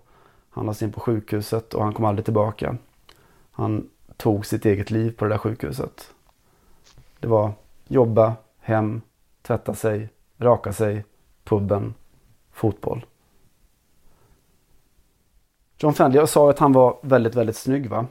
Han 0.51 0.67
lades 0.67 0.83
in 0.83 0.93
på 0.93 1.01
sjukhuset 1.01 1.75
och 1.75 1.85
han 1.85 1.93
kom 1.93 2.05
aldrig 2.05 2.25
tillbaka. 2.25 2.77
Han 3.51 3.91
tog 4.17 4.47
sitt 4.47 4.65
eget 4.65 4.91
liv 4.91 5.17
på 5.17 5.25
det 5.25 5.31
där 5.31 5.39
sjukhuset. 5.39 6.15
Det 7.21 7.29
var 7.29 7.53
jobba, 7.89 8.37
hem, 8.61 9.01
tvätta 9.43 9.75
sig, 9.75 10.09
raka 10.39 10.73
sig, 10.73 11.05
puben, 11.45 11.95
fotboll. 12.53 13.07
John 15.79 15.95
Fendley 15.95 16.27
sa 16.27 16.51
att 16.51 16.59
han 16.59 16.73
var 16.73 16.99
väldigt, 17.03 17.35
väldigt 17.35 17.57
snygg 17.57 17.91
va? 17.91 18.07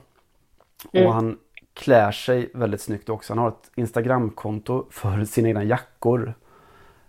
Mm. 0.94 1.08
Och 1.08 1.14
han 1.14 1.38
klär 1.74 2.12
sig 2.12 2.52
väldigt 2.54 2.82
snyggt 2.82 3.10
också. 3.10 3.34
Han 3.34 3.38
har 3.38 3.48
ett 3.48 3.72
Instagramkonto 3.76 4.86
för 4.92 5.26
sina 5.26 5.48
egna 5.48 5.64
jackor. 5.64 6.34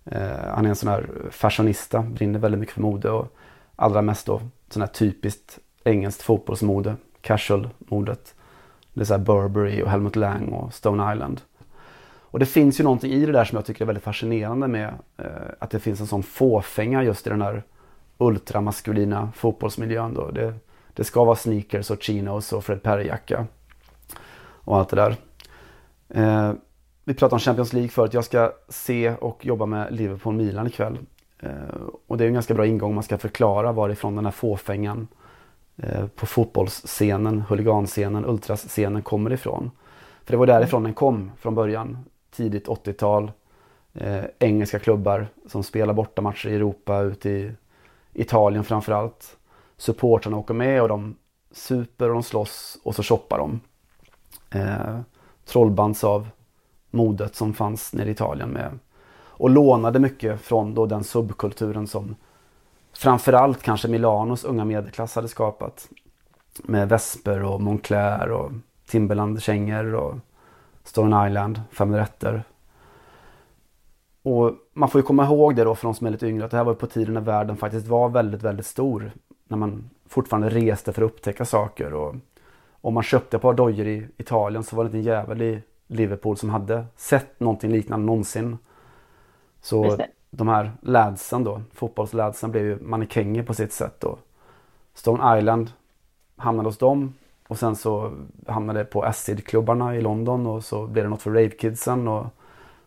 Eh, 0.04 0.20
han 0.54 0.64
är 0.64 0.68
en 0.68 0.76
sån 0.76 0.88
här 0.88 1.08
fashionista, 1.30 2.00
brinner 2.02 2.38
väldigt 2.38 2.60
mycket 2.60 2.74
för 2.74 2.82
mode 2.82 3.10
och 3.10 3.36
allra 3.76 4.02
mest 4.02 4.26
då 4.26 4.40
sån 4.68 4.82
här 4.82 4.88
typiskt 4.88 5.58
engelskt 5.84 6.22
fotbollsmode, 6.22 6.96
casual-modet. 7.20 8.34
Det 8.94 9.00
är 9.00 9.04
så 9.04 9.14
här 9.14 9.20
Burberry 9.20 9.82
och 9.82 9.90
Helmut 9.90 10.16
Lang 10.16 10.48
och 10.48 10.74
Stone 10.74 11.12
Island. 11.12 11.40
Och 12.20 12.38
det 12.38 12.46
finns 12.46 12.80
ju 12.80 12.84
någonting 12.84 13.12
i 13.12 13.26
det 13.26 13.32
där 13.32 13.44
som 13.44 13.56
jag 13.56 13.64
tycker 13.64 13.84
är 13.84 13.86
väldigt 13.86 14.04
fascinerande 14.04 14.68
med 14.68 14.94
eh, 15.16 15.26
att 15.58 15.70
det 15.70 15.80
finns 15.80 16.00
en 16.00 16.06
sån 16.06 16.22
fåfänga 16.22 17.02
just 17.02 17.26
i 17.26 17.30
den 17.30 17.42
här 17.42 17.62
ultramaskulina 18.18 19.32
fotbollsmiljön 19.34 20.14
då. 20.14 20.30
Det, 20.30 20.54
det 20.94 21.04
ska 21.04 21.24
vara 21.24 21.36
sneakers 21.36 21.90
och 21.90 22.02
chinos 22.02 22.52
och 22.52 22.64
Fred 22.64 22.82
Perry-jacka 22.82 23.46
och 24.66 24.76
allt 24.76 24.88
det 24.88 24.96
där. 24.96 25.16
Eh, 26.08 26.52
vi 27.04 27.14
pratade 27.14 27.34
om 27.34 27.40
Champions 27.40 27.72
League 27.72 27.88
förut. 27.88 28.14
Jag 28.14 28.24
ska 28.24 28.52
se 28.68 29.10
och 29.10 29.46
jobba 29.46 29.66
med 29.66 29.92
Liverpool-Milan 29.92 30.66
ikväll. 30.66 30.98
Eh, 31.38 31.50
och 32.06 32.18
det 32.18 32.24
är 32.24 32.28
en 32.28 32.34
ganska 32.34 32.54
bra 32.54 32.66
ingång 32.66 32.88
om 32.88 32.94
man 32.94 33.04
ska 33.04 33.18
förklara 33.18 33.72
varifrån 33.72 34.16
den 34.16 34.24
här 34.24 34.32
fåfängan 34.32 35.08
eh, 35.76 36.06
på 36.06 36.26
fotbollsscenen, 36.26 37.40
huliganscenen, 37.48 38.24
ultrasscenen 38.24 39.02
kommer 39.02 39.32
ifrån. 39.32 39.70
För 40.24 40.32
det 40.32 40.36
var 40.36 40.46
därifrån 40.46 40.82
den 40.82 40.94
kom 40.94 41.30
från 41.38 41.54
början. 41.54 41.98
Tidigt 42.30 42.66
80-tal. 42.66 43.32
Eh, 43.94 44.24
engelska 44.38 44.78
klubbar 44.78 45.26
som 45.46 45.62
spelar 45.62 45.94
bortamatcher 45.94 46.48
i 46.48 46.54
Europa, 46.54 47.00
ute 47.00 47.30
i 47.30 47.52
Italien 48.16 48.64
framförallt. 48.64 49.36
Supportrarna 49.76 50.36
åker 50.36 50.54
med 50.54 50.82
och 50.82 50.88
de 50.88 51.16
super 51.52 52.08
och 52.08 52.14
de 52.14 52.22
slåss 52.22 52.78
och 52.84 52.94
så 52.94 53.02
shoppar 53.02 53.38
de. 53.38 53.60
Eh, 54.50 55.00
trollbands 55.44 56.04
av 56.04 56.28
modet 56.90 57.36
som 57.36 57.54
fanns 57.54 57.92
nere 57.92 58.08
i 58.08 58.12
Italien 58.12 58.48
med 58.48 58.78
och 59.38 59.50
lånade 59.50 59.98
mycket 59.98 60.40
från 60.40 60.74
då 60.74 60.86
den 60.86 61.04
subkulturen 61.04 61.86
som 61.86 62.16
framförallt 62.92 63.62
kanske 63.62 63.88
Milanos 63.88 64.44
unga 64.44 64.64
medelklass 64.64 65.14
hade 65.14 65.28
skapat. 65.28 65.88
Med 66.62 66.88
Vesper 66.88 67.42
och 67.42 67.60
Moncler 67.60 68.30
och 68.30 68.52
Timberland-kängor 68.86 69.94
och 69.94 70.14
Stone 70.84 71.26
Island, 71.26 71.60
fem 71.70 71.94
rätter. 71.94 72.42
Och 74.22 74.52
man 74.76 74.88
får 74.88 74.98
ju 74.98 75.02
komma 75.02 75.24
ihåg 75.24 75.56
det 75.56 75.64
då 75.64 75.74
för 75.74 75.88
de 75.88 75.94
som 75.94 76.06
är 76.06 76.10
lite 76.10 76.26
yngre 76.26 76.44
att 76.44 76.50
det 76.50 76.56
här 76.56 76.64
var 76.64 76.74
på 76.74 76.86
tiden 76.86 77.14
när 77.14 77.20
världen 77.20 77.56
faktiskt 77.56 77.86
var 77.86 78.08
väldigt, 78.08 78.42
väldigt 78.42 78.66
stor. 78.66 79.12
När 79.48 79.56
man 79.56 79.90
fortfarande 80.08 80.48
reste 80.48 80.92
för 80.92 81.02
att 81.02 81.10
upptäcka 81.10 81.44
saker 81.44 81.94
och 81.94 82.14
om 82.80 82.94
man 82.94 83.02
köpte 83.02 83.36
ett 83.36 83.42
par 83.42 83.54
dojor 83.54 83.86
i 83.86 84.08
Italien 84.16 84.64
så 84.64 84.76
var 84.76 84.84
det 84.84 84.86
inte 84.86 84.98
en 84.98 85.02
jävel 85.02 85.42
i 85.42 85.62
Liverpool 85.86 86.36
som 86.36 86.50
hade 86.50 86.84
sett 86.96 87.40
någonting 87.40 87.72
liknande 87.72 88.06
någonsin. 88.06 88.58
Så 89.60 89.98
de 90.30 90.48
här 90.48 90.72
ladsen 90.80 91.44
då, 91.44 91.62
fotbollsladsen 91.74 92.50
blev 92.50 92.64
ju 92.64 92.78
mannekänger 92.80 93.42
på 93.42 93.54
sitt 93.54 93.72
sätt 93.72 94.00
då. 94.00 94.18
Stone 94.94 95.38
Island 95.38 95.70
hamnade 96.36 96.68
hos 96.68 96.78
dem 96.78 97.14
och 97.48 97.58
sen 97.58 97.76
så 97.76 98.12
hamnade 98.46 98.78
det 98.78 98.84
på 98.84 99.02
Acid-klubbarna 99.02 99.96
i 99.96 100.00
London 100.00 100.46
och 100.46 100.64
så 100.64 100.86
blev 100.86 101.04
det 101.04 101.10
något 101.10 101.22
för 101.22 101.30
Rave-kidsen 101.30 102.08
och 102.08 102.26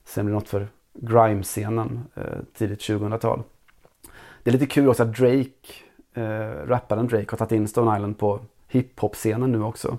sen 0.05 0.25
blev 0.25 0.33
det 0.33 0.39
något 0.39 0.49
för 0.49 0.67
grime-scenen 1.01 2.07
eh, 2.15 2.23
tidigt 2.53 2.79
2000-tal. 2.79 3.43
Det 4.43 4.49
är 4.49 4.51
lite 4.51 4.65
kul 4.65 4.89
också 4.89 5.03
att 5.03 5.17
Drake, 5.17 5.73
eh, 6.13 6.67
rapparen 6.67 7.07
Drake 7.07 7.25
har 7.29 7.37
tagit 7.37 7.51
in 7.51 7.67
Stone 7.67 7.97
Island 7.97 8.17
på 8.17 8.39
hiphop-scenen 8.67 9.51
nu 9.51 9.63
också. 9.63 9.97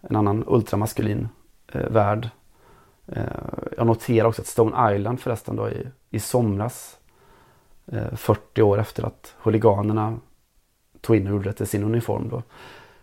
En 0.00 0.16
annan 0.16 0.44
ultramaskulin 0.46 1.28
eh, 1.72 1.90
värld. 1.90 2.28
Eh, 3.06 3.22
jag 3.76 3.86
noterar 3.86 4.28
också 4.28 4.42
att 4.42 4.48
Stone 4.48 4.94
Island 4.94 5.20
förresten 5.20 5.56
då 5.56 5.70
i, 5.70 5.88
i 6.10 6.20
somras, 6.20 6.98
eh, 7.86 8.14
40 8.14 8.62
år 8.62 8.78
efter 8.78 9.02
att 9.02 9.34
huliganerna 9.38 10.18
tog 11.00 11.16
in 11.16 11.26
och 11.26 11.32
gjorde 11.32 11.48
det 11.48 11.52
till 11.52 11.66
sin 11.66 11.84
uniform 11.84 12.28
då, 12.28 12.42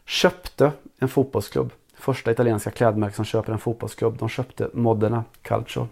köpte 0.05 0.71
en 0.99 1.07
fotbollsklubb. 1.07 1.71
Första 1.95 2.31
italienska 2.31 2.71
klädmärket 2.71 3.15
som 3.15 3.25
köper 3.25 3.53
en 3.53 3.59
fotbollsklubb. 3.59 4.17
De 4.17 4.29
köpte 4.29 4.69
Modena 4.73 5.23
Calcio. 5.41 5.87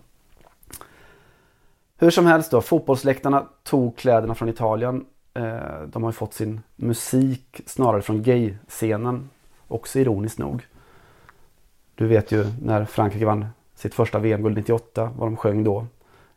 Hur 2.01 2.11
som 2.11 2.25
helst 2.25 2.51
då, 2.51 2.61
fotbollsläktarna 2.61 3.47
tog 3.63 3.97
kläderna 3.97 4.35
från 4.35 4.49
Italien. 4.49 5.05
Eh, 5.33 5.81
de 5.87 6.03
har 6.03 6.09
ju 6.09 6.13
fått 6.13 6.33
sin 6.33 6.61
musik 6.75 7.61
snarare 7.65 8.01
från 8.01 8.23
gay-scenen. 8.23 9.29
Också 9.67 9.99
ironiskt 9.99 10.39
nog. 10.39 10.67
Du 11.95 12.07
vet 12.07 12.31
ju 12.31 12.45
när 12.61 12.85
Frankrike 12.85 13.25
vann 13.25 13.45
sitt 13.75 13.93
första 13.93 14.19
VM-guld 14.19 14.57
98, 14.57 15.11
vad 15.17 15.27
de 15.27 15.37
sjöng 15.37 15.63
då. 15.63 15.85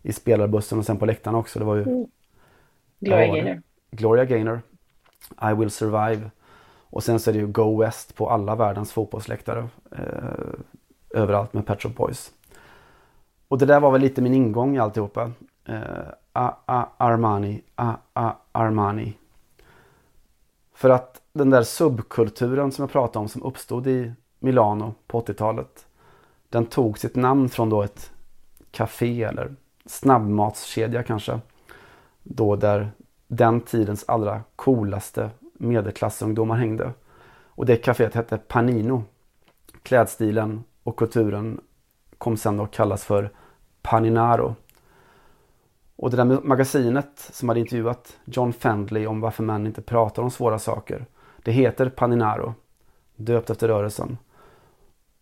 I 0.03 0.13
spelarbussen 0.13 0.79
och 0.79 0.85
sen 0.85 0.97
på 0.97 1.07
läktaren 1.07 1.37
också. 1.37 1.59
Det 1.59 1.65
var 1.65 1.77
ju... 1.77 1.83
Mm. 1.83 2.07
Gloria 3.01 3.27
Gaynor. 3.27 3.63
Gloria 3.91 4.25
Gaynor. 4.25 4.63
I 5.43 5.55
will 5.55 5.71
survive. 5.71 6.31
Och 6.91 7.03
sen 7.03 7.21
så 7.21 7.31
är 7.31 7.35
det 7.35 7.41
ju 7.41 7.47
Go 7.47 7.81
West 7.81 8.15
på 8.15 8.31
alla 8.31 8.55
världens 8.55 8.93
fotbollsläktare. 8.93 9.69
Eh, 9.91 11.21
överallt 11.21 11.53
med 11.53 11.67
Pet 11.67 11.97
Boys. 11.97 12.33
Och 13.49 13.59
det 13.59 13.67
där 13.67 13.81
var 13.81 13.91
väl 13.91 14.01
lite 14.01 14.23
min 14.23 14.35
ingång 14.35 14.77
i 14.77 14.79
alltihopa. 14.79 15.33
Eh, 15.65 16.07
Armani, 16.33 17.63
Armani. 18.53 19.19
För 20.75 20.91
att 20.91 21.21
den 21.33 21.51
där 21.51 21.63
subkulturen 21.63 22.73
som 22.73 22.83
jag 22.83 22.93
pratade 22.93 23.19
om 23.19 23.29
som 23.29 23.43
uppstod 23.43 23.87
i 23.87 24.13
Milano 24.39 24.95
på 25.07 25.21
80-talet. 25.21 25.87
Den 26.49 26.67
tog 26.67 26.99
sitt 26.99 27.17
namn 27.17 27.49
från 27.49 27.71
då 27.71 27.83
ett 27.83 28.13
café 28.71 29.23
eller 29.23 29.55
snabbmatskedja 29.87 31.03
kanske. 31.03 31.41
Då 32.23 32.57
där 32.57 32.91
den 33.29 33.61
tidens 33.61 34.05
allra 34.09 34.43
coolaste 34.57 35.31
medelklassungdomar 35.55 36.57
hängde. 36.57 36.93
Och 37.57 37.67
det 37.67 37.85
kaféet 37.85 38.15
hette 38.15 38.39
Panino. 38.39 39.03
Klädstilen 39.83 40.65
och 40.83 40.97
kulturen 40.97 41.61
kom 42.19 42.37
sen 42.37 42.61
att 42.61 42.71
kallas 42.71 43.05
för 43.05 43.31
Paninaro. 43.83 44.55
Och 45.97 46.11
det 46.11 46.17
där 46.17 46.25
magasinet 46.25 47.29
som 47.33 47.49
hade 47.49 47.61
intervjuat 47.61 48.19
John 48.25 48.53
Fendley 48.53 49.07
om 49.07 49.21
varför 49.21 49.43
män 49.43 49.67
inte 49.67 49.83
pratar 49.83 50.23
om 50.23 50.31
svåra 50.31 50.59
saker. 50.59 51.07
Det 51.43 51.53
heter 51.53 51.89
Paninaro. 51.89 52.55
Döpt 53.17 53.51
efter 53.51 53.69
rörelsen. 53.69 54.19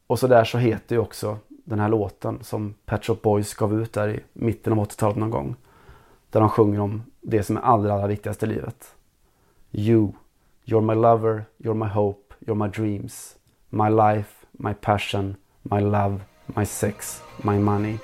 Och 0.06 0.18
så 0.18 0.26
där 0.26 0.44
så 0.44 0.58
heter 0.58 0.96
ju 0.96 1.02
också 1.02 1.38
den 1.48 1.80
här 1.80 1.88
låten 1.88 2.38
som 2.42 2.74
Pet 2.84 3.04
Shop 3.04 3.18
Boys 3.22 3.54
gav 3.54 3.80
ut 3.82 3.92
där 3.92 4.08
i 4.08 4.20
mitten 4.32 4.72
av 4.72 4.78
80-talet 4.78 5.16
någon 5.16 5.30
gång. 5.30 5.56
Där 6.30 6.40
de 6.40 6.48
sjunger 6.48 6.80
om 6.80 7.02
det 7.20 7.42
som 7.42 7.56
är 7.56 7.60
allra, 7.60 7.94
allra 7.94 8.06
viktigast 8.06 8.42
i 8.42 8.46
livet. 8.46 8.94
You, 9.70 10.12
you're 10.64 10.80
my 10.80 10.94
lover, 10.94 11.44
you're 11.58 11.74
my 11.74 11.88
hope, 11.88 12.34
you're 12.38 12.66
my 12.66 12.68
dreams. 12.68 13.36
My 13.68 13.88
life, 13.88 14.46
my 14.52 14.74
passion, 14.74 15.36
my 15.62 15.80
love, 15.80 16.20
my 16.46 16.66
sex, 16.66 17.22
my 17.42 17.58
money. 17.58 17.98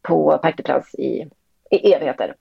På 0.03 0.39
Parc 0.39 0.57
des 0.57 0.67
Princes 0.67 0.95
i 0.95 1.29
i 1.75 1.93
evigheter. 1.93 2.35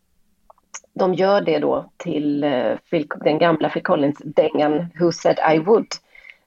De 0.93 1.13
gör 1.13 1.41
det 1.41 1.59
då 1.59 1.85
till 1.97 2.43
eh, 2.43 2.77
den 3.23 3.39
gamla 3.39 3.69
Phil 3.69 3.83
Collins-dängan 3.83 4.87
Who 4.99 5.11
said 5.11 5.39
I 5.55 5.59
would. 5.59 5.87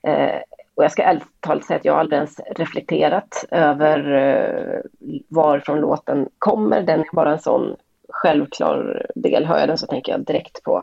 Eh, 0.02 0.40
och 0.74 0.84
jag 0.84 0.92
ska 0.92 1.02
ärligt 1.02 1.40
talat 1.40 1.64
säga 1.64 1.78
att 1.78 1.84
jag 1.84 1.98
aldrig 1.98 2.16
ens 2.16 2.40
reflekterat 2.56 3.44
över 3.50 4.12
eh, 4.12 4.80
varifrån 5.28 5.80
låten 5.80 6.28
kommer. 6.38 6.82
Den 6.82 7.00
är 7.00 7.06
bara 7.12 7.32
en 7.32 7.38
sån 7.38 7.76
självklar 8.08 9.06
del. 9.14 9.44
Hör 9.44 9.58
jag 9.58 9.68
den 9.68 9.78
så 9.78 9.86
tänker 9.86 10.12
jag 10.12 10.20
direkt 10.20 10.62
på 10.62 10.82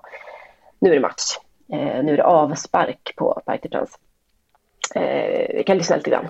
nu 0.79 0.89
är 0.89 0.93
det 0.93 0.99
match. 0.99 1.37
Eh, 1.73 2.03
nu 2.03 2.13
är 2.13 2.17
det 2.17 2.23
avspark 2.23 3.13
på 3.15 3.41
Parc 3.45 3.61
des 3.61 3.71
Princes. 3.71 3.99
Eh, 4.95 5.55
vi 5.55 5.63
kan 5.63 5.77
lyssna 5.77 5.95
lite 5.95 6.09
grann. 6.09 6.27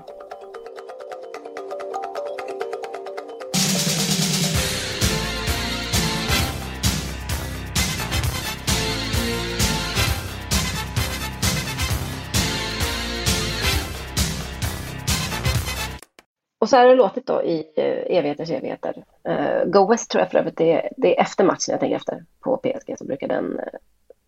Så 16.74 16.78
här 16.78 16.86
har 16.86 16.91
det 16.91 16.97
låtit 17.01 17.26
då 17.26 17.43
i 17.43 17.67
eh, 17.76 18.17
evigheters 18.17 18.51
evigheter. 18.51 19.03
Uh, 19.30 19.63
Go 19.65 19.88
West 19.91 20.11
tror 20.11 20.21
jag 20.21 20.32
för 20.32 20.38
övrigt 20.38 20.57
det, 20.57 20.89
det 20.97 21.17
är 21.17 21.21
efter 21.21 21.43
matchen 21.43 21.71
jag 21.71 21.80
tänker 21.80 21.95
efter. 21.95 22.26
På 22.39 22.57
PSG 22.57 22.97
så 22.97 23.05
brukar 23.05 23.28
den 23.28 23.45
uh, 23.45 23.65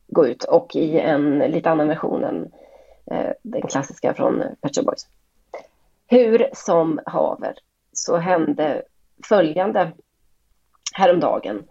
gå 0.07 0.27
ut 0.27 0.43
och 0.43 0.75
i 0.75 0.99
en 0.99 1.39
lite 1.39 1.69
annan 1.69 1.87
version 1.87 2.23
än 2.23 2.51
den 3.41 3.61
klassiska 3.61 4.13
från 4.13 4.43
Pet 4.61 4.75
Shop 4.75 4.83
Boys. 4.83 5.07
Hur 6.07 6.49
som 6.53 6.99
haver 7.05 7.53
så 7.93 8.17
hände 8.17 8.83
följande 9.23 9.91
häromdagen. 10.93 11.63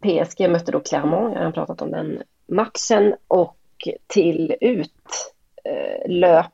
PSG 0.00 0.50
mötte 0.50 0.72
då 0.72 0.80
Clermont, 0.80 1.34
jag 1.34 1.44
har 1.44 1.52
pratat 1.52 1.82
om 1.82 1.90
den 1.90 2.22
matchen 2.46 3.14
och 3.28 3.56
till 4.06 4.56
utlöpet 4.60 6.44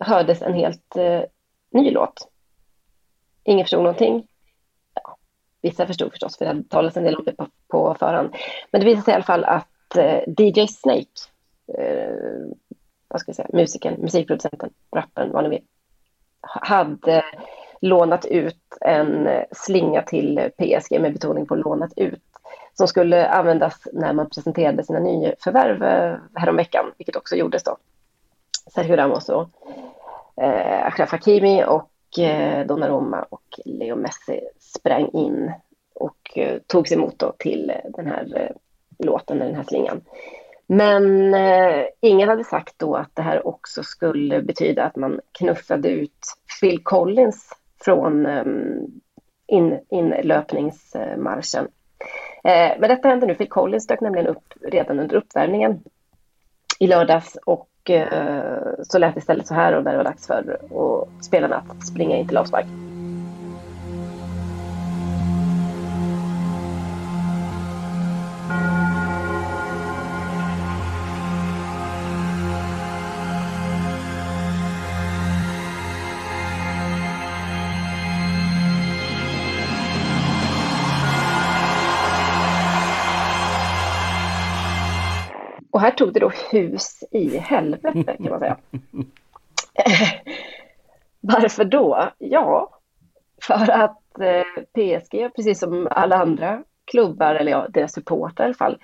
hördes 0.00 0.42
en 0.42 0.54
helt 0.54 0.96
ny 1.74 1.90
låt. 1.90 2.28
Ingen 3.44 3.64
förstod 3.64 3.82
någonting. 3.82 4.26
Ja, 4.94 5.16
vissa 5.62 5.86
förstod 5.86 6.10
förstås, 6.10 6.38
för 6.38 6.44
det 6.44 6.48
hade 6.50 6.64
talats 6.68 6.96
en 6.96 7.04
del 7.04 7.16
om 7.16 7.24
det 7.24 7.32
på, 7.32 7.46
på 7.68 7.94
förhand. 7.94 8.34
Men 8.70 8.80
det 8.80 8.86
visade 8.86 9.04
sig 9.04 9.12
i 9.12 9.14
alla 9.14 9.24
fall 9.24 9.44
att 9.44 9.96
eh, 9.96 10.20
DJ 10.38 10.66
Snake, 10.66 11.20
eh, 11.78 12.14
vad 13.08 13.20
ska 13.20 13.28
jag 13.28 13.36
säga, 13.36 13.48
musikern, 13.52 14.00
musikproducenten, 14.00 14.70
rapparen, 14.96 15.32
vad 15.32 15.44
ni 15.44 15.50
vill, 15.50 15.62
hade 16.40 17.24
lånat 17.80 18.26
ut 18.26 18.78
en 18.80 19.26
eh, 19.26 19.44
slinga 19.52 20.02
till 20.02 20.50
PSG 20.58 21.00
med 21.00 21.12
betoning 21.12 21.46
på 21.46 21.54
lånat 21.54 21.92
ut 21.96 22.22
som 22.74 22.88
skulle 22.88 23.28
användas 23.28 23.88
när 23.92 24.12
man 24.12 24.30
presenterade 24.30 24.84
sina 24.84 24.98
nyförvärv 24.98 25.82
eh, 25.82 26.18
häromveckan, 26.34 26.92
vilket 26.98 27.16
också 27.16 27.36
gjordes 27.36 27.62
då. 27.62 27.76
Sergio 28.74 28.96
Ramos 28.96 29.28
och 29.28 29.48
eh, 30.36 30.86
Achraf 30.86 31.10
Hakimi 31.10 31.64
och 31.64 32.18
eh, 32.18 32.66
Donnarumma 32.66 33.26
och 33.30 33.60
Leo 33.64 33.96
Messi 33.96 34.40
sprang 34.58 35.08
in 35.12 35.52
och 35.94 36.38
eh, 36.38 36.58
togs 36.66 36.92
emot 36.92 37.18
då 37.18 37.32
till 37.38 37.72
den 37.96 38.06
här 38.06 38.36
eh, 38.36 38.56
låten, 38.98 39.38
den 39.38 39.54
här 39.54 39.62
slingan. 39.62 40.00
Men 40.66 41.34
eh, 41.34 41.84
ingen 42.00 42.28
hade 42.28 42.44
sagt 42.44 42.78
då 42.78 42.94
att 42.94 43.10
det 43.14 43.22
här 43.22 43.46
också 43.46 43.82
skulle 43.82 44.42
betyda 44.42 44.84
att 44.84 44.96
man 44.96 45.20
knuffade 45.38 45.88
ut 45.88 46.26
Phil 46.60 46.82
Collins 46.82 47.52
från 47.84 48.26
eh, 48.26 48.44
in, 49.46 49.80
inlöpningsmarschen. 49.88 51.68
Eh, 52.44 52.72
men 52.78 52.88
detta 52.88 53.08
hände 53.08 53.26
nu. 53.26 53.34
Phil 53.34 53.48
Collins 53.48 53.86
dök 53.86 54.00
nämligen 54.00 54.26
upp 54.26 54.54
redan 54.60 55.00
under 55.00 55.16
uppvärmningen 55.16 55.80
i 56.78 56.86
lördags 56.86 57.36
och 57.46 57.68
eh, 57.90 58.82
så 58.82 58.98
lät 58.98 59.14
det 59.14 59.18
istället 59.18 59.46
så 59.46 59.54
här 59.54 59.76
och 59.76 59.84
när 59.84 59.90
det 59.90 59.96
var 59.96 60.04
dags 60.04 60.26
för 60.26 60.72
och 60.72 61.08
spelarna 61.20 61.56
att 61.56 61.86
springa 61.86 62.16
in 62.16 62.28
till 62.28 62.36
avspark. 62.36 62.66
Här 85.84 85.90
tog 85.90 86.12
det 86.12 86.20
då 86.20 86.32
hus 86.52 87.04
i 87.10 87.38
helvete 87.38 88.16
kan 88.16 88.30
man 88.30 88.38
säga. 88.38 88.56
Varför 91.20 91.64
då? 91.64 92.10
Ja, 92.18 92.70
för 93.42 93.70
att 93.70 94.20
eh, 94.20 94.62
PSG, 94.72 95.34
precis 95.36 95.58
som 95.58 95.88
alla 95.90 96.16
andra 96.16 96.62
klubbar, 96.84 97.34
eller 97.34 97.52
ja, 97.52 97.66
deras 97.68 97.92
supportrar 97.92 98.44
i 98.44 98.46
alla 98.46 98.54
fall, 98.54 98.78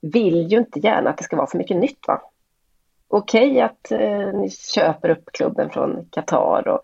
vill 0.00 0.52
ju 0.52 0.58
inte 0.58 0.78
gärna 0.78 1.10
att 1.10 1.16
det 1.16 1.24
ska 1.24 1.36
vara 1.36 1.46
för 1.46 1.58
mycket 1.58 1.76
nytt. 1.76 2.08
va? 2.08 2.22
Okej 3.08 3.50
okay, 3.50 3.60
att 3.60 3.92
eh, 3.92 4.40
ni 4.40 4.50
köper 4.50 5.08
upp 5.08 5.32
klubben 5.32 5.70
från 5.70 6.08
Qatar 6.10 6.68
och 6.68 6.80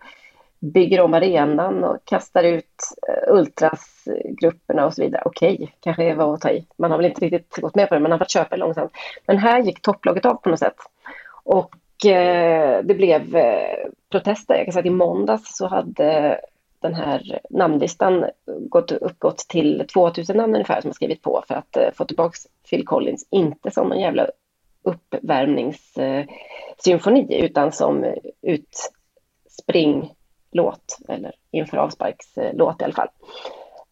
bygger 0.59 1.01
om 1.01 1.13
arenan 1.13 1.83
och 1.83 2.05
kastar 2.05 2.43
ut 2.43 2.75
eh, 3.09 3.33
ultrasgrupperna 3.33 4.85
och 4.85 4.93
så 4.93 5.01
vidare. 5.01 5.21
Okej, 5.25 5.53
okay, 5.53 5.67
kanske 5.79 6.15
var 6.15 6.33
att 6.33 6.41
ta 6.41 6.49
i. 6.49 6.67
Man 6.77 6.91
har 6.91 6.97
väl 6.97 7.05
inte 7.05 7.25
riktigt 7.25 7.61
gått 7.61 7.75
med 7.75 7.89
på 7.89 7.95
det, 7.95 7.99
men 7.99 8.09
man 8.09 8.11
har 8.11 8.19
fått 8.19 8.31
köpa 8.31 8.55
långsamt. 8.55 8.91
Men 9.27 9.37
här 9.37 9.61
gick 9.61 9.81
topplaget 9.81 10.25
av 10.25 10.33
på 10.33 10.49
något 10.49 10.59
sätt. 10.59 10.77
Och 11.43 12.05
eh, 12.05 12.83
det 12.83 12.93
blev 12.93 13.35
eh, 13.35 13.87
protester. 14.11 14.55
Jag 14.55 14.65
kan 14.65 14.73
säga 14.73 14.79
att 14.79 14.85
i 14.85 14.89
måndags 14.89 15.57
så 15.57 15.67
hade 15.67 16.39
den 16.79 16.95
här 16.95 17.39
namnlistan 17.49 18.25
gått, 18.69 18.91
uppgått 18.91 19.37
till 19.37 19.85
2000 19.93 20.37
namn 20.37 20.53
ungefär 20.53 20.81
som 20.81 20.89
har 20.89 20.93
skrivit 20.93 21.21
på 21.21 21.43
för 21.47 21.55
att 21.55 21.77
eh, 21.77 21.91
få 21.93 22.05
tillbaka 22.05 22.37
Phil 22.69 22.85
Collins, 22.85 23.27
inte 23.29 23.71
som 23.71 23.89
någon 23.89 23.99
jävla 23.99 24.27
uppvärmningssymfoni 24.83 27.27
eh, 27.29 27.45
utan 27.45 27.71
som 27.71 28.15
utspring 28.41 30.13
låt, 30.55 30.97
eller 31.07 31.31
inför 31.51 31.77
avsparkslåt 31.77 32.81
i 32.81 32.83
alla 32.83 32.93
fall. 32.93 33.09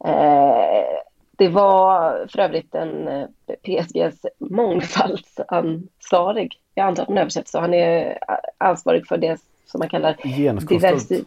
Eh, 0.05 0.85
det 1.37 1.49
var 1.49 2.27
för 2.27 2.39
övrigt 2.39 2.75
en 2.75 3.07
eh, 3.07 3.27
PSGs 3.63 4.25
mångfaldsansvarig, 4.37 6.59
jag 6.73 6.87
antar 6.87 7.03
att 7.03 7.09
den 7.09 7.17
översätts 7.17 7.51
så, 7.51 7.59
han 7.59 7.73
är 7.73 8.19
ansvarig 8.57 9.07
för 9.07 9.17
det 9.17 9.37
som 9.65 9.79
man 9.79 9.89
kallar 9.89 10.17
diversi 10.67 11.25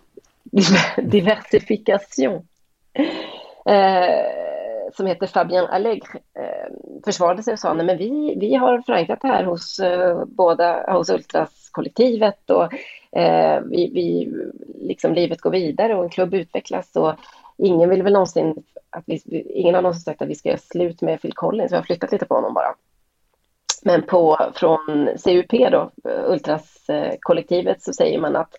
diversification. 1.03 2.47
Eh, 3.67 4.27
som 4.93 5.07
heter 5.07 5.27
Fabien 5.27 5.67
Allegre, 5.67 6.19
eh, 6.39 6.73
försvarade 7.05 7.43
sig 7.43 7.53
och 7.53 7.59
sa 7.59 7.75
nej 7.75 7.87
men 7.87 7.99
vi, 7.99 8.37
vi 8.41 8.55
har 8.55 8.81
förankrat 8.81 9.21
det 9.21 9.29
här 9.29 9.45
hos 9.45 9.79
eh, 9.79 10.25
båda, 10.27 10.93
hos 10.93 11.11
kollektivet 11.77 12.51
och 12.51 12.73
eh, 13.19 13.61
vi, 13.61 13.91
vi, 13.95 14.33
liksom 14.81 15.15
livet 15.15 15.41
går 15.41 15.51
vidare 15.51 15.95
och 15.95 16.05
en 16.05 16.11
klubb 16.11 16.35
utvecklas 16.35 16.97
och 16.97 17.15
ingen 17.57 17.91
vill 17.91 18.03
väl 18.03 18.13
någonsin 18.13 18.65
att 18.91 19.05
vi, 19.07 19.43
ingen 19.55 19.75
har 19.75 19.83
någonsin 19.83 20.03
sagt 20.03 20.23
att 20.23 20.29
vi 20.29 20.35
ska 20.35 20.49
göra 20.49 20.59
slut 20.59 21.03
med 21.03 21.23
Phil 21.23 21.33
Collins, 21.33 21.73
vi 21.73 21.77
har 21.77 21.83
flyttat 21.83 22.13
lite 22.13 22.27
på 22.27 22.35
honom 22.35 22.55
bara. 22.55 22.75
Men 23.83 24.03
på, 24.03 24.51
från 24.55 25.09
CUP 25.25 25.71
då, 25.73 25.91
Ultras-kollektivet, 26.05 27.77
eh, 27.77 27.81
så 27.81 27.93
säger 27.93 28.21
man 28.21 28.37
att 28.37 28.55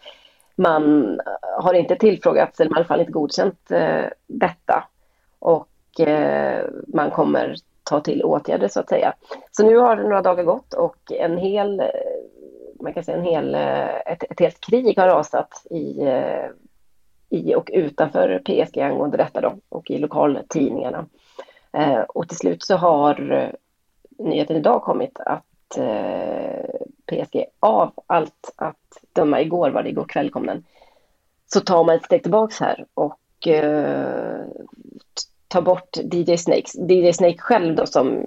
man 0.55 1.19
har 1.59 1.73
inte 1.73 1.95
tillfrågats, 1.95 2.59
eller 2.59 2.71
i 2.71 2.75
alla 2.75 2.85
fall 2.85 2.99
inte 2.99 3.11
godkänt 3.11 3.71
eh, 3.71 4.05
detta. 4.27 4.83
Och 5.39 5.99
eh, 5.99 6.65
man 6.87 7.11
kommer 7.11 7.55
ta 7.83 7.99
till 7.99 8.23
åtgärder 8.23 8.67
så 8.67 8.79
att 8.79 8.89
säga. 8.89 9.13
Så 9.51 9.65
nu 9.65 9.77
har 9.77 9.95
några 9.95 10.21
dagar 10.21 10.43
gått 10.43 10.73
och 10.73 11.11
en 11.11 11.37
hel, 11.37 11.81
man 12.79 12.93
kan 12.93 13.03
säga 13.03 13.17
en 13.17 13.23
hel, 13.23 13.55
eh, 13.55 13.95
ett, 13.95 14.23
ett 14.23 14.39
helt 14.39 14.59
krig 14.59 14.97
har 14.97 15.07
rasat 15.07 15.65
i, 15.69 16.01
eh, 16.01 16.49
i 17.29 17.55
och 17.55 17.69
utanför 17.73 18.41
PSG 18.45 18.79
angående 18.79 19.17
detta 19.17 19.41
då 19.41 19.53
och 19.69 19.91
i 19.91 19.97
lokaltidningarna. 19.97 21.05
Eh, 21.71 21.99
och 21.99 22.27
till 22.27 22.37
slut 22.37 22.63
så 22.63 22.75
har 22.75 23.31
eh, 23.31 23.49
nyheten 24.25 24.55
idag 24.55 24.81
kommit 24.81 25.19
att 25.19 25.77
eh, 25.77 26.65
PSG 27.05 27.45
av 27.59 27.93
allt 28.07 28.53
att 28.55 28.75
döma 29.13 29.41
igår 29.41 29.69
var 29.69 29.83
det 29.83 29.89
igår 29.89 30.05
kväll 30.05 30.29
kom 30.29 30.45
den 30.45 30.63
så 31.47 31.59
tar 31.59 31.83
man 31.83 31.95
ett 31.95 32.05
steg 32.05 32.23
tillbaks 32.23 32.59
här 32.59 32.85
och 32.93 33.47
eh, 33.47 34.45
tar 35.47 35.61
bort 35.61 35.97
DJ 35.97 36.37
Snakes. 36.37 36.75
DJ 36.75 37.13
Snake 37.13 37.37
själv 37.37 37.75
då 37.75 37.85
som 37.85 38.25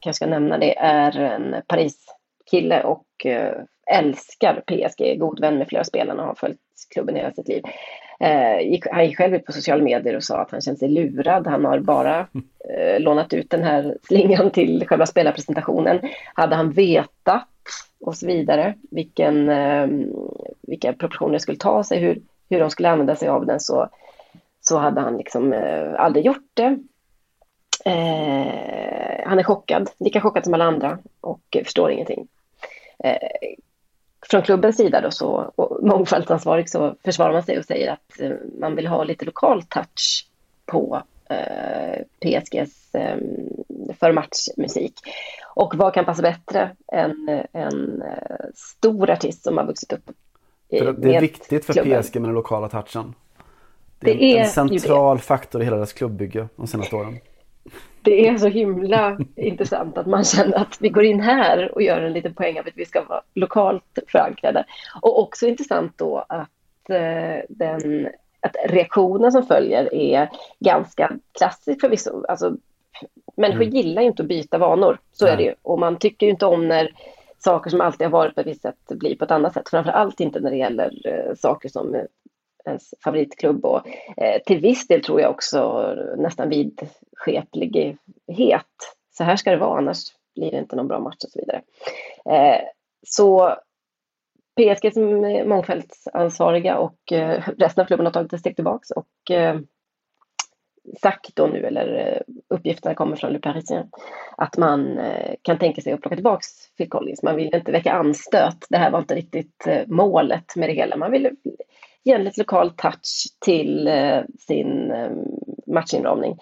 kanske 0.00 0.16
ska 0.16 0.26
nämna 0.26 0.58
det 0.58 0.78
är 0.78 1.18
en 1.18 1.62
Paris-kille 1.66 2.82
och 2.82 3.26
eh, 3.26 3.62
älskar 3.90 4.62
PSG, 4.66 5.18
god 5.18 5.40
vän 5.40 5.58
med 5.58 5.68
flera 5.68 5.84
spelarna 5.84 6.22
och 6.22 6.28
har 6.28 6.34
följt 6.34 6.58
klubben 6.94 7.16
hela 7.16 7.32
sitt 7.32 7.48
liv. 7.48 7.62
Eh, 8.20 8.60
gick, 8.60 8.86
han 8.90 9.06
gick 9.06 9.16
själv 9.16 9.34
ut 9.34 9.44
på 9.44 9.52
sociala 9.52 9.84
medier 9.84 10.16
och 10.16 10.24
sa 10.24 10.38
att 10.38 10.50
han 10.50 10.60
kände 10.60 10.78
sig 10.78 10.88
lurad. 10.88 11.46
Han 11.46 11.64
har 11.64 11.78
bara 11.78 12.18
eh, 12.70 13.00
lånat 13.00 13.32
ut 13.32 13.50
den 13.50 13.62
här 13.62 13.96
slingan 14.02 14.50
till 14.50 14.86
själva 14.88 15.06
spelarpresentationen. 15.06 16.00
Hade 16.34 16.56
han 16.56 16.70
vetat 16.70 17.48
och 18.00 18.16
så 18.16 18.26
vidare 18.26 18.74
vilken, 18.90 19.48
eh, 19.48 19.88
vilka 20.62 20.92
proportioner 20.92 21.32
det 21.32 21.40
skulle 21.40 21.58
ta 21.58 21.84
sig, 21.84 21.98
hur, 21.98 22.20
hur 22.50 22.60
de 22.60 22.70
skulle 22.70 22.90
använda 22.90 23.16
sig 23.16 23.28
av 23.28 23.46
den 23.46 23.60
så, 23.60 23.88
så 24.60 24.78
hade 24.78 25.00
han 25.00 25.16
liksom 25.16 25.52
eh, 25.52 25.94
aldrig 25.96 26.26
gjort 26.26 26.50
det. 26.54 26.78
Eh, 27.84 29.26
han 29.26 29.38
är 29.38 29.42
chockad, 29.42 29.90
lika 29.98 30.20
chockad 30.20 30.44
som 30.44 30.54
alla 30.54 30.64
andra 30.64 30.98
och 31.20 31.56
förstår 31.64 31.90
ingenting. 31.90 32.28
Eh, 32.98 33.16
från 34.22 34.42
klubbens 34.42 34.76
sida 34.76 35.00
då 35.00 35.10
så, 35.10 35.52
och 35.56 35.78
mångfaldsansvarig 35.82 36.70
så 36.70 36.94
försvarar 37.04 37.32
man 37.32 37.42
sig 37.42 37.58
och 37.58 37.64
säger 37.64 37.92
att 37.92 38.20
eh, 38.20 38.32
man 38.60 38.76
vill 38.76 38.86
ha 38.86 39.04
lite 39.04 39.24
lokal 39.24 39.62
touch 39.62 40.26
på 40.66 41.02
eh, 41.30 42.02
PSGs 42.20 42.94
eh, 42.94 43.16
förmatchmusik. 44.00 44.94
Och 45.54 45.74
vad 45.74 45.94
kan 45.94 46.04
passa 46.04 46.22
bättre 46.22 46.76
än 46.92 47.44
en 47.52 48.02
eh, 48.02 48.46
stor 48.54 49.10
artist 49.10 49.42
som 49.42 49.58
har 49.58 49.64
vuxit 49.66 49.92
upp 49.92 50.10
i, 50.68 50.78
för 50.78 50.92
Det 50.92 51.14
är 51.14 51.20
viktigt 51.20 51.64
för 51.64 51.72
klubben. 51.72 52.02
PSG 52.02 52.14
med 52.14 52.28
den 52.28 52.34
lokala 52.34 52.68
touchen. 52.68 53.14
Det 53.98 54.10
är, 54.10 54.14
det 54.18 54.38
är 54.38 54.40
en 54.40 54.48
central 54.48 55.18
faktor 55.18 55.62
i 55.62 55.64
hela 55.64 55.76
deras 55.76 55.92
klubbbygge 55.92 56.48
de 56.56 56.66
senaste 56.66 56.96
åren 56.96 57.18
det 58.02 58.28
är 58.28 58.38
så 58.38 58.48
himla 58.48 59.18
intressant 59.36 59.98
att 59.98 60.06
man 60.06 60.24
känner 60.24 60.56
att 60.56 60.76
vi 60.80 60.88
går 60.88 61.04
in 61.04 61.20
här 61.20 61.74
och 61.74 61.82
gör 61.82 62.00
en 62.00 62.12
liten 62.12 62.34
poäng 62.34 62.58
av 62.58 62.66
att 62.66 62.76
vi 62.76 62.84
ska 62.84 63.04
vara 63.04 63.22
lokalt 63.34 63.98
förankrade. 64.06 64.64
Och 65.02 65.20
också 65.20 65.46
intressant 65.46 65.92
då 65.96 66.24
att, 66.28 66.90
eh, 66.90 67.44
den, 67.48 68.08
att 68.40 68.56
reaktionen 68.68 69.32
som 69.32 69.42
följer 69.42 69.94
är 69.94 70.30
ganska 70.60 71.12
klassisk 71.38 71.80
förvisso. 71.80 72.24
Alltså, 72.28 72.56
människor 73.36 73.62
mm. 73.62 73.74
gillar 73.74 74.02
ju 74.02 74.08
inte 74.08 74.22
att 74.22 74.28
byta 74.28 74.58
vanor, 74.58 74.98
så 75.12 75.24
Nej. 75.24 75.34
är 75.34 75.36
det 75.36 75.42
ju. 75.42 75.54
Och 75.62 75.78
man 75.78 75.98
tycker 75.98 76.26
ju 76.26 76.30
inte 76.32 76.46
om 76.46 76.68
när 76.68 76.90
saker 77.38 77.70
som 77.70 77.80
alltid 77.80 78.06
har 78.06 78.12
varit 78.12 78.34
på 78.34 78.40
ett 78.40 78.46
visst 78.46 78.62
sätt 78.62 78.76
blir 78.88 79.16
på 79.16 79.24
ett 79.24 79.30
annat 79.30 79.54
sätt. 79.54 79.68
Framför 79.68 79.90
allt 79.90 80.20
inte 80.20 80.40
när 80.40 80.50
det 80.50 80.56
gäller 80.56 80.90
uh, 81.06 81.34
saker 81.34 81.68
som 81.68 81.96
ens 82.66 82.94
favoritklubb 83.04 83.64
och 83.64 83.88
eh, 84.16 84.42
till 84.46 84.60
viss 84.60 84.86
del 84.86 85.02
tror 85.02 85.20
jag 85.20 85.30
också 85.30 85.90
nästan 86.16 86.48
vidskeplighet. 86.48 87.96
Så 89.10 89.24
här 89.24 89.36
ska 89.36 89.50
det 89.50 89.56
vara, 89.56 89.78
annars 89.78 89.98
blir 90.34 90.50
det 90.50 90.58
inte 90.58 90.76
någon 90.76 90.88
bra 90.88 91.00
match 91.00 91.24
och 91.24 91.30
så 91.30 91.38
vidare. 91.38 91.62
Eh, 92.30 92.60
så 93.06 93.56
PSG 94.56 94.92
som 94.92 95.20
mångfaldsansvariga 95.48 96.78
och 96.78 97.12
eh, 97.12 97.42
resten 97.58 97.82
av 97.82 97.86
klubben 97.86 98.06
har 98.06 98.12
tagit 98.12 98.32
ett 98.32 98.40
steg 98.40 98.56
tillbaks 98.56 98.90
och 98.90 99.30
eh, 99.30 99.60
sagt 101.02 101.36
då 101.36 101.46
nu, 101.46 101.66
eller 101.66 101.94
eh, 101.94 102.34
uppgifterna 102.56 102.94
kommer 102.94 103.16
från 103.16 103.32
Le 103.32 103.38
Parisien, 103.38 103.90
att 104.36 104.56
man 104.56 104.98
eh, 104.98 105.34
kan 105.42 105.58
tänka 105.58 105.80
sig 105.80 105.92
att 105.92 106.00
plocka 106.00 106.16
tillbaks 106.16 106.46
Phil 106.76 106.88
Collins. 106.88 107.22
Man 107.22 107.36
vill 107.36 107.54
inte 107.54 107.72
väcka 107.72 107.92
anstöt. 107.92 108.66
Det 108.68 108.76
här 108.76 108.90
var 108.90 108.98
inte 108.98 109.14
riktigt 109.14 109.66
eh, 109.66 109.82
målet 109.86 110.56
med 110.56 110.68
det 110.68 110.74
hela. 110.74 110.96
Man 110.96 111.10
ville 111.10 111.30
ge 112.06 112.12
en 112.12 112.24
lite 112.24 112.40
lokal 112.40 112.70
touch 112.70 113.26
till 113.44 113.88
eh, 113.88 114.20
sin 114.38 114.90
eh, 114.90 115.10
matchinramning. 115.66 116.38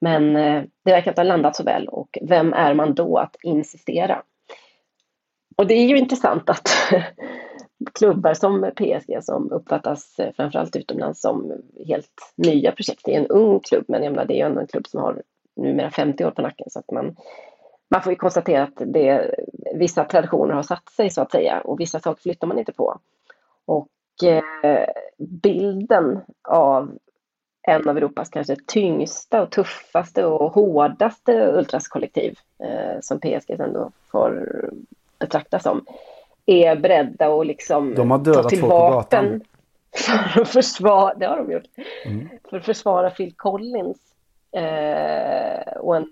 Men 0.00 0.36
eh, 0.36 0.62
det 0.84 0.90
verkar 0.90 1.10
inte 1.10 1.20
ha 1.20 1.28
landat 1.28 1.56
så 1.56 1.62
väl 1.62 1.88
och 1.88 2.18
vem 2.22 2.52
är 2.52 2.74
man 2.74 2.94
då 2.94 3.18
att 3.18 3.36
insistera? 3.42 4.22
Och 5.56 5.66
det 5.66 5.74
är 5.74 5.86
ju 5.86 5.98
intressant 5.98 6.50
att 6.50 6.68
klubbar 7.98 8.34
som 8.34 8.70
PSG 8.76 9.24
som 9.24 9.52
uppfattas 9.52 10.18
eh, 10.18 10.32
framförallt 10.36 10.76
utomlands 10.76 11.20
som 11.20 11.52
helt 11.86 12.32
nya 12.36 12.72
projekt. 12.72 13.00
Det 13.04 13.14
är 13.14 13.20
en 13.20 13.26
ung 13.26 13.60
klubb 13.60 13.84
men 13.88 14.02
jag 14.02 14.10
menar, 14.10 14.24
det 14.24 14.34
är 14.34 14.38
ju 14.38 14.46
ändå 14.46 14.60
en 14.60 14.66
klubb 14.66 14.86
som 14.86 15.00
har 15.00 15.22
numera 15.56 15.90
50 15.90 16.24
år 16.24 16.30
på 16.30 16.42
nacken 16.42 16.70
så 16.70 16.78
att 16.78 16.90
man, 16.90 17.16
man 17.90 18.02
får 18.02 18.12
ju 18.12 18.16
konstatera 18.16 18.62
att 18.62 18.82
det, 18.86 19.34
vissa 19.74 20.04
traditioner 20.04 20.54
har 20.54 20.62
satt 20.62 20.88
sig 20.88 21.10
så 21.10 21.22
att 21.22 21.32
säga 21.32 21.60
och 21.60 21.80
vissa 21.80 22.00
saker 22.00 22.22
flyttar 22.22 22.46
man 22.46 22.58
inte 22.58 22.72
på. 22.72 22.98
Och 23.64 23.88
bilden 25.18 26.20
av 26.48 26.98
en 27.62 27.88
av 27.88 27.96
Europas 27.96 28.28
kanske 28.28 28.56
tyngsta 28.66 29.42
och 29.42 29.50
tuffaste 29.50 30.24
och 30.24 30.52
hårdaste 30.52 31.52
ultraskollektiv 31.52 32.38
eh, 32.58 33.00
som 33.00 33.20
PSG 33.20 33.50
ändå 33.50 33.90
får 34.10 34.50
betraktas 35.18 35.62
som 35.62 35.84
är 36.46 36.76
beredda 36.76 37.34
att 37.34 37.46
liksom 37.46 37.94
De 37.94 38.10
har 38.10 38.18
ta 38.18 38.24
dödat 38.24 38.48
till 38.48 38.60
folk 38.60 38.72
på 38.72 38.78
vapen 38.78 39.24
gatan. 39.24 39.40
för 40.34 40.40
att 40.40 40.48
försvara, 40.48 41.14
det 41.14 41.26
har 41.26 41.36
de 41.36 41.52
gjort, 41.52 41.66
Mm. 42.06 42.28
för 42.50 42.56
att 42.56 42.64
försvara 42.64 43.10
Phil 43.10 43.32
Collins 43.36 43.98
eh, 44.52 45.76
och 45.76 45.96
en 45.96 46.10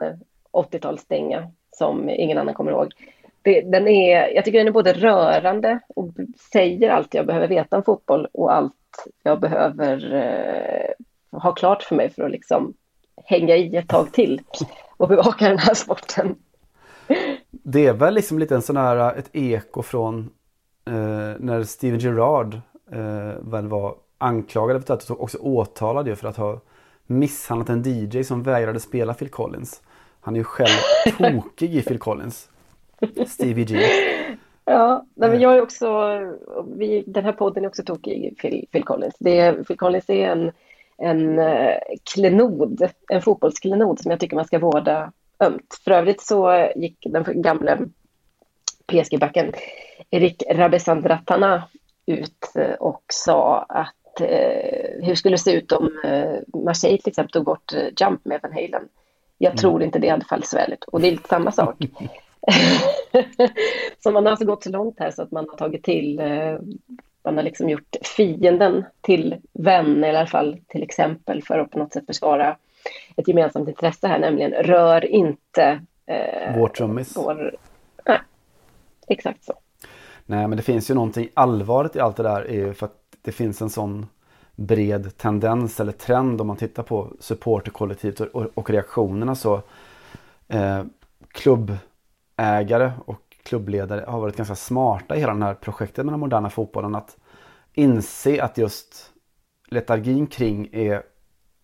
80-talsdänga 0.53 1.51
som 1.71 2.11
ingen 2.11 2.39
annan 2.39 2.55
kommer 2.55 2.71
ihåg. 2.73 2.93
Det, 3.43 3.61
den 3.61 3.88
är, 3.88 4.34
jag 4.34 4.45
tycker 4.45 4.59
den 4.59 4.68
är 4.68 4.72
både 4.72 4.93
rörande 4.93 5.80
och 5.88 6.09
säger 6.53 6.91
allt 6.91 7.14
jag 7.14 7.26
behöver 7.26 7.49
veta 7.49 7.76
om 7.76 7.82
fotboll 7.82 8.28
och 8.32 8.53
allt 8.53 8.74
jag 9.22 9.41
behöver 9.41 10.14
eh, 10.14 11.41
ha 11.41 11.53
klart 11.53 11.82
för 11.82 11.97
mig 11.97 12.11
för 12.11 12.22
att 12.22 12.30
liksom 12.30 12.74
hänga 13.24 13.57
i 13.57 13.76
ett 13.76 13.88
tag 13.88 14.12
till 14.12 14.41
och 14.97 15.09
bevaka 15.09 15.49
den 15.49 15.59
här 15.59 15.74
sporten. 15.74 16.34
Det 17.51 17.86
är 17.86 17.93
väl 17.93 18.14
liksom 18.14 18.38
lite 18.38 18.55
en 18.55 18.62
sån 18.62 18.76
här, 18.76 19.18
ett 19.18 19.30
eko 19.32 19.82
från 19.82 20.30
eh, 20.86 20.93
när 21.38 21.62
Steven 21.62 21.99
Gerrard 21.99 22.55
eh, 22.93 23.34
väl 23.41 23.68
var 23.68 23.95
anklagad 24.18 24.86
för 24.86 24.95
att 24.95 25.11
också 25.11 25.38
åtalad 25.38 26.09
ju 26.09 26.16
för 26.16 26.28
att 26.28 26.36
ha 26.36 26.61
misshandlat 27.07 27.68
en 27.68 27.82
DJ 27.86 28.24
som 28.24 28.43
vägrade 28.43 28.80
spela 28.80 29.14
Phil 29.14 29.28
Collins. 29.28 29.82
Han 30.20 30.34
är 30.34 30.38
ju 30.38 30.45
själv 30.45 30.68
tokig 31.18 31.74
i 31.74 31.82
Phil 31.82 31.99
Collins. 31.99 32.50
Stevie 33.27 33.65
G. 33.65 33.79
Ja, 34.65 35.07
men 35.15 35.41
jag 35.41 35.57
är 35.57 35.63
också, 35.63 36.19
vi, 36.77 37.05
den 37.07 37.25
här 37.25 37.33
podden 37.33 37.65
är 37.65 37.69
också 37.69 37.83
tokig 37.83 38.25
i 38.25 38.35
Phil, 38.35 38.67
Phil 38.73 38.85
Collins. 38.85 39.15
Det 39.19 39.39
är, 39.39 39.65
Phil 39.65 39.77
Collins 39.77 40.11
är 40.11 40.29
en, 40.29 40.53
en 40.97 41.39
eh, 41.39 41.77
klenod, 42.15 42.91
en 43.09 43.23
fotbollsklenod 43.23 44.01
som 44.01 44.11
jag 44.11 44.21
tycker 44.21 44.37
man 44.37 44.45
ska 44.45 44.59
vårda 44.59 45.13
ömt. 45.39 45.81
För 45.85 45.91
övrigt 45.91 46.21
så 46.21 46.69
gick 46.77 46.97
den 47.01 47.43
gamle 47.43 47.79
PSG-backen 48.87 49.53
Erik 50.11 50.43
Rabesandratana 50.51 51.63
ut 52.07 52.53
eh, 52.55 52.73
och 52.73 53.03
sa 53.13 53.67
att 53.69 54.21
eh, 54.21 55.03
hur 55.03 55.15
skulle 55.15 55.35
det 55.35 55.43
se 55.43 55.53
ut 55.53 55.73
om 55.73 56.01
eh, 56.05 56.61
Marseille 56.65 56.99
till 56.99 57.11
exempel 57.11 57.33
tog 57.33 57.45
bort 57.45 57.73
eh, 57.73 57.89
Jump 58.01 58.25
med 58.25 58.41
Van 58.43 58.53
Halen. 58.53 58.89
Jag 59.39 59.57
tror 59.57 59.83
inte 59.83 59.99
det 59.99 60.09
hade 60.09 60.25
fallit 60.25 60.47
så 60.47 60.57
väl 60.57 60.73
ut. 60.73 60.85
Och 60.85 61.01
det 61.01 61.09
är 61.09 61.13
lite 61.13 61.29
samma 61.29 61.53
sak. 61.53 61.77
så 64.03 64.11
man 64.11 64.24
har 64.24 64.30
alltså 64.30 64.47
gått 64.47 64.62
så 64.62 64.70
långt 64.70 64.99
här 64.99 65.11
så 65.11 65.22
att 65.22 65.30
man 65.30 65.47
har 65.51 65.57
tagit 65.57 65.84
till, 65.84 66.18
eh, 66.18 66.59
man 67.24 67.36
har 67.36 67.43
liksom 67.43 67.68
gjort 67.68 67.97
fienden 68.16 68.84
till 69.01 69.36
vän, 69.53 70.05
eller 70.05 70.12
i 70.12 70.16
alla 70.16 70.26
fall 70.26 70.59
till 70.68 70.82
exempel 70.82 71.43
för 71.43 71.59
att 71.59 71.70
på 71.70 71.78
något 71.78 71.93
sätt 71.93 72.07
försvara 72.07 72.57
ett 73.16 73.28
gemensamt 73.28 73.68
intresse 73.68 74.09
här, 74.09 74.18
nämligen 74.18 74.53
rör 74.53 75.05
inte 75.05 75.80
eh, 76.07 76.57
Vår 76.59 76.68
trummis. 76.68 77.16
vår... 77.16 77.57
Nej, 78.07 78.18
exakt 79.09 79.45
så. 79.45 79.55
Nej 80.26 80.49
men 80.49 80.57
det 80.57 80.62
finns 80.62 80.91
ju 80.91 80.95
någonting 80.95 81.28
allvarligt 81.34 81.97
i 81.97 82.01
allt 82.01 82.16
det 82.16 82.22
där 82.22 82.41
är 82.41 82.55
ju 82.55 82.74
för 82.74 82.86
att 82.86 82.97
det 83.22 83.32
finns 83.32 83.62
en 83.62 83.70
sån 83.70 84.07
bred 84.57 85.16
tendens 85.16 85.80
eller 85.80 85.93
trend 85.93 86.41
om 86.41 86.47
man 86.47 86.57
tittar 86.57 86.82
på 86.82 87.12
supporterkollektivet 87.20 88.20
och, 88.20 88.26
och, 88.26 88.47
och 88.55 88.70
reaktionerna 88.70 89.34
så 89.34 89.62
eh, 90.49 90.82
klubbägare 92.41 92.93
och 93.05 93.36
klubbledare 93.43 94.05
har 94.09 94.20
varit 94.20 94.36
ganska 94.36 94.55
smarta 94.55 95.16
i 95.16 95.20
hela 95.20 95.34
det 95.34 95.45
här 95.45 95.55
projektet 95.55 96.05
med 96.07 96.12
den 96.12 96.20
moderna 96.20 96.51
fotbollen 96.51 96.95
att 96.95 97.16
inse 97.74 98.43
att 98.43 98.59
just 98.59 99.12
letargin 99.68 100.26
kring 100.26 100.68
är 100.72 101.03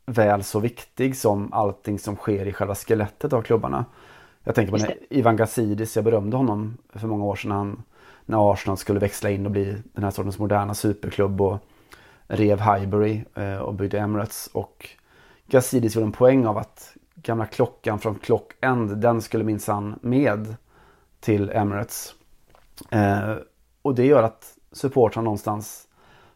väl 0.06 0.44
så 0.44 0.60
viktig 0.60 1.16
som 1.16 1.52
allting 1.52 1.98
som 1.98 2.16
sker 2.16 2.46
i 2.46 2.52
själva 2.52 2.74
skelettet 2.74 3.32
av 3.32 3.42
klubbarna. 3.42 3.84
Jag 4.44 4.54
tänker 4.54 4.72
på 4.72 4.92
Ivan 5.10 5.36
Gazidis, 5.36 5.96
jag 5.96 6.04
berömde 6.04 6.36
honom 6.36 6.78
för 6.94 7.06
många 7.06 7.24
år 7.24 7.36
sedan 7.36 7.48
när, 7.48 7.56
han, 7.56 7.82
när 8.26 8.52
Arsenal 8.52 8.76
skulle 8.76 9.00
växla 9.00 9.30
in 9.30 9.46
och 9.46 9.52
bli 9.52 9.82
den 9.92 10.04
här 10.04 10.10
sortens 10.10 10.38
moderna 10.38 10.74
superklubb 10.74 11.40
och 11.40 11.58
rev 12.28 12.60
Highbury 12.60 13.24
eh, 13.34 13.56
och 13.56 13.74
byggde 13.74 13.98
Emirates. 13.98 14.50
Och 14.52 14.88
Gazidis 15.46 15.94
gjorde 15.94 16.06
en 16.06 16.12
poäng 16.12 16.46
av 16.46 16.58
att 16.58 16.96
gamla 17.14 17.46
klockan 17.46 17.98
från 17.98 18.14
Clock 18.14 18.52
End, 18.60 18.96
den 18.96 19.22
skulle 19.22 19.44
minsann 19.44 19.98
med 20.02 20.56
till 21.26 21.50
Emirates. 21.50 22.14
Eh, 22.90 23.34
och 23.82 23.94
det 23.94 24.06
gör 24.06 24.22
att 24.22 24.54
supportrarna 24.72 25.24
någonstans 25.24 25.86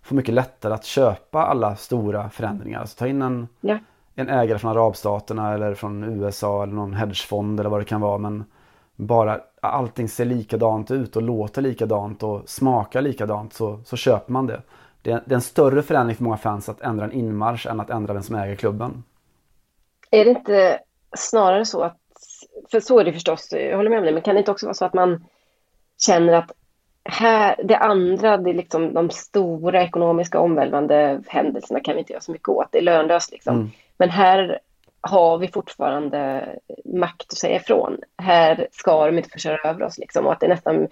får 0.02 0.16
mycket 0.16 0.34
lättare 0.34 0.74
att 0.74 0.84
köpa 0.84 1.46
alla 1.46 1.76
stora 1.76 2.30
förändringar. 2.30 2.80
Alltså 2.80 2.98
ta 2.98 3.06
in 3.06 3.22
en, 3.22 3.48
Ja. 3.60 3.78
en 4.14 4.28
ägare 4.28 4.58
från 4.58 4.70
arabstaterna 4.70 5.54
eller 5.54 5.74
från 5.74 6.04
USA 6.04 6.62
eller 6.62 6.72
någon 6.72 6.94
hedgefond 6.94 7.60
eller 7.60 7.70
vad 7.70 7.80
det 7.80 7.84
kan 7.84 8.00
vara. 8.00 8.18
Men 8.18 8.44
bara 8.96 9.40
allting 9.62 10.08
ser 10.08 10.24
likadant 10.24 10.90
ut 10.90 11.16
och 11.16 11.22
låter 11.22 11.62
likadant 11.62 12.22
och 12.22 12.48
smakar 12.48 13.02
likadant 13.02 13.52
så, 13.52 13.80
så 13.84 13.96
köper 13.96 14.32
man 14.32 14.46
det. 14.46 14.62
det. 15.02 15.10
är- 15.10 15.22
Det 15.26 15.32
är 15.32 15.36
en 15.36 15.40
större 15.40 15.82
förändring 15.82 16.16
för 16.16 16.24
många 16.24 16.36
fans 16.36 16.68
att 16.68 16.80
ändra 16.80 17.04
en 17.04 17.12
inmarsch 17.12 17.66
än 17.66 17.80
att 17.80 17.90
ändra 17.90 18.14
vem 18.14 18.22
som 18.22 18.36
äger 18.36 18.56
klubben. 18.56 19.02
Är 20.10 20.24
det 20.24 20.30
inte 20.30 20.78
snarare 21.16 21.64
så 21.66 21.82
att, 21.82 21.96
för 22.70 22.80
så 22.80 22.98
är 22.98 23.04
det 23.04 23.12
förstås, 23.12 23.48
jag 23.52 23.76
håller 23.76 23.90
med 23.90 23.98
om 23.98 24.04
det, 24.04 24.12
men 24.12 24.22
kan 24.22 24.34
det 24.34 24.38
inte 24.38 24.50
också 24.50 24.66
vara 24.66 24.74
så 24.74 24.84
att 24.84 24.94
man 24.94 25.24
känner 25.98 26.32
att 26.32 26.52
här, 27.04 27.56
det 27.64 27.76
andra, 27.76 28.36
det 28.36 28.50
är 28.50 28.54
liksom 28.54 28.94
de 28.94 29.10
stora 29.10 29.82
ekonomiska 29.82 30.40
omvälvande 30.40 31.22
händelserna 31.26 31.80
kan 31.80 31.94
vi 31.94 32.00
inte 32.00 32.12
göra 32.12 32.22
så 32.22 32.32
mycket 32.32 32.48
åt, 32.48 32.68
det 32.72 32.78
är 32.78 32.82
lönlöst 32.82 33.32
liksom. 33.32 33.56
Mm. 33.56 33.70
Men 33.96 34.10
här 34.10 34.58
har 35.00 35.38
vi 35.38 35.48
fortfarande 35.48 36.48
makt 36.84 37.32
att 37.32 37.38
säga 37.38 37.56
ifrån. 37.56 37.98
Här 38.16 38.68
ska 38.72 39.06
de 39.06 39.18
inte 39.18 39.30
få 39.30 39.38
köra 39.38 39.70
över 39.70 39.82
oss 39.82 39.98
liksom. 39.98 40.26
Och 40.26 40.32
att 40.32 40.40
det 40.40 40.48
nästan, 40.48 40.88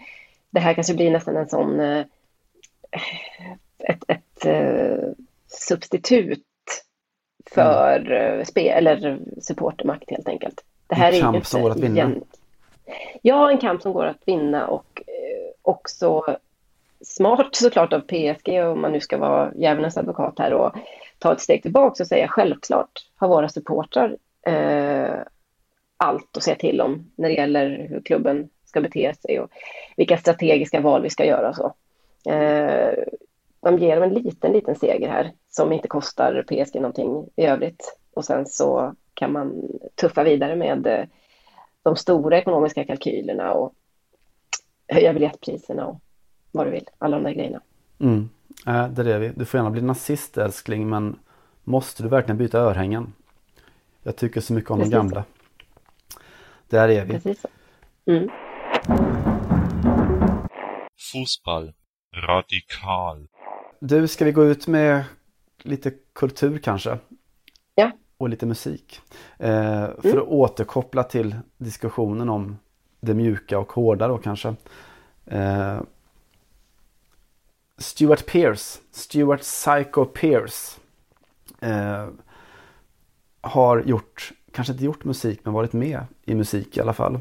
det 0.51 0.61
här 0.61 0.75
kanske 0.75 0.95
blir 0.95 1.11
nästan 1.11 1.37
en 1.37 1.49
sån, 1.49 1.81
eh, 1.81 2.05
ett, 3.79 4.05
ett 4.09 4.45
eh, 4.45 5.09
substitut 5.47 6.45
för 7.51 8.13
mm. 8.13 8.45
spe, 8.45 8.69
eller 8.69 9.19
supportermakt 9.41 10.11
helt 10.11 10.29
enkelt. 10.29 10.65
Det 10.89 10.95
här 10.95 11.09
En 11.13 11.15
är 11.17 11.21
kamp 11.21 11.37
inte 11.37 11.49
som 11.49 11.63
går 11.63 11.71
att 11.71 11.77
vinna. 11.81 11.95
igen- 11.95 12.25
Ja, 13.23 13.51
en 13.51 13.59
kamp 13.59 13.83
som 13.83 13.93
går 13.93 14.05
att 14.07 14.23
vinna 14.25 14.67
och 14.67 15.03
eh, 15.07 15.51
också 15.63 16.37
smart 17.01 17.57
såklart 17.57 17.93
av 17.93 18.01
PSG 18.01 18.49
om 18.65 18.81
man 18.81 18.93
nu 18.93 19.01
ska 19.01 19.19
vara 19.19 19.53
djävulens 19.55 19.97
advokat 19.97 20.39
här 20.39 20.53
och 20.53 20.73
ta 21.19 21.33
ett 21.33 21.41
steg 21.41 21.63
tillbaka 21.63 22.03
och 22.03 22.07
säga 22.07 22.29
självklart 22.29 23.07
har 23.17 23.29
våra 23.29 23.49
supportrar 23.49 24.17
eh, 24.47 25.15
allt 25.97 26.37
att 26.37 26.43
säga 26.43 26.57
till 26.57 26.81
om 26.81 27.11
när 27.17 27.29
det 27.29 27.35
gäller 27.35 27.87
hur 27.91 28.01
klubben 28.01 28.49
ska 28.65 28.81
bete 28.81 29.15
sig 29.23 29.41
och 29.41 29.51
vilka 29.97 30.17
strategiska 30.19 30.81
val 30.81 31.03
vi 31.03 31.11
ska 31.11 31.25
göra 31.25 31.55
så. 31.55 31.73
Eh, 32.31 32.95
de 33.61 33.79
ger 33.79 33.95
dem 33.97 34.03
en 34.05 34.15
liten, 34.15 34.53
liten 34.53 34.75
seger 34.75 35.09
här 35.09 35.33
som 35.51 35.73
inte 35.73 35.89
kostar 35.89 36.45
PSG 36.49 36.75
någonting 36.75 37.27
i 37.37 37.45
övrigt. 37.47 37.99
Och 38.15 38.25
sen 38.25 38.47
så 38.47 38.95
kan 39.19 39.33
man 39.33 39.63
tuffa 39.95 40.25
vidare 40.25 40.57
med 40.57 40.87
eh, 40.87 41.05
de 41.83 41.97
stora 41.97 42.39
ekonomiska 42.39 42.85
kalkylerna 42.85 43.53
och 43.53 43.75
höja 44.89 45.13
biljettpriserna 45.13 45.87
och 45.87 46.01
vad 46.53 46.67
du 46.67 46.71
vill, 46.71 46.89
alla 46.99 47.17
de 47.17 47.25
där 47.25 47.33
grejerna. 47.33 47.61
Mm. 48.01 48.29
Äh, 48.67 48.89
där 48.89 49.05
är 49.05 49.19
vi. 49.19 49.29
Du 49.29 49.45
får 49.45 49.59
gärna 49.59 49.71
bli 49.71 49.83
nazist 49.83 50.39
älskling 50.39 50.89
men 50.89 51.19
måste 51.65 52.03
du 52.03 52.09
verkligen 52.09 52.39
byta 52.39 52.59
örhängen? 52.59 53.13
Jag 54.03 54.17
tycker 54.17 54.41
så 54.41 54.53
mycket 54.53 54.71
om 54.71 54.79
Precis 54.79 54.93
de 54.93 54.97
gamla. 54.97 55.25
Där 56.69 56.89
är 56.89 57.05
vi. 57.05 57.13
Precis 57.13 57.41
så. 57.41 57.49
Mm. 58.07 58.29
Fußball. 61.13 61.73
Radikal. 62.29 63.29
Du, 63.81 64.09
ska 64.09 64.25
vi 64.25 64.33
gå 64.33 64.45
ut 64.45 64.67
med 64.67 65.05
lite 65.63 65.93
kultur 66.13 66.59
kanske? 66.59 66.99
Och 68.19 68.29
lite 68.29 68.47
musik. 68.47 69.01
Eh, 69.39 69.89
för 70.03 70.17
att 70.17 70.29
återkoppla 70.29 71.03
till 71.03 71.37
diskussionen 71.57 72.29
om 72.29 72.59
det 73.01 73.15
mjuka 73.15 73.59
och 73.59 73.73
hårda 73.73 74.09
då 74.09 74.19
kanske. 74.19 74.55
Eh, 75.27 75.81
Stuart 77.79 78.27
Pearce, 78.27 78.81
Stuart 78.91 79.41
Psycho 79.41 80.05
Pearce. 80.05 80.81
Eh, 81.61 82.09
har 83.41 83.83
gjort, 83.83 84.33
kanske 84.53 84.73
inte 84.73 84.85
gjort 84.85 85.05
musik 85.05 85.41
men 85.45 85.55
varit 85.55 85.73
med 85.73 86.01
i 86.25 86.35
musik 86.35 86.77
i 86.77 86.81
alla 86.81 86.93
fall. 86.93 87.21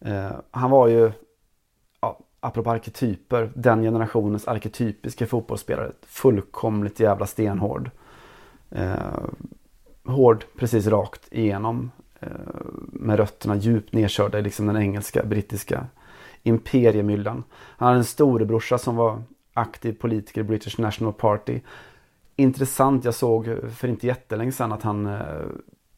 Eh, 0.00 0.30
han 0.50 0.70
var 0.70 0.88
ju 0.88 1.12
ja, 2.00 2.18
apropå 2.40 2.70
arketyper, 2.70 3.52
den 3.54 3.82
generationens 3.82 4.48
arketypiska 4.48 5.26
fotbollsspelare. 5.26 5.92
Fullkomligt 6.02 7.00
jävla 7.00 7.26
stenhård. 7.26 7.90
Hård 10.06 10.44
precis 10.58 10.86
rakt 10.86 11.32
igenom. 11.32 11.90
Eh, 12.20 12.28
med 12.92 13.16
rötterna 13.16 13.56
djupt 13.56 13.92
nedkörda 13.92 14.38
i 14.38 14.42
liksom 14.42 14.66
den 14.66 14.76
engelska, 14.76 15.24
brittiska 15.24 15.86
imperiemyllan. 16.42 17.44
Han 17.52 17.86
hade 17.86 17.98
en 17.98 18.04
storebrorsa 18.04 18.78
som 18.78 18.96
var 18.96 19.22
aktiv 19.52 19.92
politiker 19.92 20.40
i 20.40 20.44
British 20.44 20.78
National 20.78 21.12
Party. 21.12 21.60
Intressant, 22.36 23.04
jag 23.04 23.14
såg 23.14 23.48
för 23.76 23.88
inte 23.88 24.06
jättelänge 24.06 24.52
sedan 24.52 24.72
att 24.72 24.82
han 24.82 25.06
eh, 25.06 25.20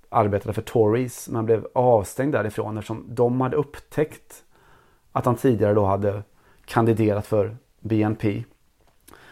arbetade 0.09 0.53
för 0.53 0.63
Tories 0.63 1.29
men 1.29 1.47
blev 1.47 1.67
avstängd 1.75 2.33
därifrån 2.33 2.79
eftersom 2.79 3.05
de 3.09 3.41
hade 3.41 3.57
upptäckt 3.57 4.45
att 5.13 5.27
han 5.27 5.35
tidigare 5.37 5.75
då 5.75 5.85
hade 5.85 6.23
kandiderat 6.65 7.27
för 7.27 7.57
BNP. 7.81 8.45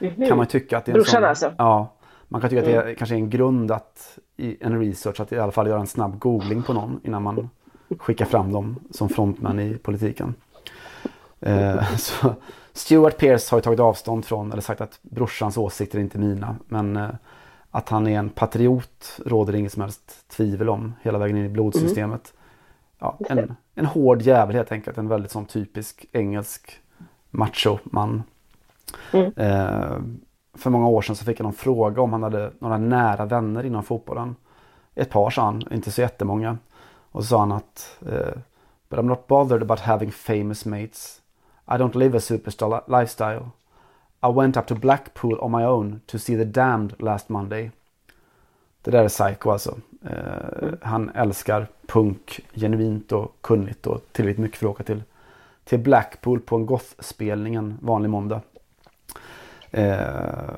Mhm. 0.01 0.28
Kan 0.28 0.36
man 0.36 0.47
tycka 0.47 0.78
att 0.78 0.85
det 0.85 0.90
är 0.90 0.94
en 0.94 0.98
Brorsan 1.03 1.20
sån, 1.20 1.28
alltså? 1.28 1.53
Ja, 1.59 1.93
man 2.28 2.40
kan 2.40 2.51
tycka 2.51 2.61
att 2.61 2.66
det 2.66 2.74
är, 2.74 2.82
Mm. 2.82 2.94
kanske 2.97 3.15
är 3.15 3.19
en 3.19 3.31
grund 3.31 3.70
att 3.70 4.19
i 4.36 4.56
en 4.60 4.80
research 4.80 5.20
att 5.20 5.32
i 5.32 5.38
alla 5.38 5.52
fall 5.52 5.66
göra 5.66 5.80
en 5.80 5.86
snabb 5.86 6.18
googling 6.18 6.62
på 6.62 6.72
någon 6.72 7.00
innan 7.04 7.22
man 7.22 7.50
skickar 7.98 8.24
fram 8.24 8.52
dem 8.52 8.76
som 8.90 9.08
frontman 9.08 9.60
i 9.60 9.74
politiken. 9.74 10.34
Eh, 11.40 11.94
så 11.96 12.34
Stuart 12.72 13.18
Pearce 13.18 13.52
har 13.52 13.58
ju 13.58 13.62
tagit 13.62 13.80
avstånd 13.80 14.24
från, 14.24 14.52
eller 14.52 14.62
sagt 14.62 14.80
att 14.80 14.98
brorsans 15.02 15.56
åsikter 15.56 15.98
är 15.98 16.02
inte 16.02 16.18
mina. 16.18 16.56
Men 16.68 16.96
eh, 16.96 17.10
att 17.70 17.88
han 17.88 18.06
är 18.06 18.18
en 18.18 18.30
patriot 18.30 19.20
råder 19.26 19.52
det 19.52 19.58
inget 19.58 19.72
som 19.72 19.82
helst 19.82 20.28
tvivel 20.28 20.68
om 20.68 20.94
hela 21.02 21.18
vägen 21.18 21.36
in 21.36 21.44
i 21.44 21.48
blodsystemet. 21.48 22.32
Ja, 22.98 23.18
en, 23.28 23.56
en 23.74 23.86
hård 23.86 24.22
jävel 24.22 24.54
helt 24.56 24.72
enkelt. 24.72 24.98
En 24.98 25.08
väldigt 25.08 25.30
sån 25.30 25.46
typisk 25.46 26.06
engelsk 26.12 26.80
machoman. 27.30 28.22
Eh, 29.36 29.96
för 30.56 30.70
många 30.70 30.88
år 30.88 31.02
sedan 31.02 31.16
så 31.16 31.24
fick 31.24 31.40
jag 31.40 31.44
någon 31.44 31.52
fråga 31.52 32.02
om 32.02 32.12
han 32.12 32.22
hade 32.22 32.52
några 32.58 32.78
nära 32.78 33.24
vänner 33.24 33.66
inom 33.66 33.82
fotbollen. 33.82 34.36
Ett 34.94 35.10
par 35.10 35.30
sa 35.30 35.44
han, 35.44 35.64
inte 35.70 35.90
så 35.90 36.00
jättemånga. 36.00 36.58
Och 37.12 37.22
så 37.22 37.28
sa 37.28 37.38
han 37.38 37.52
att 37.52 37.98
eh, 38.06 38.38
But 38.88 38.98
I'm 38.98 39.02
not 39.02 39.26
bothered 39.26 39.62
about 39.62 39.80
having 39.80 40.12
famous 40.12 40.64
mates. 40.64 41.20
I 41.68 41.72
don't 41.72 41.96
live 41.96 42.16
a 42.16 42.20
superstar 42.20 43.00
lifestyle. 43.00 43.50
I 44.22 44.32
went 44.32 44.56
up 44.56 44.66
to 44.66 44.74
Blackpool 44.74 45.38
on 45.40 45.50
my 45.50 45.64
own 45.64 46.00
to 46.06 46.18
see 46.18 46.36
the 46.36 46.44
damned 46.44 46.94
last 46.98 47.28
Monday. 47.28 47.70
Det 48.82 48.90
där 48.90 49.04
är 49.04 49.08
psycho 49.08 49.50
alltså. 49.50 49.78
Eh, 50.04 50.72
Han 50.82 51.10
älskar 51.10 51.66
punk 51.86 52.40
genuint 52.54 53.12
och 53.12 53.36
kunnigt 53.40 53.86
och 53.86 54.00
tillräckligt 54.12 54.42
mycket 54.42 54.58
för 54.58 54.66
att 54.66 54.70
åka 54.70 54.84
till, 54.84 55.02
till 55.64 55.78
Blackpool 55.78 56.40
på 56.40 56.56
en 56.56 56.66
gothspelning 56.66 57.54
en 57.54 57.78
vanlig 57.82 58.10
måndag. 58.10 58.40
Eh, 59.77 60.55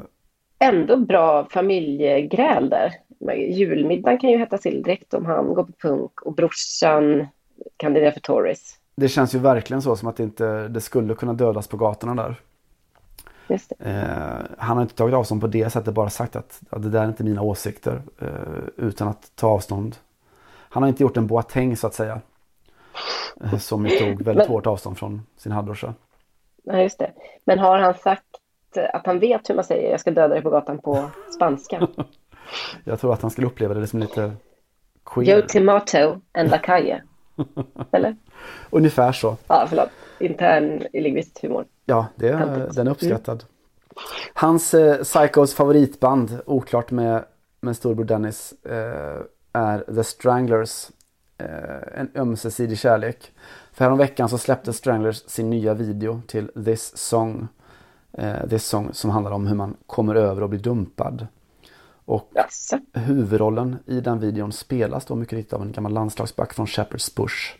Ändå 0.60 0.96
bra 0.96 1.44
familjegräl 1.50 2.70
där. 2.70 2.92
Julmiddagen 3.36 4.18
kan 4.18 4.30
ju 4.30 4.38
hetta 4.38 4.58
till 4.58 4.82
direkt 4.82 5.14
om 5.14 5.26
han 5.26 5.54
går 5.54 5.64
på 5.64 5.72
punk 5.72 6.22
och 6.22 6.34
brorsan 6.34 7.26
kandiderar 7.76 8.10
för 8.10 8.20
Tories. 8.20 8.74
det 8.96 9.08
känns 9.08 9.34
ju 9.34 9.38
verkligen 9.38 9.82
så 9.82 9.96
som 9.96 10.08
att 10.08 10.16
det 10.16 10.22
inte 10.22 10.68
det 10.68 10.80
skulle 10.80 11.14
kunna 11.14 11.32
dödas 11.32 11.68
på 11.68 11.76
gatorna 11.76 12.14
där. 12.22 12.34
Eh, 13.78 14.44
han 14.58 14.76
har 14.76 14.82
inte 14.82 14.94
tagit 14.94 15.14
avstånd 15.14 15.40
på 15.40 15.46
det 15.46 15.70
sättet, 15.70 15.94
bara 15.94 16.10
sagt 16.10 16.36
att, 16.36 16.60
att 16.70 16.82
det 16.82 16.88
där 16.90 17.02
är 17.02 17.08
inte 17.08 17.24
mina 17.24 17.42
åsikter. 17.42 18.02
Eh, 18.20 18.28
utan 18.76 19.08
att 19.08 19.32
ta 19.34 19.48
avstånd. 19.48 19.96
Han 20.70 20.82
har 20.82 20.88
inte 20.88 21.02
gjort 21.02 21.16
en 21.16 21.26
Boateng 21.26 21.76
så 21.76 21.86
att 21.86 21.94
säga. 21.94 22.20
Eh, 23.44 23.58
som 23.58 23.86
ju 23.86 23.98
tog 23.98 24.08
väldigt 24.22 24.36
Men- 24.36 24.48
hårt 24.48 24.66
avstånd 24.66 24.98
från 24.98 25.22
sin 25.36 25.52
halvbrorsa. 25.52 25.94
Nej, 26.64 26.82
just 26.82 26.98
det. 26.98 27.12
Men 27.44 27.58
har 27.58 27.78
han 27.78 27.94
sagt 27.94 28.24
att 28.86 29.06
han 29.06 29.18
vet 29.18 29.50
hur 29.50 29.54
man 29.54 29.64
säger 29.64 29.90
jag 29.90 30.00
ska 30.00 30.10
döda 30.10 30.34
dig 30.34 30.42
på 30.42 30.50
gatan 30.50 30.78
på 30.78 31.10
spanska? 31.34 31.88
Jag 32.84 33.00
tror 33.00 33.12
att 33.12 33.22
han 33.22 33.30
skulle 33.30 33.46
uppleva 33.46 33.74
det 33.74 33.86
som 33.86 34.00
lite 34.00 34.32
queer. 35.04 35.42
Tomato 35.42 36.20
and 36.32 36.50
La 36.50 36.58
Calle. 36.58 37.02
Eller? 37.92 38.16
Ungefär 38.70 39.12
så. 39.12 39.36
Ja, 39.48 39.66
förlåt. 39.68 39.88
Intern 40.18 40.86
lingvistisk 40.92 41.42
humor. 41.42 41.64
Ja, 41.84 42.06
det, 42.14 42.38
Töntigt. 42.38 42.76
den 42.76 42.86
är 42.86 42.90
uppskattad. 42.90 43.44
Hans 44.34 44.74
eh, 44.74 45.02
Psychos 45.02 45.54
favoritband, 45.54 46.40
oklart 46.46 46.90
med, 46.90 47.24
med 47.60 47.76
storbror 47.76 48.04
Dennis, 48.04 48.54
eh, 48.64 49.22
är 49.52 49.94
The 49.94 50.04
Stranglers. 50.04 50.90
Eh, 51.38 52.00
en 52.00 52.10
ömsesidig 52.14 52.78
kärlek. 52.78 53.32
För 53.72 53.84
häromveckan 53.84 54.28
så 54.28 54.38
släppte 54.38 54.72
Stranglers 54.72 55.16
sin 55.26 55.50
nya 55.50 55.74
video 55.74 56.22
till 56.26 56.64
This 56.64 56.96
Song. 56.96 57.48
Eh, 58.12 58.46
This 58.48 58.66
Song 58.66 58.88
som 58.92 59.10
handlar 59.10 59.32
om 59.32 59.46
hur 59.46 59.54
man 59.54 59.76
kommer 59.86 60.14
över 60.14 60.42
och 60.42 60.48
blir 60.48 60.60
dumpad. 60.60 61.26
Och 62.04 62.32
huvudrollen 62.92 63.76
i 63.86 64.00
den 64.00 64.20
videon 64.20 64.52
spelas 64.52 65.04
då 65.04 65.14
mycket 65.14 65.32
riktigt 65.32 65.52
av 65.52 65.62
en 65.62 65.72
gammal 65.72 65.92
landslagsback 65.92 66.54
från 66.54 66.66
Shepherd's 66.66 67.16
Bush. 67.16 67.56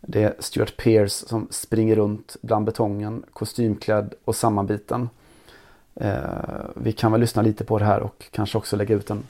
Det 0.00 0.22
är 0.22 0.34
Stuart 0.38 0.76
Pearce 0.76 1.28
som 1.28 1.48
springer 1.50 1.96
runt 1.96 2.36
bland 2.42 2.64
betongen, 2.64 3.24
kostymklädd 3.32 4.14
och 4.24 4.36
sammanbiten. 4.36 5.08
Eh, 5.94 6.20
vi 6.74 6.92
kan 6.92 7.12
väl 7.12 7.20
lyssna 7.20 7.42
lite 7.42 7.64
på 7.64 7.78
det 7.78 7.84
här 7.84 8.00
och 8.00 8.24
kanske 8.30 8.58
också 8.58 8.76
lägga 8.76 8.94
ut 8.94 9.10
en 9.10 9.22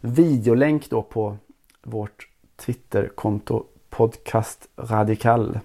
videolänk 0.00 0.90
då 0.90 1.02
på 1.02 1.36
vårt 1.82 2.28
Twitterkonto 2.56 3.64
Podcast 3.90 4.68
Radikal. 4.76 5.58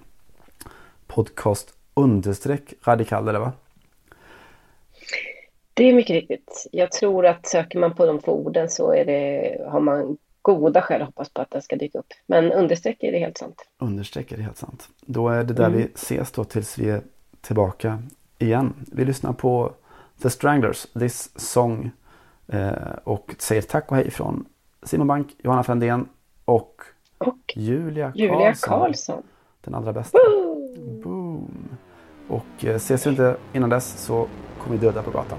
Podcast 1.06 1.74
understreck 1.94 2.74
radikal 2.84 3.28
eller 3.28 3.38
va? 3.40 3.52
Det 5.74 5.84
är 5.84 5.94
mycket 5.94 6.14
riktigt. 6.14 6.66
Jag 6.72 6.92
tror 6.92 7.26
att 7.26 7.46
söker 7.46 7.78
man 7.78 7.94
på 7.94 8.06
de 8.06 8.18
två 8.18 8.32
orden 8.32 8.70
så 8.70 8.92
är 8.94 9.04
det, 9.04 9.56
har 9.70 9.80
man 9.80 10.16
goda 10.42 10.82
skäl 10.82 11.00
att 11.02 11.06
hoppas 11.08 11.28
på 11.28 11.42
att 11.42 11.50
den 11.50 11.62
ska 11.62 11.76
dyka 11.76 11.98
upp. 11.98 12.06
Men 12.26 12.52
understreck 12.52 13.02
är 13.02 13.12
det 13.12 13.18
helt 13.18 13.38
sant. 13.38 13.62
Understreck 13.78 14.32
är 14.32 14.36
det 14.36 14.42
helt 14.42 14.56
sant. 14.58 14.88
Då 15.00 15.28
är 15.28 15.44
det 15.44 15.54
där 15.54 15.66
Mm. 15.66 15.78
vi 15.78 15.84
ses 15.94 16.30
då 16.30 16.44
tills 16.44 16.78
vi 16.78 16.90
är 16.90 17.02
tillbaka 17.40 18.02
igen. 18.38 18.74
Vi 18.92 19.04
lyssnar 19.04 19.32
på 19.32 19.72
The 20.22 20.30
Stranglers, 20.30 20.86
This 20.98 21.30
Song. 21.40 21.90
Eh, 22.48 22.72
och 23.04 23.34
säger 23.38 23.62
tack 23.62 23.90
och 23.90 23.96
hej 23.96 24.10
från 24.10 24.44
Simon 24.82 25.06
Bank, 25.06 25.36
Johanna 25.38 25.62
Frändén 25.62 26.08
och, 26.44 26.82
Julia 27.54 28.06
Karlsson. 28.12 28.20
Julia 28.22 28.54
Karlsson. 28.54 29.22
Den 29.64 29.74
allra 29.74 29.92
bästa. 29.92 30.18
Boom. 31.02 31.68
Och 32.28 32.64
eh, 32.64 32.74
ses 32.74 33.06
vi 33.06 33.10
inte 33.10 33.36
innan 33.52 33.70
dess 33.70 34.04
så 34.04 34.26
kommer 34.58 34.76
vi 34.76 34.86
döda 34.86 35.02
på 35.02 35.10
gatan. 35.10 35.38